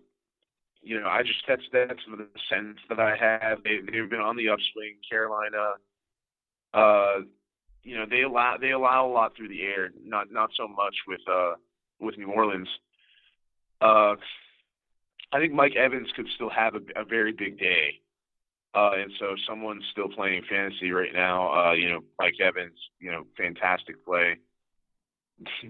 you 0.82 1.00
know, 1.00 1.08
I 1.08 1.24
just 1.24 1.40
that's 1.48 1.64
that's 1.72 2.00
the 2.10 2.28
sense 2.50 2.78
that 2.90 3.00
I 3.00 3.16
have. 3.16 3.64
They 3.64 3.80
they've 3.80 4.10
been 4.10 4.20
on 4.20 4.38
the 4.38 4.50
upswing. 4.50 4.98
Carolina, 5.10 5.74
uh, 6.74 7.22
you 7.84 7.98
know, 7.98 8.06
they 8.10 8.22
allow 8.22 8.58
they 8.60 8.72
allow 8.72 9.08
a 9.08 9.12
lot 9.12 9.36
through 9.36 9.50
the 9.50 9.64
air, 9.64 9.90
not 10.04 10.32
not 10.32 10.50
so 10.56 10.68
much 10.68 10.96
with 11.08 11.22
uh 11.32 11.54
with 12.00 12.18
New 12.18 12.32
Orleans. 12.32 12.68
Uh, 13.82 14.16
I 15.32 15.40
think 15.40 15.54
Mike 15.54 15.76
Evans 15.76 16.08
could 16.16 16.28
still 16.36 16.50
have 16.50 16.76
a, 16.76 17.02
a 17.02 17.06
very 17.06 17.32
big 17.32 17.60
day. 17.60 18.02
Uh, 18.74 18.92
and 18.98 19.12
so 19.20 19.36
someone's 19.48 19.86
still 19.92 20.10
playing 20.10 20.44
fantasy 20.50 20.92
right 20.92 21.14
now, 21.14 21.52
uh, 21.54 21.72
you 21.74 21.88
know, 21.90 22.02
Mike 22.20 22.36
Evans, 22.42 22.78
you 23.00 23.10
know, 23.10 23.26
fantastic 23.38 24.04
play. 24.06 24.36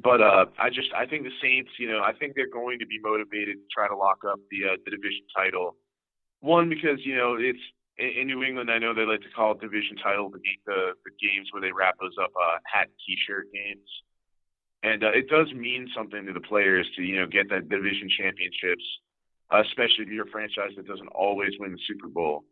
But 0.03 0.22
uh, 0.22 0.45
I 0.59 0.70
just 0.70 0.93
I 0.95 1.05
think 1.05 1.24
the 1.24 1.34
Saints, 1.41 1.72
you 1.80 1.89
know, 1.89 2.01
I 2.03 2.13
think 2.13 2.36
they're 2.36 2.49
going 2.49 2.78
to 2.80 2.86
be 2.86 2.99
motivated 3.01 3.57
to 3.57 3.68
try 3.74 3.88
to 3.88 3.95
lock 3.95 4.22
up 4.28 4.39
the 4.51 4.74
uh, 4.74 4.78
the 4.86 4.91
division 4.91 5.26
title. 5.36 5.76
One 6.41 6.70
because 6.70 7.01
you 7.01 7.16
know 7.16 7.36
it's 7.39 7.59
in, 7.97 8.22
in 8.22 8.28
New 8.28 8.43
England. 8.43 8.70
I 8.70 8.78
know 8.78 8.93
they 8.93 9.09
like 9.09 9.22
to 9.22 9.34
call 9.36 9.53
it 9.53 9.61
division 9.61 9.97
title 9.97 10.30
the 10.30 10.38
the, 10.66 10.93
the 11.01 11.11
games 11.18 11.49
where 11.51 11.61
they 11.61 11.72
wrap 11.72 11.97
those 11.99 12.13
up 12.22 12.30
uh, 12.38 12.57
hat 12.72 12.89
T-shirt 13.05 13.47
games, 13.51 13.89
and 14.84 15.03
uh, 15.03 15.18
it 15.18 15.30
does 15.30 15.51
mean 15.53 15.89
something 15.97 16.26
to 16.28 16.34
the 16.34 16.45
players 16.45 16.86
to 16.95 17.01
you 17.01 17.18
know 17.18 17.26
get 17.26 17.49
that 17.49 17.68
division 17.68 18.05
championships, 18.13 18.86
uh, 19.49 19.66
especially 19.66 20.05
if 20.05 20.09
you're 20.09 20.30
a 20.30 20.32
franchise 20.32 20.78
that 20.78 20.86
doesn't 20.86 21.09
always 21.09 21.57
win 21.59 21.72
the 21.72 21.82
Super 21.88 22.07
Bowl. 22.07 22.45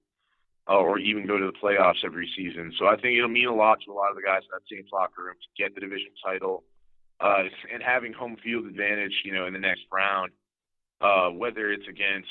Uh, 0.66 0.80
or 0.80 0.98
even 0.98 1.28
go 1.28 1.38
to 1.38 1.44
the 1.44 1.60
playoffs 1.60 2.06
every 2.06 2.24
season. 2.38 2.72
So 2.80 2.88
I 2.88 2.96
think 2.96 3.18
it'll 3.18 3.28
mean 3.28 3.50
a 3.50 3.54
lot 3.54 3.80
to 3.84 3.92
a 3.92 3.94
lot 3.94 4.12
of 4.12 4.16
the 4.16 4.24
guys 4.24 4.48
in 4.48 4.56
that 4.56 4.64
Saints 4.72 4.92
locker 4.94 5.28
room 5.28 5.36
to 5.36 5.62
get 5.62 5.76
the 5.76 5.82
division 5.82 6.08
title 6.24 6.64
uh, 7.24 7.44
and 7.74 7.82
having 7.82 8.12
home 8.12 8.36
field 8.44 8.66
advantage, 8.66 9.14
you 9.24 9.34
know, 9.34 9.48
in 9.48 9.54
the 9.54 9.60
next 9.60 9.84
round, 9.92 10.32
uh, 11.00 11.30
whether 11.30 11.72
it's 11.72 11.88
against 11.88 12.28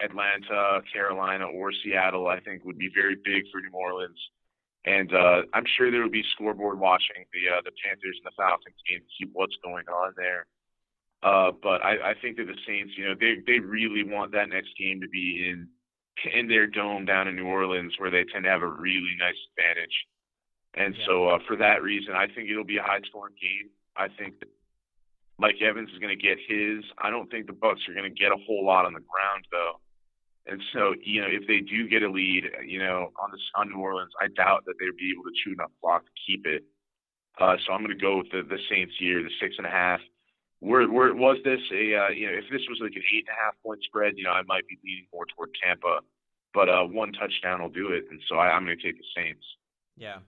Atlanta, 0.00 0.80
Carolina, 0.92 1.46
or 1.46 1.72
Seattle, 1.82 2.28
I 2.28 2.38
think 2.40 2.64
would 2.64 2.78
be 2.78 2.90
very 2.94 3.16
big 3.16 3.42
for 3.50 3.60
New 3.60 3.74
Orleans. 3.74 4.18
And 4.84 5.12
uh, 5.12 5.42
I'm 5.52 5.64
sure 5.76 5.90
there 5.90 6.02
will 6.02 6.10
be 6.10 6.24
scoreboard 6.34 6.78
watching 6.78 7.26
the 7.34 7.58
uh, 7.58 7.60
the 7.64 7.72
Panthers 7.84 8.16
and 8.22 8.30
the 8.30 8.36
Falcons 8.36 8.78
game 8.88 9.00
to 9.00 9.10
see 9.18 9.30
what's 9.32 9.56
going 9.62 9.88
on 9.88 10.14
there. 10.16 10.46
Uh, 11.20 11.50
but 11.60 11.82
I, 11.82 12.12
I 12.12 12.14
think 12.22 12.36
that 12.36 12.46
the 12.46 12.56
Saints, 12.64 12.94
you 12.96 13.08
know, 13.08 13.14
they 13.18 13.42
they 13.44 13.58
really 13.58 14.04
want 14.06 14.30
that 14.32 14.48
next 14.48 14.70
game 14.78 15.00
to 15.00 15.08
be 15.08 15.50
in 15.50 15.66
in 16.32 16.46
their 16.46 16.68
dome 16.68 17.04
down 17.04 17.26
in 17.26 17.34
New 17.34 17.46
Orleans, 17.46 17.92
where 17.98 18.10
they 18.10 18.24
tend 18.32 18.44
to 18.44 18.50
have 18.50 18.62
a 18.62 18.68
really 18.68 19.18
nice 19.18 19.38
advantage. 19.50 19.96
And 20.74 20.94
yeah. 20.94 21.06
so, 21.06 21.28
uh, 21.28 21.38
for 21.48 21.56
that 21.56 21.82
reason, 21.82 22.14
I 22.14 22.26
think 22.26 22.48
it'll 22.48 22.64
be 22.64 22.78
a 22.78 22.82
high 22.82 23.02
scoring 23.10 23.34
game. 23.40 23.70
I 23.98 24.06
think 24.08 24.34
Mike 25.38 25.60
Evans 25.60 25.90
is 25.90 25.98
going 25.98 26.16
to 26.16 26.22
get 26.22 26.38
his. 26.38 26.84
I 26.98 27.10
don't 27.10 27.30
think 27.30 27.46
the 27.46 27.52
Bucks 27.52 27.80
are 27.88 27.94
going 27.94 28.08
to 28.08 28.14
get 28.14 28.32
a 28.32 28.40
whole 28.46 28.64
lot 28.64 28.86
on 28.86 28.94
the 28.94 29.02
ground 29.02 29.44
though. 29.50 29.80
And 30.46 30.62
so, 30.72 30.94
you 31.04 31.20
know, 31.20 31.28
if 31.28 31.46
they 31.46 31.60
do 31.60 31.86
get 31.88 32.02
a 32.02 32.10
lead, 32.10 32.44
you 32.64 32.78
know, 32.78 33.12
on 33.22 33.30
this 33.30 33.40
on 33.54 33.68
New 33.68 33.76
Orleans, 33.76 34.12
I 34.20 34.28
doubt 34.28 34.64
that 34.64 34.74
they'd 34.80 34.96
be 34.96 35.12
able 35.12 35.24
to 35.24 35.36
chew 35.44 35.52
enough 35.52 35.70
clock 35.82 36.04
to 36.04 36.10
keep 36.26 36.46
it. 36.46 36.64
Uh, 37.38 37.56
so 37.66 37.72
I'm 37.72 37.84
going 37.84 37.96
to 37.96 38.00
go 38.00 38.18
with 38.18 38.30
the, 38.32 38.42
the 38.42 38.58
Saints 38.70 38.94
here, 38.98 39.22
the 39.22 39.30
six 39.40 39.54
and 39.58 39.66
a 39.66 39.70
half. 39.70 40.00
Where, 40.60 40.90
where 40.90 41.14
was 41.14 41.36
this 41.44 41.60
a 41.70 41.94
uh, 41.94 42.08
you 42.08 42.26
know 42.26 42.34
if 42.34 42.50
this 42.50 42.62
was 42.68 42.80
like 42.82 42.96
an 42.96 43.02
eight 43.14 43.26
and 43.28 43.36
a 43.36 43.44
half 43.44 43.54
point 43.62 43.78
spread, 43.84 44.14
you 44.16 44.24
know 44.24 44.32
I 44.32 44.42
might 44.42 44.66
be 44.66 44.78
leaning 44.82 45.06
more 45.12 45.26
toward 45.36 45.50
Tampa, 45.62 46.00
but 46.52 46.68
uh, 46.68 46.82
one 46.82 47.12
touchdown 47.12 47.62
will 47.62 47.68
do 47.68 47.92
it, 47.92 48.06
and 48.10 48.20
so 48.28 48.36
I, 48.36 48.50
I'm 48.50 48.64
going 48.64 48.76
to 48.76 48.82
take 48.82 48.98
the 48.98 49.06
Saints. 49.14 49.44
Yeah. 49.96 50.18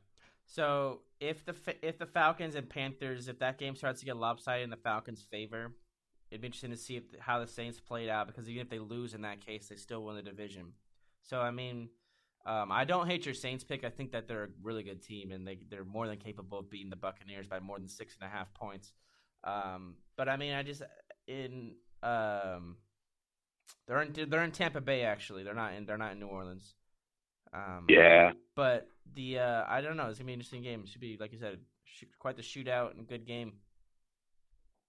So 0.51 1.03
if 1.21 1.45
the 1.45 1.55
if 1.81 1.97
the 1.99 2.07
Falcons 2.07 2.57
and 2.57 2.69
Panthers, 2.69 3.29
if 3.29 3.39
that 3.39 3.57
game 3.57 3.77
starts 3.77 4.01
to 4.01 4.07
get 4.07 4.17
lopsided 4.17 4.65
in 4.65 4.71
the 4.71 4.77
Falcons' 4.77 5.25
favor, 5.31 5.77
it'd 6.29 6.41
be 6.41 6.47
interesting 6.47 6.73
to 6.73 6.77
see 6.77 6.97
if, 6.97 7.05
how 7.21 7.39
the 7.39 7.47
Saints 7.47 7.79
played 7.79 8.09
out 8.09 8.27
because 8.27 8.49
even 8.49 8.63
if 8.63 8.69
they 8.69 8.81
lose 8.81 9.15
in 9.15 9.23
that 9.23 9.47
case, 9.47 9.69
they 9.69 9.77
still 9.77 10.03
win 10.03 10.17
the 10.17 10.23
division. 10.23 10.73
So 11.23 11.41
I 11.41 11.53
mean, 11.53 11.89
um, 12.47 12.73
I 12.73 12.85
don't 12.85 13.07
hate 13.07 13.27
your 13.27 13.35
Saints 13.35 13.63
pick. 13.63 13.85
I 13.85 13.91
think 13.91 14.11
that 14.11 14.27
they're 14.27 14.45
a 14.45 14.49
really 14.61 14.83
good 14.83 15.05
team 15.05 15.31
and 15.31 15.47
they 15.47 15.61
they're 15.71 15.85
more 15.85 16.09
than 16.09 16.17
capable 16.17 16.59
of 16.59 16.69
beating 16.69 16.91
the 16.91 16.97
Buccaneers 16.97 17.47
by 17.47 17.61
more 17.61 17.79
than 17.79 17.89
six 17.89 18.17
and 18.21 18.29
a 18.29 18.37
half 18.37 18.53
points. 18.53 18.93
Um, 19.45 19.95
but 20.17 20.29
I 20.29 20.37
mean, 20.37 20.53
I 20.55 20.65
just 20.65 20.83
in 21.29 21.77
um, 22.03 22.79
they're 23.87 24.03
in 24.03 24.29
they're 24.29 24.43
in 24.43 24.51
Tampa 24.51 24.81
Bay 24.81 25.03
actually. 25.03 25.45
They're 25.45 25.55
not 25.55 25.75
in 25.75 25.87
they're 25.87 25.97
not 25.97 26.11
in 26.11 26.19
New 26.19 26.27
Orleans. 26.27 26.75
Um, 27.53 27.87
yeah. 27.89 28.33
But 28.55 28.89
the 29.15 29.39
uh, 29.39 29.65
I 29.69 29.81
don't 29.81 29.97
know. 29.97 30.09
It's 30.09 30.19
gonna 30.19 30.27
be 30.27 30.33
an 30.33 30.41
interesting 30.41 30.63
game. 30.63 30.83
It 30.85 30.89
should 30.89 31.01
be 31.01 31.17
like 31.19 31.33
you 31.33 31.39
said, 31.39 31.59
quite 32.19 32.37
the 32.37 32.43
shootout 32.43 32.97
and 32.97 33.07
good 33.07 33.27
game. 33.27 33.55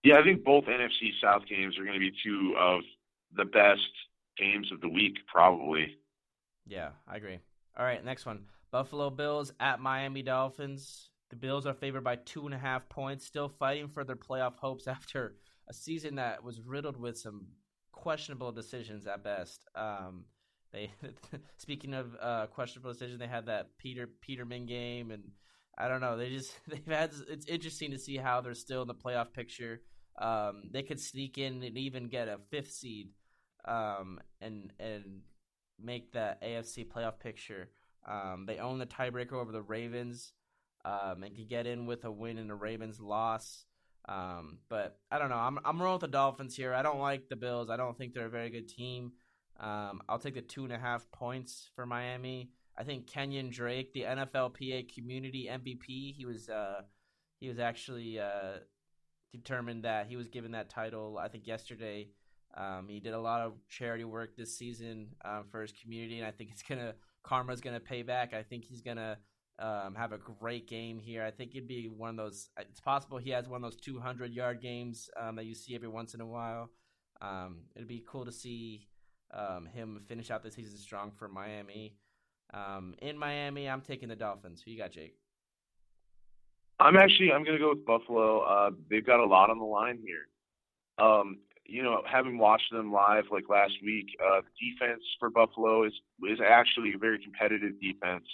Yeah, 0.03 0.20
I 0.20 0.24
think 0.24 0.43
both 0.43 0.66
NFC 0.66 1.12
South 1.22 1.43
games 1.47 1.78
are 1.78 1.84
going 1.84 1.93
to 1.93 1.99
be 1.99 2.12
two 2.24 2.55
of 2.57 2.82
the 3.36 3.45
best 3.45 3.82
games 4.36 4.72
of 4.72 4.82
the 4.82 4.89
week, 4.89 5.16
probably. 5.28 5.95
Yeah, 6.66 6.89
I 7.07 7.18
agree. 7.18 7.38
All 7.78 7.86
right, 7.86 8.03
next 8.03 8.26
one: 8.26 8.45
Buffalo 8.72 9.09
Bills 9.09 9.53
at 9.59 9.80
Miami 9.80 10.24
Dolphins. 10.24 11.09
The 11.30 11.36
Bills 11.36 11.66
are 11.66 11.74
favored 11.74 12.03
by 12.03 12.18
two 12.18 12.45
and 12.45 12.53
a 12.53 12.57
half 12.57 12.89
points, 12.89 13.26
still 13.26 13.47
fighting 13.47 13.88
for 13.88 14.03
their 14.03 14.16
playoff 14.16 14.57
hopes 14.57 14.88
after 14.88 15.36
a 15.68 15.74
season 15.74 16.16
that 16.16 16.43
was 16.43 16.59
riddled 16.62 16.97
with 16.97 17.18
some 17.18 17.47
questionable 17.91 18.51
decisions 18.51 19.05
at 19.07 19.24
best. 19.24 19.66
Um, 19.76 20.26
they 20.72 20.91
speaking 21.57 21.93
of 21.93 22.15
uh, 22.22 22.47
questionable 22.47 22.93
decision, 22.93 23.19
they 23.19 23.28
had 23.28 23.47
that 23.47 23.78
Peter 23.78 24.07
Peterman 24.22 24.65
game, 24.65 25.11
and 25.11 25.24
I 25.78 25.88
don't 25.88 26.01
know. 26.01 26.17
They 26.17 26.30
just 26.30 26.53
they've 26.67 26.86
had. 26.86 27.11
It's 27.30 27.47
interesting 27.47 27.91
to 27.91 27.99
see 27.99 28.17
how 28.17 28.41
they're 28.41 28.53
still 28.53 28.82
in 28.82 28.88
the 28.88 28.95
playoff 28.95 29.34
picture. 29.34 29.82
Um, 30.19 30.63
they 30.72 30.84
could 30.84 30.99
sneak 30.99 31.38
in 31.38 31.63
and 31.63 31.78
even 31.78 32.07
get 32.07 32.28
a 32.28 32.38
fifth 32.49 32.72
seed, 32.72 33.09
um, 33.65 34.19
and 34.41 34.72
and 34.80 35.22
make 35.80 36.11
the 36.11 36.38
AFC 36.43 36.88
playoff 36.88 37.19
picture. 37.19 37.69
Um, 38.07 38.45
they 38.47 38.57
own 38.57 38.80
the 38.80 38.86
tiebreaker 38.86 39.34
over 39.34 39.51
the 39.51 39.61
Ravens, 39.61 40.34
um, 40.86 41.24
and 41.24 41.36
can 41.36 41.47
get 41.47 41.67
in 41.67 41.86
with 41.86 42.05
a 42.05 42.11
win 42.11 42.38
and 42.38 42.49
the 42.49 42.55
Ravens 42.55 42.99
loss. 42.99 43.65
Um, 44.09 44.57
but 44.67 44.97
I 45.11 45.19
don't 45.19 45.30
know. 45.30 45.36
I'm 45.36 45.59
I'm 45.63 45.82
rolling 45.82 46.01
with 46.01 46.11
the 46.11 46.17
Dolphins 46.17 46.55
here. 46.55 46.74
I 46.74 46.82
don't 46.82 46.99
like 46.99 47.30
the 47.30 47.36
Bills. 47.36 47.69
I 47.69 47.78
don't 47.78 47.97
think 47.97 48.13
they're 48.13 48.26
a 48.26 48.30
very 48.30 48.49
good 48.49 48.67
team. 48.67 49.11
Um, 49.60 50.02
I'll 50.10 50.20
take 50.20 50.36
the 50.36 50.41
two 50.41 50.64
and 50.64 50.74
a 50.74 50.78
half 50.78 51.10
points 51.12 51.70
for 51.76 51.86
Miami. 51.86 52.49
I 52.78 52.84
think 52.84 53.08
Kenyan 53.08 53.52
Drake, 53.52 53.93
the 53.93 54.04
NFLPA 54.04 54.93
Community 54.93 55.49
MVP, 55.52 56.16
he 56.16 56.26
was 56.26 56.49
uh, 56.49 56.82
he 57.39 57.47
was 57.47 57.60
actually 57.60 58.20
uh, 58.20 58.60
determined 59.32 59.84
that 59.84 60.08
he 60.08 60.16
was 60.16 60.30
given 60.30 60.52
that 60.52 60.70
title. 60.70 61.18
I 61.18 61.28
think 61.28 61.47
yesterday. 61.47 62.10
Um, 62.54 62.88
he 62.89 62.99
did 62.99 63.14
a 63.14 63.20
lot 63.20 63.39
of 63.39 63.54
charity 63.70 64.04
work 64.04 64.36
this 64.36 64.58
season 64.58 65.08
uh, 65.24 65.43
for 65.49 65.62
his 65.62 65.72
community, 65.72 66.18
and 66.18 66.28
I 66.28 66.32
think 66.32 66.49
it's 66.52 66.64
gonna 66.64 66.95
karma's 67.24 67.62
gonna 67.62 67.80
pay 67.80 68.02
back. 68.02 68.34
I 68.34 68.43
think 68.43 68.66
he's 68.66 68.82
gonna 68.82 69.18
um, 69.60 69.95
have 69.95 70.12
a 70.12 70.18
great 70.18 70.68
game 70.68 70.99
here. 70.99 71.24
I 71.24 71.32
think 71.32 71.52
it'd 71.52 71.68
be 71.68 71.88
one 71.88 72.10
of 72.10 72.18
those. 72.18 72.49
It's 72.60 72.82
possible 72.82 73.20
he 73.20 73.30
has 73.30 73.47
one 73.47 73.64
of 73.64 73.72
those 73.72 73.80
200 73.80 74.34
yard 74.34 74.62
games 74.62 75.10
um, 75.20 75.36
that 75.36 75.45
you 75.45 75.54
see 75.54 75.76
every 75.76 75.88
once 75.88 76.14
in 76.14 76.22
a 76.22 76.26
while. 76.26 76.70
Um, 77.22 77.62
it'd 77.76 77.88
be 77.88 78.04
cool 78.08 78.26
to 78.26 78.32
see 78.32 78.88
um, 79.34 79.65
him 79.65 80.01
finish 80.07 80.32
out 80.32 80.43
the 80.43 80.51
season 80.51 80.77
strong 80.77 81.11
for 81.11 81.27
Miami. 81.27 81.95
Um, 82.53 82.95
in 83.01 83.17
Miami, 83.17 83.69
I'm 83.69 83.82
taking 83.82 84.09
the 84.09 84.15
Dolphins. 84.15 84.61
Who 84.63 84.71
you 84.71 84.77
got, 84.77 84.91
Jake? 84.91 85.15
I'm 86.79 86.97
actually 86.97 87.32
I'm 87.32 87.43
going 87.43 87.57
to 87.57 87.63
go 87.63 87.69
with 87.69 87.86
Buffalo. 87.86 88.41
Uh, 88.41 88.71
they've 88.89 89.05
got 89.05 89.19
a 89.19 89.25
lot 89.25 89.49
on 89.49 89.59
the 89.59 89.65
line 89.65 89.99
here. 90.03 90.27
Um, 91.05 91.38
you 91.65 91.84
know, 91.84 92.01
having 92.11 92.38
watched 92.38 92.71
them 92.71 92.91
live 92.91 93.25
like 93.32 93.47
last 93.49 93.73
week, 93.84 94.07
uh, 94.19 94.41
defense 94.59 95.03
for 95.19 95.29
Buffalo 95.29 95.86
is 95.86 95.93
is 96.27 96.39
actually 96.45 96.93
a 96.95 96.97
very 96.97 97.19
competitive 97.23 97.79
defense. 97.79 98.25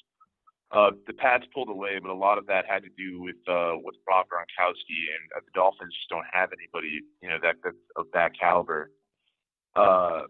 Uh, 0.71 0.91
the 1.05 1.13
Pats 1.13 1.45
pulled 1.53 1.69
away, 1.69 1.99
but 2.01 2.09
a 2.09 2.15
lot 2.15 2.37
of 2.37 2.47
that 2.47 2.65
had 2.67 2.83
to 2.83 2.89
do 2.97 3.21
with 3.21 3.35
uh, 3.47 3.73
with 3.83 3.95
Rob 4.07 4.25
Gronkowski, 4.27 4.99
and 5.15 5.31
uh, 5.35 5.39
the 5.45 5.51
Dolphins 5.53 5.93
just 5.93 6.09
don't 6.09 6.25
have 6.31 6.49
anybody, 6.51 7.01
you 7.21 7.29
know, 7.29 7.37
that 7.43 7.55
that's 7.63 7.75
of 7.95 8.05
that 8.13 8.31
caliber. 8.37 8.91
Uh, 9.75 10.23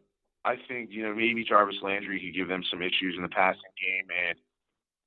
I 0.47 0.55
think 0.67 0.89
you 0.91 1.03
know 1.03 1.13
maybe 1.13 1.43
Jarvis 1.43 1.75
Landry 1.83 2.21
could 2.21 2.33
give 2.33 2.47
them 2.47 2.63
some 2.71 2.81
issues 2.81 3.15
in 3.17 3.21
the 3.21 3.29
passing 3.29 3.75
game, 3.75 4.07
and 4.29 4.37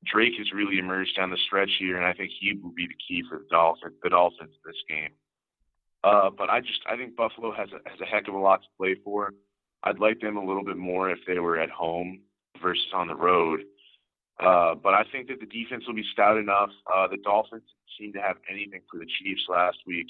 Drake 0.05 0.35
has 0.37 0.53
really 0.53 0.79
emerged 0.79 1.17
down 1.17 1.31
the 1.31 1.39
stretch 1.47 1.71
here, 1.79 1.97
and 1.97 2.05
I 2.05 2.13
think 2.13 2.31
he 2.39 2.53
will 2.63 2.73
be 2.73 2.87
the 2.87 3.01
key 3.09 3.25
for 3.27 3.39
the 3.39 3.47
Dolphins, 3.51 3.97
the 4.03 4.11
Dolphins 4.11 4.53
in 4.53 4.63
this 4.67 4.83
game. 4.87 5.13
Uh, 6.05 6.29
but 6.29 6.51
I 6.51 6.61
just 6.61 6.81
I 6.87 6.97
think 6.97 7.17
Buffalo 7.17 7.53
has 7.53 7.71
a, 7.73 7.89
has 7.89 8.01
a 8.01 8.05
heck 8.05 8.29
of 8.29 8.35
a 8.35 8.39
lot 8.39 8.61
to 8.61 8.69
play 8.77 8.97
for. 9.03 9.33
I'd 9.83 9.99
like 9.99 10.21
them 10.21 10.37
a 10.37 10.45
little 10.45 10.65
bit 10.65 10.77
more 10.77 11.11
if 11.11 11.21
they 11.27 11.39
were 11.39 11.59
at 11.59 11.71
home 11.71 12.21
versus 12.61 12.93
on 12.95 13.09
the 13.09 13.17
road. 13.17 13.61
Uh, 14.39 14.75
but 14.75 14.93
I 14.93 15.05
think 15.11 15.29
that 15.29 15.41
the 15.41 15.47
defense 15.47 15.85
will 15.87 15.95
be 15.95 16.05
stout 16.13 16.37
enough. 16.37 16.71
Uh, 16.87 17.09
the 17.09 17.19
Dolphins 17.19 17.63
seemed 17.99 18.15
to 18.15 18.21
have 18.21 18.37
anything 18.51 18.81
for 18.91 18.99
the 18.99 19.07
Chiefs 19.19 19.43
last 19.49 19.79
week 19.87 20.07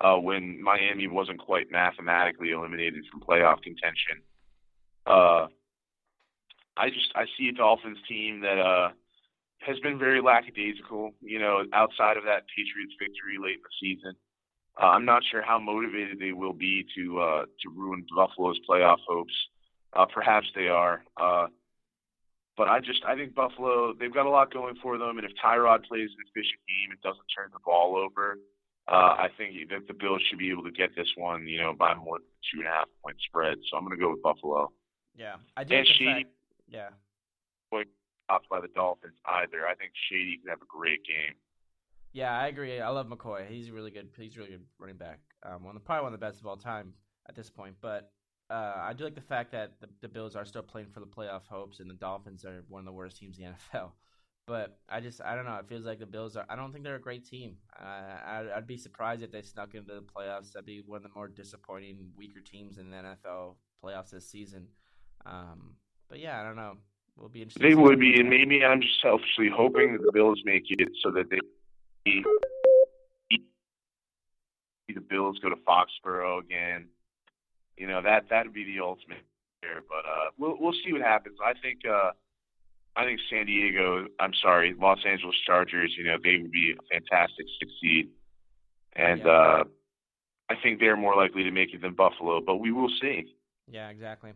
uh, 0.00 0.16
when 0.16 0.62
Miami 0.62 1.08
wasn't 1.08 1.38
quite 1.38 1.70
mathematically 1.70 2.50
eliminated 2.50 3.04
from 3.10 3.20
playoff 3.20 3.62
contention. 3.62 4.20
Uh, 5.06 5.46
I 6.76 6.88
just 6.88 7.12
I 7.14 7.24
see 7.36 7.48
a 7.48 7.52
Dolphins 7.52 7.98
team 8.08 8.40
that 8.40 8.58
uh, 8.58 8.90
has 9.60 9.78
been 9.80 9.98
very 9.98 10.20
lackadaisical. 10.20 11.12
You 11.20 11.38
know, 11.38 11.64
outside 11.72 12.16
of 12.16 12.24
that 12.24 12.44
Patriots 12.54 12.94
victory 12.98 13.38
late 13.42 13.56
in 13.56 13.62
the 13.62 13.76
season. 13.80 14.14
Uh, 14.80 14.86
I'm 14.86 15.04
not 15.04 15.22
sure 15.30 15.42
how 15.42 15.58
motivated 15.58 16.18
they 16.18 16.32
will 16.32 16.54
be 16.54 16.86
to 16.96 17.20
uh, 17.20 17.42
to 17.62 17.68
ruin 17.68 18.06
Buffalo's 18.14 18.58
playoff 18.68 18.98
hopes. 19.06 19.34
Uh, 19.92 20.06
perhaps 20.06 20.46
they 20.54 20.68
are, 20.68 21.04
uh, 21.20 21.46
but 22.56 22.68
I 22.68 22.80
just 22.80 23.04
I 23.06 23.14
think 23.14 23.34
Buffalo 23.34 23.92
they've 23.92 24.12
got 24.12 24.24
a 24.24 24.30
lot 24.30 24.52
going 24.52 24.76
for 24.82 24.96
them, 24.96 25.18
and 25.18 25.26
if 25.26 25.32
Tyrod 25.44 25.84
plays 25.84 26.08
an 26.08 26.24
efficient 26.24 26.60
game 26.66 26.90
and 26.90 27.00
doesn't 27.02 27.26
turn 27.36 27.50
the 27.52 27.60
ball 27.66 27.96
over, 27.96 28.38
uh, 28.88 29.14
I 29.20 29.28
think 29.36 29.68
that 29.68 29.86
the 29.86 29.94
Bills 29.94 30.22
should 30.28 30.38
be 30.38 30.50
able 30.50 30.64
to 30.64 30.72
get 30.72 30.96
this 30.96 31.08
one, 31.16 31.46
you 31.46 31.60
know, 31.60 31.74
by 31.74 31.94
more 31.94 32.18
than 32.18 32.28
two 32.50 32.60
and 32.60 32.68
a 32.68 32.70
half 32.70 32.88
point 33.04 33.16
spread. 33.28 33.58
So 33.70 33.76
I'm 33.76 33.84
going 33.84 33.98
to 33.98 34.02
go 34.02 34.10
with 34.10 34.22
Buffalo. 34.22 34.72
Yeah, 35.16 35.36
I 35.56 35.64
do. 35.64 35.76
And 35.76 35.86
Shady, 35.86 36.04
fact, 36.04 36.28
yeah. 36.68 36.88
Topped 38.28 38.48
by 38.48 38.60
the 38.60 38.68
Dolphins 38.68 39.18
either. 39.26 39.66
I 39.66 39.74
think 39.74 39.92
Shady 40.08 40.38
could 40.42 40.48
have 40.48 40.62
a 40.62 40.66
great 40.66 41.04
game. 41.04 41.34
Yeah, 42.12 42.38
I 42.38 42.46
agree. 42.46 42.80
I 42.80 42.88
love 42.88 43.06
McCoy. 43.06 43.48
He's 43.48 43.70
really 43.70 43.90
good. 43.90 44.08
He's 44.16 44.36
really 44.36 44.50
good 44.50 44.64
running 44.78 44.96
back. 44.96 45.18
Um, 45.42 45.64
one 45.64 45.76
of, 45.76 45.84
probably 45.84 46.04
one 46.04 46.14
of 46.14 46.20
the 46.20 46.26
best 46.26 46.40
of 46.40 46.46
all 46.46 46.56
time 46.56 46.92
at 47.28 47.34
this 47.34 47.50
point. 47.50 47.74
But 47.80 48.12
uh, 48.48 48.74
I 48.76 48.92
do 48.92 49.04
like 49.04 49.14
the 49.14 49.20
fact 49.20 49.52
that 49.52 49.72
the, 49.80 49.88
the, 50.02 50.08
Bills 50.08 50.36
are 50.36 50.44
still 50.44 50.62
playing 50.62 50.88
for 50.92 51.00
the 51.00 51.06
playoff 51.06 51.46
hopes, 51.48 51.80
and 51.80 51.90
the 51.90 51.94
Dolphins 51.94 52.44
are 52.44 52.64
one 52.68 52.80
of 52.80 52.86
the 52.86 52.92
worst 52.92 53.16
teams 53.18 53.38
in 53.38 53.44
the 53.44 53.50
NFL. 53.78 53.92
But 54.46 54.78
I 54.88 55.00
just 55.00 55.20
I 55.22 55.34
don't 55.34 55.44
know. 55.44 55.56
It 55.56 55.68
feels 55.68 55.84
like 55.84 56.00
the 56.00 56.06
Bills 56.06 56.36
are. 56.36 56.44
I 56.48 56.56
don't 56.56 56.72
think 56.72 56.84
they're 56.84 56.96
a 56.96 57.00
great 57.00 57.26
team. 57.26 57.56
Uh, 57.78 57.84
I, 57.84 58.44
I'd 58.56 58.66
be 58.66 58.76
surprised 58.76 59.22
if 59.22 59.30
they 59.30 59.42
snuck 59.42 59.74
into 59.74 59.94
the 59.94 60.00
playoffs. 60.02 60.52
That'd 60.52 60.66
be 60.66 60.82
one 60.84 60.98
of 60.98 61.02
the 61.02 61.10
more 61.14 61.28
disappointing, 61.28 62.10
weaker 62.16 62.40
teams 62.40 62.78
in 62.78 62.90
the 62.90 62.96
NFL 62.96 63.54
playoffs 63.82 64.10
this 64.10 64.28
season. 64.28 64.66
Um, 65.26 65.76
but 66.08 66.20
yeah, 66.20 66.40
I 66.40 66.44
don't 66.44 66.56
know. 66.56 66.76
We'll 67.16 67.28
be 67.28 67.42
interested. 67.42 67.62
They 67.62 67.74
would 67.74 68.00
be, 68.00 68.18
and 68.18 68.28
maybe 68.28 68.64
I'm 68.64 68.80
just 68.80 69.00
selfishly 69.00 69.48
hoping 69.54 69.92
that 69.92 70.02
the 70.02 70.12
Bills 70.12 70.40
make 70.44 70.64
it 70.68 70.88
so 71.02 71.10
that 71.10 71.30
they 71.30 71.38
the 74.88 75.00
Bills 75.00 75.38
go 75.38 75.48
to 75.48 75.56
Foxborough 75.56 76.40
again. 76.40 76.86
You 77.76 77.86
know 77.86 78.02
that 78.02 78.28
that'd 78.28 78.52
be 78.52 78.64
the 78.64 78.80
ultimate 78.80 79.24
there. 79.62 79.82
But 79.88 80.04
uh, 80.08 80.30
we'll 80.38 80.56
we'll 80.60 80.74
see 80.84 80.92
what 80.92 81.02
happens. 81.02 81.38
I 81.44 81.54
think 81.54 81.80
uh, 81.88 82.10
I 82.96 83.04
think 83.04 83.20
San 83.30 83.46
Diego. 83.46 84.06
I'm 84.20 84.34
sorry, 84.42 84.74
Los 84.78 84.98
Angeles 85.06 85.36
Chargers. 85.46 85.94
You 85.96 86.04
know 86.04 86.16
they 86.22 86.38
would 86.42 86.52
be 86.52 86.74
a 86.78 86.94
fantastic 86.94 87.46
six 87.58 87.72
seed, 87.80 88.10
and 88.94 89.22
yeah. 89.24 89.30
uh, 89.30 89.64
I 90.50 90.54
think 90.62 90.80
they're 90.80 90.96
more 90.96 91.16
likely 91.16 91.44
to 91.44 91.50
make 91.50 91.72
it 91.72 91.80
than 91.80 91.94
Buffalo. 91.94 92.40
But 92.40 92.56
we 92.56 92.72
will 92.72 92.90
see. 93.00 93.32
Yeah, 93.70 93.88
exactly. 93.88 94.32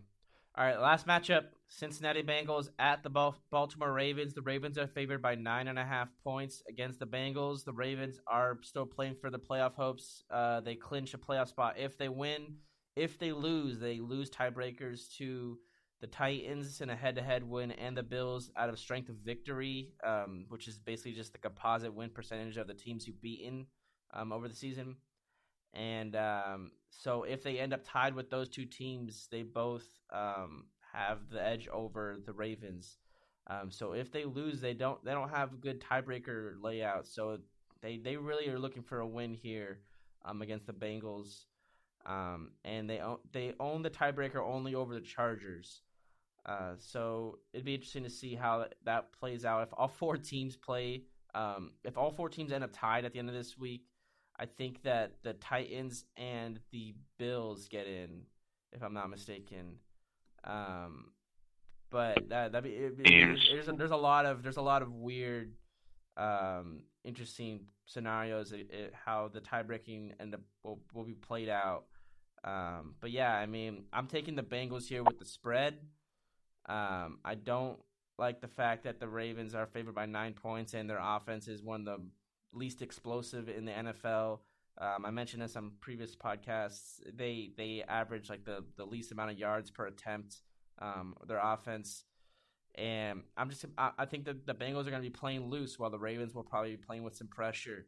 All 0.59 0.64
right, 0.64 0.80
last 0.80 1.07
matchup: 1.07 1.48
Cincinnati 1.68 2.22
Bengals 2.22 2.70
at 2.78 3.02
the 3.02 3.11
Baltimore 3.11 3.92
Ravens. 3.92 4.32
The 4.32 4.40
Ravens 4.40 4.78
are 4.78 4.86
favored 4.86 5.20
by 5.20 5.34
nine 5.34 5.68
and 5.68 5.78
a 5.78 5.84
half 5.84 6.09
points 6.24 6.62
against 6.66 6.98
the 6.98 7.07
Bengals. 7.07 7.62
The 7.62 7.74
Ravens 7.74 8.18
are 8.26 8.57
still 8.62 8.86
playing 8.86 9.16
for 9.20 9.28
the 9.28 9.38
playoff 9.38 9.74
hopes. 9.74 10.24
Uh, 10.30 10.61
they 10.62 10.74
clinch 10.74 11.12
a 11.12 11.18
playoff 11.18 11.48
spot 11.48 11.74
if 11.76 11.98
they 11.98 12.09
win. 12.09 12.57
If 12.94 13.18
they 13.18 13.32
lose, 13.32 13.78
they 13.78 14.00
lose 14.00 14.30
tiebreakers 14.30 15.14
to 15.18 15.59
the 16.00 16.07
Titans 16.07 16.80
in 16.80 16.88
a 16.88 16.96
head-to-head 16.96 17.42
win 17.42 17.72
and 17.72 17.94
the 17.94 18.02
Bills 18.02 18.50
out 18.57 18.70
of 18.70 18.78
strength 18.78 19.11
of 19.11 19.16
victory, 19.16 19.92
um, 20.04 20.46
which 20.48 20.68
is 20.68 20.78
basically 20.78 21.12
just 21.12 21.32
the 21.32 21.38
composite 21.38 21.92
win 21.92 22.09
percentage 22.09 22.57
of 22.57 22.66
the 22.66 22.72
teams 22.72 23.07
you've 23.07 23.20
beaten 23.20 23.66
um, 24.14 24.32
over 24.32 24.48
the 24.48 24.54
season. 24.54 24.96
And 25.74 26.16
um, 26.16 26.70
so 26.99 27.24
if 27.24 27.42
they 27.42 27.59
end 27.59 27.72
up 27.72 27.82
tied 27.86 28.14
with 28.14 28.30
those 28.30 28.49
two 28.49 28.64
teams, 28.64 29.28
they 29.30 29.42
both 29.42 29.84
um, 30.12 30.64
have 30.92 31.18
the 31.30 31.44
edge 31.44 31.68
over 31.68 32.16
the 32.24 32.32
Ravens. 32.32 32.99
Um, 33.49 33.70
so 33.70 33.92
if 33.92 34.11
they 34.11 34.24
lose, 34.24 34.61
they 34.61 34.74
don't 34.74 35.05
they 35.05 35.12
don't 35.12 35.28
have 35.28 35.53
a 35.53 35.57
good 35.57 35.80
tiebreaker 35.80 36.55
layout. 36.61 37.07
So 37.07 37.38
they 37.82 37.99
they 37.99 38.16
really 38.16 38.49
are 38.49 38.59
looking 38.59 38.82
for 38.82 39.01
a 39.01 39.07
win 39.07 39.34
here 39.34 39.80
um, 40.24 40.42
against 40.42 40.66
the 40.66 40.72
Bengals, 40.72 41.44
um, 42.07 42.51
and 42.64 42.88
they 42.88 42.99
own, 42.99 43.18
they 43.32 43.55
own 43.61 43.82
the 43.82 43.90
tiebreaker 43.90 44.42
only 44.44 44.74
over 44.74 44.94
the 44.94 45.01
Chargers. 45.01 45.82
Uh, 46.44 46.74
so 46.78 47.38
it'd 47.53 47.66
be 47.66 47.74
interesting 47.74 48.05
to 48.05 48.11
see 48.11 48.34
how 48.34 48.64
that 48.84 49.12
plays 49.12 49.44
out. 49.44 49.62
If 49.62 49.74
all 49.76 49.88
four 49.88 50.16
teams 50.16 50.57
play, 50.57 51.03
um, 51.34 51.72
if 51.84 51.99
all 51.99 52.11
four 52.11 52.28
teams 52.28 52.53
end 52.53 52.64
up 52.64 52.70
tied 52.72 53.05
at 53.05 53.12
the 53.12 53.18
end 53.18 53.28
of 53.28 53.34
this 53.34 53.59
week, 53.59 53.82
I 54.39 54.47
think 54.47 54.82
that 54.82 55.12
the 55.22 55.32
Titans 55.34 56.05
and 56.16 56.61
the 56.70 56.95
Bills 57.18 57.68
get 57.68 57.87
in, 57.87 58.22
if 58.72 58.82
I'm 58.82 58.95
not 58.95 59.09
mistaken. 59.09 59.76
Um, 60.45 61.12
but 61.91 62.28
that 62.28 62.53
that 62.53 62.62
be 62.62 62.70
it, 62.70 62.95
it, 62.99 63.39
there's, 63.53 63.68
a, 63.68 63.72
there's 63.72 63.91
a 63.91 63.97
lot 63.97 64.26
of 64.26 64.43
there's 64.43 64.59
a 64.59 64.62
lot 64.62 64.82
of 64.82 64.93
weird, 64.93 65.53
um, 66.16 66.82
interesting 67.05 67.61
scenarios 67.87 68.53
it, 68.53 68.93
how 69.05 69.30
the 69.32 69.41
tie 69.41 69.62
breaking 69.62 70.12
and 70.18 70.32
the 70.32 70.41
will, 70.62 70.80
will 70.93 71.05
be 71.05 71.14
played 71.14 71.49
out. 71.49 71.84
Um, 72.45 72.95
but 73.01 73.11
yeah, 73.11 73.32
I 73.32 73.47
mean, 73.47 73.84
I'm 73.93 74.07
taking 74.07 74.37
the 74.37 74.43
Bengals 74.43 74.87
here 74.87 75.03
with 75.03 75.18
the 75.18 75.24
spread. 75.24 75.78
Um, 76.68 77.18
I 77.24 77.34
don't 77.34 77.78
like 78.18 78.41
the 78.41 78.49
fact 78.49 78.84
that 78.84 79.01
the 79.01 79.09
Ravens 79.09 79.55
are 79.55 79.66
favored 79.66 79.95
by 79.95 80.07
nine 80.07 80.34
points 80.34 80.74
and 80.74 80.89
their 80.89 81.01
offense 81.01 81.49
is 81.49 81.62
one 81.62 81.80
of 81.80 81.87
the 81.87 82.07
least 82.53 82.82
explosive 82.82 83.49
in 83.49 83.64
the 83.64 83.72
NFL. 83.72 84.40
Um, 84.78 85.07
I 85.07 85.11
mentioned 85.11 85.42
this 85.42 85.57
on 85.57 85.72
previous 85.80 86.14
podcasts. 86.14 87.01
They 87.14 87.53
they 87.57 87.82
average 87.88 88.28
like 88.28 88.44
the, 88.44 88.64
the 88.76 88.84
least 88.84 89.12
amount 89.12 89.30
of 89.30 89.38
yards 89.38 89.70
per 89.70 89.86
attempt. 89.86 90.42
Um, 90.78 91.14
their 91.26 91.40
offense, 91.42 92.05
and 92.74 93.22
I'm 93.36 93.49
just 93.49 93.64
I, 93.78 93.92
I 93.99 94.05
think 94.05 94.26
that 94.26 94.47
the 94.47 94.55
Bengals 94.55 94.86
are 94.86 94.90
going 94.90 95.03
to 95.03 95.09
be 95.09 95.11
playing 95.11 95.49
loose 95.49 95.78
while 95.78 95.88
the 95.88 95.99
Ravens 95.99 96.34
will 96.34 96.44
probably 96.44 96.72
be 96.72 96.76
playing 96.76 97.03
with 97.03 97.16
some 97.16 97.28
pressure. 97.28 97.86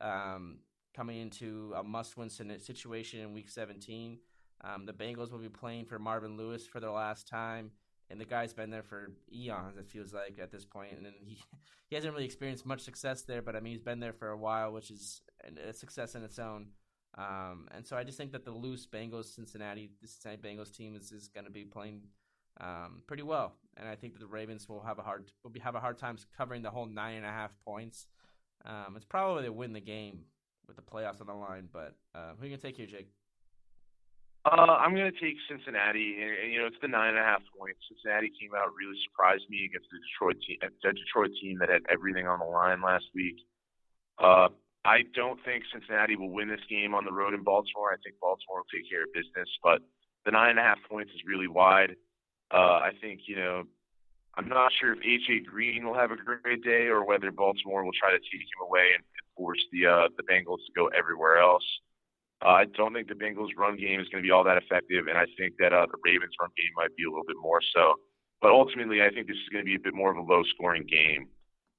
Um, 0.00 0.58
coming 0.94 1.20
into 1.20 1.72
a 1.76 1.82
must-win 1.82 2.28
situation 2.28 3.20
in 3.20 3.32
Week 3.32 3.48
17, 3.48 4.18
um, 4.62 4.86
the 4.86 4.92
Bengals 4.92 5.30
will 5.30 5.38
be 5.38 5.48
playing 5.48 5.84
for 5.86 5.98
Marvin 5.98 6.36
Lewis 6.36 6.66
for 6.66 6.80
their 6.80 6.90
last 6.90 7.28
time 7.28 7.70
and 8.10 8.20
the 8.20 8.24
guy's 8.24 8.52
been 8.52 8.70
there 8.70 8.82
for 8.82 9.12
eons. 9.32 9.76
It 9.76 9.88
feels 9.88 10.12
like 10.12 10.38
at 10.40 10.50
this 10.50 10.64
point, 10.64 10.92
and 10.96 11.06
he 11.20 11.38
he 11.88 11.94
hasn't 11.94 12.12
really 12.12 12.24
experienced 12.24 12.66
much 12.66 12.80
success 12.80 13.22
there. 13.22 13.42
But 13.42 13.56
I 13.56 13.60
mean, 13.60 13.72
he's 13.72 13.82
been 13.82 14.00
there 14.00 14.12
for 14.12 14.28
a 14.28 14.36
while, 14.36 14.72
which 14.72 14.90
is 14.90 15.22
a 15.68 15.72
success 15.72 16.14
in 16.14 16.22
its 16.22 16.38
own. 16.38 16.68
Um, 17.16 17.68
and 17.72 17.86
so 17.86 17.96
I 17.96 18.04
just 18.04 18.18
think 18.18 18.32
that 18.32 18.44
the 18.44 18.52
loose 18.52 18.86
Bengals 18.86 19.34
Cincinnati 19.34 19.90
the 20.00 20.08
Cincinnati 20.08 20.40
Bengals 20.40 20.74
team 20.74 20.94
is, 20.94 21.10
is 21.10 21.28
going 21.28 21.46
to 21.46 21.50
be 21.50 21.64
playing 21.64 22.02
um, 22.60 23.02
pretty 23.06 23.22
well, 23.22 23.54
and 23.76 23.88
I 23.88 23.94
think 23.94 24.14
that 24.14 24.20
the 24.20 24.26
Ravens 24.26 24.68
will 24.68 24.80
have 24.82 24.98
a 24.98 25.02
hard 25.02 25.32
will 25.42 25.50
be, 25.50 25.60
have 25.60 25.74
a 25.74 25.80
hard 25.80 25.98
time 25.98 26.16
covering 26.36 26.62
the 26.62 26.70
whole 26.70 26.86
nine 26.86 27.16
and 27.16 27.26
a 27.26 27.30
half 27.30 27.52
points. 27.64 28.06
Um, 28.64 28.94
it's 28.96 29.04
probably 29.04 29.44
to 29.44 29.52
win 29.52 29.72
the 29.72 29.80
game 29.80 30.24
with 30.66 30.76
the 30.76 30.82
playoffs 30.82 31.20
on 31.20 31.26
the 31.26 31.34
line, 31.34 31.68
but 31.72 31.96
uh, 32.14 32.32
who 32.36 32.42
are 32.42 32.46
you 32.46 32.56
gonna 32.56 32.62
take 32.62 32.76
here, 32.76 32.86
Jake? 32.86 33.08
Uh, 34.44 34.78
I'm 34.78 34.94
going 34.94 35.10
to 35.10 35.20
take 35.20 35.36
Cincinnati, 35.50 36.22
and, 36.22 36.30
and, 36.30 36.52
you 36.52 36.58
know 36.60 36.66
it's 36.66 36.80
the 36.80 36.88
nine 36.88 37.10
and 37.10 37.18
a 37.18 37.26
half 37.26 37.42
points. 37.58 37.80
Cincinnati 37.90 38.30
came 38.40 38.54
out 38.54 38.70
really 38.72 38.96
surprised 39.10 39.44
me 39.50 39.66
against 39.66 39.90
the 39.90 39.98
Detroit 39.98 40.38
team, 40.46 40.58
the 40.62 40.92
Detroit 40.94 41.34
team 41.42 41.58
that 41.58 41.68
had 41.68 41.82
everything 41.90 42.26
on 42.26 42.38
the 42.38 42.46
line 42.46 42.80
last 42.80 43.04
week. 43.14 43.36
Uh, 44.18 44.48
I 44.84 45.02
don't 45.14 45.42
think 45.44 45.64
Cincinnati 45.72 46.16
will 46.16 46.30
win 46.30 46.48
this 46.48 46.64
game 46.70 46.94
on 46.94 47.04
the 47.04 47.12
road 47.12 47.34
in 47.34 47.42
Baltimore. 47.42 47.92
I 47.92 47.98
think 48.00 48.16
Baltimore 48.22 48.62
will 48.62 48.72
take 48.72 48.88
care 48.88 49.04
of 49.04 49.12
business, 49.12 49.50
but 49.62 49.82
the 50.24 50.30
nine 50.30 50.50
and 50.50 50.58
a 50.58 50.62
half 50.62 50.78
points 50.88 51.10
is 51.12 51.20
really 51.26 51.48
wide. 51.48 51.96
Uh, 52.50 52.80
I 52.88 52.92
think 53.02 53.26
you 53.26 53.36
know 53.36 53.64
I'm 54.38 54.48
not 54.48 54.70
sure 54.78 54.92
if 54.92 55.00
AJ 55.00 55.46
Green 55.46 55.84
will 55.84 55.94
have 55.98 56.12
a 56.12 56.16
great 56.16 56.62
day 56.62 56.86
or 56.86 57.04
whether 57.04 57.30
Baltimore 57.32 57.84
will 57.84 57.96
try 57.98 58.12
to 58.12 58.18
take 58.18 58.46
him 58.46 58.62
away 58.62 58.94
and, 58.94 59.02
and 59.02 59.26
force 59.36 59.58
the 59.72 59.86
uh, 59.86 60.08
the 60.16 60.22
Bengals 60.22 60.62
to 60.66 60.72
go 60.76 60.86
everywhere 60.88 61.38
else. 61.38 61.64
Uh, 62.44 62.62
I 62.62 62.64
don't 62.66 62.94
think 62.94 63.08
the 63.08 63.14
Bengals' 63.14 63.56
run 63.56 63.76
game 63.76 63.98
is 63.98 64.08
going 64.08 64.22
to 64.22 64.26
be 64.26 64.30
all 64.30 64.44
that 64.44 64.56
effective, 64.58 65.08
and 65.08 65.18
I 65.18 65.26
think 65.36 65.54
that 65.58 65.72
uh, 65.72 65.86
the 65.90 65.98
Ravens' 66.04 66.34
run 66.40 66.50
game 66.56 66.70
might 66.76 66.94
be 66.96 67.04
a 67.04 67.10
little 67.10 67.26
bit 67.26 67.36
more 67.40 67.60
so. 67.74 67.94
But 68.40 68.52
ultimately, 68.52 69.02
I 69.02 69.10
think 69.10 69.26
this 69.26 69.36
is 69.36 69.48
going 69.50 69.64
to 69.64 69.68
be 69.68 69.74
a 69.74 69.82
bit 69.82 69.94
more 69.94 70.12
of 70.12 70.16
a 70.16 70.22
low-scoring 70.22 70.86
game, 70.86 71.26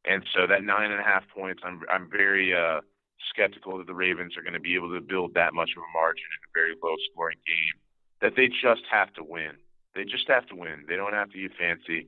and 0.03 0.23
so 0.35 0.47
that 0.47 0.63
nine 0.63 0.91
and 0.91 0.99
a 0.99 1.03
half 1.03 1.23
points, 1.33 1.61
I'm 1.63 1.79
I'm 1.89 2.09
very 2.11 2.53
uh, 2.53 2.81
skeptical 3.31 3.77
that 3.77 3.87
the 3.87 3.95
Ravens 3.95 4.35
are 4.35 4.43
going 4.43 4.53
to 4.53 4.59
be 4.59 4.75
able 4.75 4.91
to 4.91 4.99
build 4.99 5.33
that 5.35 5.53
much 5.53 5.71
of 5.77 5.83
a 5.83 5.91
margin 5.95 6.27
in 6.27 6.43
a 6.43 6.51
very 6.53 6.75
low-scoring 6.83 7.39
game. 7.47 7.75
That 8.19 8.35
they 8.35 8.49
just 8.49 8.83
have 8.91 9.13
to 9.13 9.23
win. 9.23 9.55
They 9.95 10.03
just 10.03 10.27
have 10.27 10.45
to 10.47 10.55
win. 10.55 10.83
They 10.87 10.97
don't 10.97 11.13
have 11.13 11.31
to 11.31 11.39
get 11.39 11.55
fancy. 11.55 12.07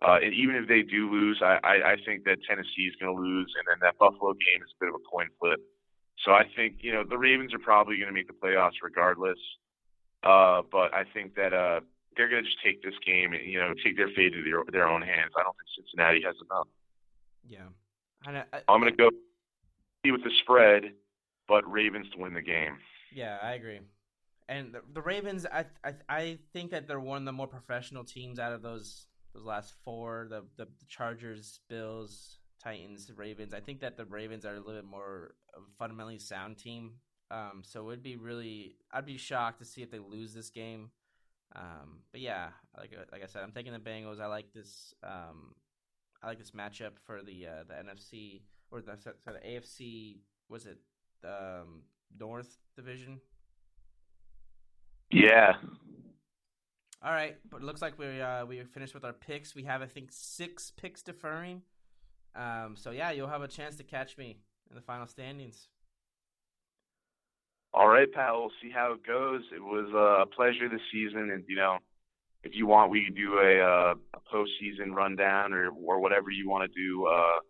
Uh, 0.00 0.18
and 0.24 0.32
even 0.32 0.56
if 0.56 0.68
they 0.68 0.82
do 0.82 1.10
lose, 1.10 1.40
I, 1.40 1.60
I, 1.62 1.74
I 1.92 1.96
think 2.04 2.24
that 2.24 2.38
Tennessee 2.48 2.88
is 2.88 2.96
going 3.00 3.14
to 3.14 3.20
lose, 3.20 3.52
and 3.56 3.64
then 3.68 3.78
that 3.80 3.98
Buffalo 3.98 4.32
game 4.32 4.60
is 4.64 4.72
a 4.72 4.84
bit 4.84 4.88
of 4.88 4.96
a 4.96 5.04
coin 5.04 5.28
flip. 5.38 5.60
So 6.24 6.32
I 6.32 6.44
think 6.56 6.76
you 6.80 6.92
know 6.92 7.04
the 7.04 7.18
Ravens 7.18 7.52
are 7.54 7.58
probably 7.58 7.96
going 7.96 8.08
to 8.08 8.14
make 8.14 8.28
the 8.28 8.34
playoffs 8.34 8.82
regardless. 8.82 9.38
Uh, 10.22 10.62
but 10.70 10.94
I 10.94 11.04
think 11.12 11.34
that 11.34 11.52
uh, 11.52 11.80
they're 12.16 12.28
going 12.28 12.42
to 12.42 12.48
just 12.48 12.62
take 12.64 12.82
this 12.82 12.94
game 13.04 13.32
and 13.32 13.42
you 13.44 13.58
know 13.58 13.74
take 13.84 13.96
their 13.96 14.08
fate 14.08 14.34
into 14.34 14.42
their, 14.42 14.62
their 14.70 14.88
own 14.88 15.02
hands. 15.02 15.32
I 15.36 15.42
don't 15.42 15.56
think 15.56 15.86
Cincinnati 15.86 16.22
has 16.22 16.36
enough. 16.50 16.68
Yeah, 17.46 17.68
I, 18.26 18.56
I, 18.56 18.62
I'm 18.68 18.80
going 18.80 18.92
to 18.92 18.96
go 18.96 19.10
see 20.04 20.12
with 20.12 20.24
the 20.24 20.30
spread, 20.42 20.92
but 21.46 21.70
Ravens 21.70 22.06
to 22.14 22.18
win 22.18 22.34
the 22.34 22.42
game. 22.42 22.78
Yeah, 23.12 23.38
I 23.42 23.52
agree. 23.52 23.80
And 24.48 24.72
the, 24.72 24.82
the 24.92 25.02
Ravens, 25.02 25.46
I, 25.50 25.66
I 25.84 25.94
I 26.08 26.38
think 26.52 26.70
that 26.70 26.86
they're 26.86 27.00
one 27.00 27.18
of 27.18 27.24
the 27.24 27.32
more 27.32 27.46
professional 27.46 28.04
teams 28.04 28.38
out 28.38 28.52
of 28.52 28.62
those 28.62 29.06
those 29.34 29.44
last 29.44 29.74
four. 29.84 30.26
The 30.30 30.44
the, 30.56 30.64
the 30.64 30.86
Chargers, 30.88 31.60
Bills, 31.68 32.38
Titans, 32.64 33.10
Ravens. 33.14 33.52
I 33.52 33.60
think 33.60 33.80
that 33.80 33.96
the 33.96 34.06
Ravens 34.06 34.46
are 34.46 34.54
a 34.54 34.58
little 34.58 34.74
bit 34.74 34.84
more 34.84 35.34
fundamentally 35.78 36.18
sound 36.18 36.56
team. 36.56 36.94
Um, 37.30 37.62
so 37.62 37.80
it 37.80 37.84
would 37.84 38.02
be 38.02 38.16
really, 38.16 38.76
I'd 38.92 39.06
be 39.06 39.18
shocked 39.18 39.58
to 39.58 39.64
see 39.64 39.82
if 39.82 39.90
they 39.90 39.98
lose 39.98 40.32
this 40.32 40.50
game. 40.50 40.90
Um, 41.54 42.00
but 42.10 42.20
yeah, 42.20 42.48
like 42.76 42.90
like 43.12 43.22
I 43.22 43.26
said, 43.26 43.42
I'm 43.42 43.52
taking 43.52 43.72
the 43.72 43.78
Bengals. 43.78 44.20
I 44.20 44.26
like 44.26 44.52
this. 44.52 44.92
Um, 45.04 45.54
I 46.22 46.26
like 46.26 46.38
this 46.38 46.50
matchup 46.50 46.92
for 47.04 47.22
the 47.22 47.46
uh, 47.46 47.64
the 47.68 47.74
NFC 47.74 48.42
or 48.70 48.80
the, 48.80 48.96
sorry, 48.98 49.38
the 49.40 49.48
AFC. 49.48 50.16
Was 50.48 50.66
it 50.66 50.78
um, 51.24 51.82
North 52.18 52.56
Division? 52.76 53.20
Yeah. 55.10 55.54
All 57.04 57.12
right, 57.12 57.36
but 57.50 57.58
it 57.58 57.64
looks 57.64 57.82
like 57.82 57.98
we 57.98 58.20
uh, 58.20 58.46
we 58.46 58.62
finished 58.64 58.94
with 58.94 59.04
our 59.04 59.12
picks. 59.12 59.54
We 59.54 59.64
have 59.64 59.82
I 59.82 59.86
think 59.86 60.08
six 60.10 60.72
picks 60.72 61.02
deferring. 61.02 61.62
Um, 62.36 62.74
so 62.76 62.90
yeah, 62.90 63.10
you'll 63.10 63.28
have 63.28 63.42
a 63.42 63.48
chance 63.48 63.76
to 63.76 63.84
catch 63.84 64.18
me 64.18 64.38
in 64.68 64.76
the 64.76 64.82
final 64.82 65.06
standings. 65.06 65.68
All 67.72 67.88
right, 67.88 68.10
pal. 68.12 68.40
We'll 68.40 68.52
see 68.62 68.70
how 68.70 68.92
it 68.92 69.04
goes. 69.06 69.42
It 69.54 69.62
was 69.62 69.90
a 69.92 70.26
pleasure 70.34 70.68
this 70.68 70.80
season, 70.92 71.30
and 71.30 71.44
you 71.48 71.56
know, 71.56 71.78
if 72.44 72.52
you 72.54 72.66
want, 72.66 72.90
we 72.90 73.04
can 73.04 73.14
do 73.14 73.38
a, 73.38 73.60
uh, 73.60 73.94
a 74.14 74.34
postseason 74.34 74.92
rundown 74.94 75.52
or 75.52 75.70
or 75.70 76.00
whatever 76.00 76.30
you 76.30 76.48
want 76.48 76.70
to 76.70 76.80
do 76.80 77.06
uh, 77.06 77.40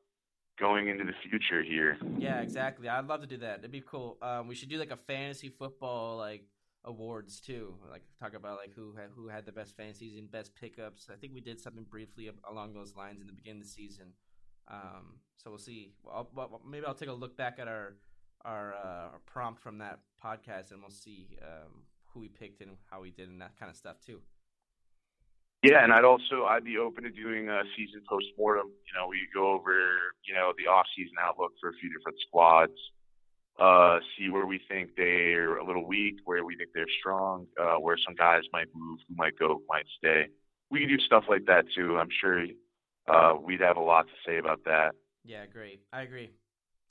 going 0.59 0.89
into 0.89 1.05
the 1.05 1.13
future 1.29 1.63
here. 1.63 1.99
Yeah, 2.19 2.41
exactly. 2.41 2.89
I'd 2.89 3.07
love 3.07 3.21
to 3.21 3.27
do 3.27 3.39
that. 3.39 3.59
It'd 3.59 3.71
be 3.71 3.83
cool. 3.87 4.17
Um, 4.23 4.49
we 4.49 4.55
should 4.55 4.69
do 4.69 4.79
like 4.79 4.91
a 4.91 4.97
fantasy 4.97 5.49
football 5.51 6.17
like 6.17 6.45
awards 6.85 7.41
too. 7.41 7.75
Like 7.91 8.03
talk 8.21 8.35
about 8.35 8.59
like 8.59 8.73
who 8.75 8.95
had, 8.95 9.11
who 9.15 9.29
had 9.29 9.47
the 9.47 9.53
best 9.53 9.77
fantasy 9.77 10.19
and 10.19 10.31
best 10.31 10.55
pickups. 10.55 11.09
I 11.13 11.17
think 11.17 11.35
we 11.35 11.41
did 11.41 11.61
something 11.61 11.85
briefly 11.85 12.31
along 12.49 12.75
those 12.75 12.95
lines 12.95 13.21
in 13.21 13.27
the 13.27 13.33
beginning 13.33 13.63
of 13.63 13.67
the 13.67 13.73
season. 13.73 14.13
Um, 14.69 15.21
so 15.37 15.51
we'll 15.51 15.59
see. 15.59 15.93
Well, 16.03 16.29
I'll, 16.37 16.61
maybe 16.69 16.87
I'll 16.87 16.95
take 16.95 17.09
a 17.09 17.13
look 17.13 17.37
back 17.37 17.59
at 17.59 17.69
our 17.69 17.95
our, 18.45 18.75
uh, 18.75 19.13
our 19.13 19.21
prompt 19.25 19.63
from 19.63 19.79
that 19.79 20.01
podcast, 20.23 20.71
and 20.71 20.81
we'll 20.83 20.91
see 20.91 21.39
um, 21.43 21.83
who 22.09 22.21
we 22.21 22.29
picked 22.29 22.61
and 22.61 22.73
how 22.91 23.01
we 23.01 23.11
did 23.11 23.29
and 23.29 23.41
that 23.41 23.59
kind 23.59 23.71
of 23.71 23.77
stuff 23.77 23.97
too. 24.05 24.21
Yeah, 25.63 25.83
and 25.83 25.95
I'd 25.95 26.05
also 26.05 26.45
I'd 26.45 26.65
be 26.65 26.77
open 26.77 27.05
to 27.05 27.11
doing 27.11 27.49
a 27.49 27.63
season 27.75 28.03
post 28.07 28.27
mortem. 28.39 28.67
You 28.67 29.01
know, 29.01 29.09
we 29.09 29.21
go 29.35 29.53
over 29.53 29.73
you 30.25 30.35
know 30.35 30.53
the 30.59 30.67
off 30.67 30.87
season 30.95 31.15
outlook 31.19 31.53
for 31.59 31.71
a 31.71 31.73
few 31.81 31.91
different 31.91 32.19
squads, 32.29 32.77
uh, 33.59 33.99
see 34.19 34.29
where 34.29 34.45
we 34.45 34.61
think 34.69 34.91
they're 34.95 35.57
a 35.57 35.65
little 35.65 35.87
weak, 35.87 36.17
where 36.27 36.45
we 36.45 36.55
think 36.57 36.71
they're 36.75 36.85
strong, 37.01 37.47
uh, 37.59 37.77
where 37.77 37.97
some 37.97 38.15
guys 38.15 38.43
might 38.53 38.69
move, 38.75 38.99
who 39.09 39.15
might 39.17 39.39
go, 39.39 39.49
who 39.49 39.65
might 39.67 39.87
stay. 39.97 40.27
We 40.71 40.81
can 40.81 40.89
do 40.91 40.99
stuff 40.99 41.25
like 41.31 41.47
that 41.47 41.65
too. 41.75 41.97
I'm 41.97 42.11
sure 42.21 42.45
uh, 43.09 43.35
we'd 43.43 43.61
have 43.61 43.77
a 43.77 43.83
lot 43.83 44.07
to 44.07 44.13
say 44.27 44.39
about 44.39 44.65
that. 44.65 44.93
Yeah, 45.25 45.47
great. 45.47 45.83
I 45.93 46.03
agree. 46.03 46.31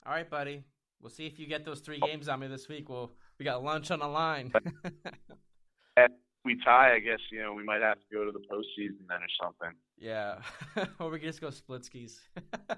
All 0.06 0.12
right, 0.12 0.28
buddy. 0.28 0.64
We'll 1.00 1.10
see 1.10 1.26
if 1.26 1.38
you 1.38 1.46
get 1.46 1.64
those 1.64 1.80
three 1.80 2.00
games 2.00 2.28
on 2.28 2.40
me 2.40 2.46
this 2.46 2.68
week. 2.68 2.88
We'll 2.88 3.12
we 3.38 3.44
got 3.44 3.62
lunch 3.62 3.90
on 3.90 3.98
the 3.98 4.06
line. 4.06 4.52
if 5.96 6.10
we 6.44 6.56
tie, 6.64 6.94
I 6.94 6.98
guess 6.98 7.18
you 7.30 7.42
know 7.42 7.52
we 7.52 7.64
might 7.64 7.82
have 7.82 7.98
to 7.98 8.06
go 8.12 8.24
to 8.24 8.32
the 8.32 8.38
postseason 8.38 9.06
then 9.08 9.18
or 9.18 9.28
something. 9.42 9.76
Yeah, 9.98 10.36
or 10.98 11.10
we 11.10 11.18
can 11.18 11.28
just 11.28 11.40
go 11.40 11.50
split 11.50 11.84
skis. 11.84 12.20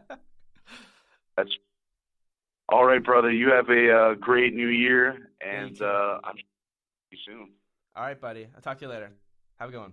That's 1.36 1.50
all 2.68 2.84
right, 2.84 3.02
brother. 3.02 3.30
You 3.30 3.50
have 3.50 3.68
a 3.68 3.92
uh, 3.92 4.14
great 4.14 4.54
new 4.54 4.68
year, 4.68 5.30
and 5.40 5.80
uh, 5.80 6.18
I'm 6.24 6.36
see 6.36 6.44
you 7.12 7.18
soon. 7.24 7.50
All 7.94 8.02
right, 8.02 8.20
buddy. 8.20 8.48
I'll 8.54 8.60
talk 8.60 8.78
to 8.78 8.86
you 8.86 8.90
later. 8.90 9.12
Have 9.58 9.68
a 9.68 9.72
good 9.72 9.80
one. 9.80 9.92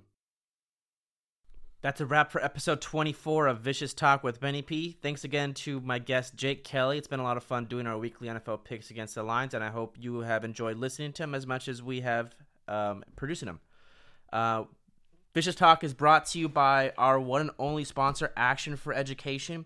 That's 1.84 2.00
a 2.00 2.06
wrap 2.06 2.32
for 2.32 2.42
episode 2.42 2.80
24 2.80 3.48
of 3.48 3.60
Vicious 3.60 3.94
Talk 3.94 4.24
with 4.24 4.40
Benny 4.40 4.62
P. 4.62 4.96
Thanks 5.02 5.26
again 5.26 5.54
to 5.56 5.82
my 5.82 6.00
guest, 6.00 6.34
Jake 6.34 6.64
Kelly. 6.64 6.98
It's 6.98 7.10
been 7.10 7.20
a 7.20 7.24
lot 7.24 7.36
of 7.36 7.44
fun 7.44 7.66
doing 7.66 7.88
our 7.88 7.98
weekly 7.98 8.30
NFL 8.30 8.64
picks 8.64 8.90
against 8.90 9.16
the 9.16 9.24
Lions, 9.24 9.54
and 9.54 9.62
I 9.62 9.70
hope 9.70 9.98
you 10.00 10.22
have 10.22 10.46
enjoyed 10.46 10.78
listening 10.78 11.12
to 11.12 11.24
him 11.24 11.36
as 11.36 11.46
much 11.46 11.68
as 11.68 11.84
we 11.84 12.00
have 12.00 12.34
um, 12.70 13.04
producing 13.18 13.50
him. 13.50 13.60
Uh, 14.32 14.64
Vicious 15.34 15.56
Talk 15.56 15.84
is 15.84 15.94
brought 15.94 16.26
to 16.28 16.40
you 16.40 16.48
by 16.48 16.94
our 16.98 17.20
one 17.20 17.42
and 17.42 17.52
only 17.60 17.84
sponsor, 17.84 18.32
Action 18.38 18.78
for 18.78 18.94
Education. 18.94 19.66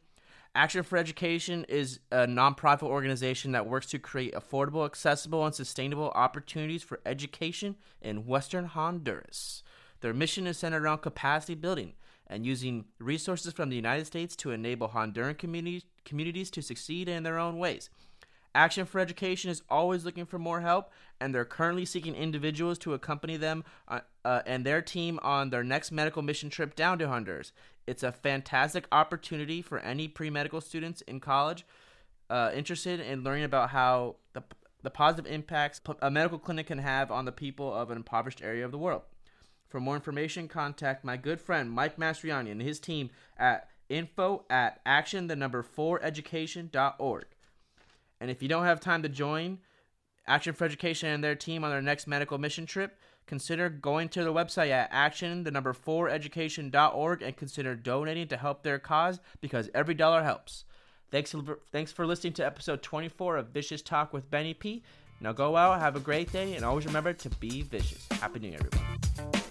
Action 0.55 0.81
for 0.81 0.97
Education 0.97 1.67
is 1.69 1.99
a 2.11 2.25
nonprofit 2.25 2.87
organization 2.87 3.51
that 3.51 3.67
works 3.67 3.85
to 3.91 3.99
create 3.99 4.33
affordable, 4.33 4.87
accessible, 4.87 5.45
and 5.45 5.53
sustainable 5.53 6.09
opportunities 6.15 6.81
for 6.81 6.99
education 7.05 7.75
in 8.01 8.25
Western 8.25 8.65
Honduras. 8.65 9.61
Their 10.01 10.15
mission 10.15 10.47
is 10.47 10.57
centered 10.57 10.83
around 10.83 10.99
capacity 10.99 11.53
building 11.53 11.93
and 12.27 12.45
using 12.45 12.85
resources 12.99 13.53
from 13.53 13.69
the 13.69 13.75
United 13.75 14.05
States 14.05 14.35
to 14.37 14.51
enable 14.51 14.89
Honduran 14.89 15.37
communities, 15.37 15.83
communities 16.05 16.51
to 16.51 16.61
succeed 16.61 17.09
in 17.09 17.23
their 17.23 17.39
own 17.39 17.57
ways. 17.57 17.89
Action 18.53 18.85
for 18.85 18.99
Education 18.99 19.51
is 19.51 19.61
always 19.69 20.03
looking 20.03 20.25
for 20.25 20.39
more 20.39 20.61
help, 20.61 20.91
and 21.19 21.33
they're 21.33 21.45
currently 21.45 21.85
seeking 21.85 22.15
individuals 22.15 22.79
to 22.79 22.93
accompany 22.93 23.37
them 23.37 23.63
uh, 23.87 23.99
uh, 24.25 24.41
and 24.45 24.65
their 24.65 24.81
team 24.81 25.19
on 25.21 25.51
their 25.51 25.63
next 25.63 25.91
medical 25.91 26.21
mission 26.21 26.49
trip 26.49 26.75
down 26.75 26.97
to 26.97 27.07
Honduras. 27.07 27.51
It's 27.85 28.03
a 28.03 28.11
fantastic 28.11 28.87
opportunity 28.91 29.61
for 29.61 29.79
any 29.79 30.07
pre 30.07 30.29
medical 30.29 30.59
students 30.59 31.01
in 31.01 31.19
college 31.19 31.65
uh, 32.29 32.51
interested 32.53 32.99
in 32.99 33.23
learning 33.23 33.45
about 33.45 33.69
how 33.69 34.15
the, 34.33 34.43
the 34.83 34.89
positive 34.89 35.31
impacts 35.31 35.81
a 36.01 36.11
medical 36.11 36.37
clinic 36.37 36.67
can 36.67 36.79
have 36.79 37.11
on 37.11 37.25
the 37.25 37.31
people 37.31 37.73
of 37.73 37.89
an 37.89 37.97
impoverished 37.97 38.41
area 38.41 38.65
of 38.65 38.71
the 38.71 38.77
world. 38.77 39.03
For 39.69 39.79
more 39.79 39.95
information, 39.95 40.47
contact 40.47 41.03
my 41.03 41.17
good 41.17 41.41
friend 41.41 41.71
Mike 41.71 41.97
Mastriani 41.97 42.51
and 42.51 42.61
his 42.61 42.79
team 42.79 43.09
at 43.37 43.69
info 43.89 44.45
at 44.49 44.79
action 44.85 45.27
the 45.27 45.35
number 45.35 45.63
four 45.63 46.01
education.org. 46.03 47.25
And 48.19 48.31
if 48.31 48.41
you 48.41 48.49
don't 48.49 48.65
have 48.65 48.79
time 48.79 49.03
to 49.03 49.09
join 49.09 49.59
Action 50.25 50.53
for 50.53 50.65
Education 50.65 51.09
and 51.09 51.23
their 51.23 51.35
team 51.35 51.63
on 51.63 51.69
their 51.69 51.81
next 51.81 52.07
medical 52.07 52.37
mission 52.37 52.65
trip, 52.65 52.99
consider 53.25 53.69
going 53.69 54.09
to 54.09 54.23
their 54.23 54.33
website 54.33 54.71
at 54.71 54.89
action 54.91 55.43
the 55.43 55.51
number 55.51 55.73
four 55.73 56.09
education.org 56.09 57.21
and 57.21 57.37
consider 57.37 57.75
donating 57.75 58.27
to 58.27 58.37
help 58.37 58.63
their 58.63 58.79
cause 58.79 59.19
because 59.41 59.69
every 59.73 59.93
dollar 59.93 60.23
helps. 60.23 60.65
Thanks, 61.11 61.33
thanks 61.71 61.91
for 61.91 62.05
listening 62.05 62.33
to 62.33 62.45
episode 62.45 62.81
24 62.81 63.37
of 63.37 63.49
Vicious 63.49 63.81
Talk 63.81 64.11
with 64.11 64.29
Benny 64.29 64.53
P. 64.53 64.83
Now 65.21 65.31
go 65.31 65.55
out, 65.55 65.79
have 65.79 65.95
a 65.95 66.01
great 66.01 66.31
day, 66.31 66.55
and 66.55 66.65
always 66.65 66.85
remember 66.85 67.13
to 67.13 67.29
be 67.29 67.61
vicious. 67.61 68.05
Happy 68.11 68.39
New 68.39 68.49
Year, 68.49 68.59
everyone. 68.59 69.43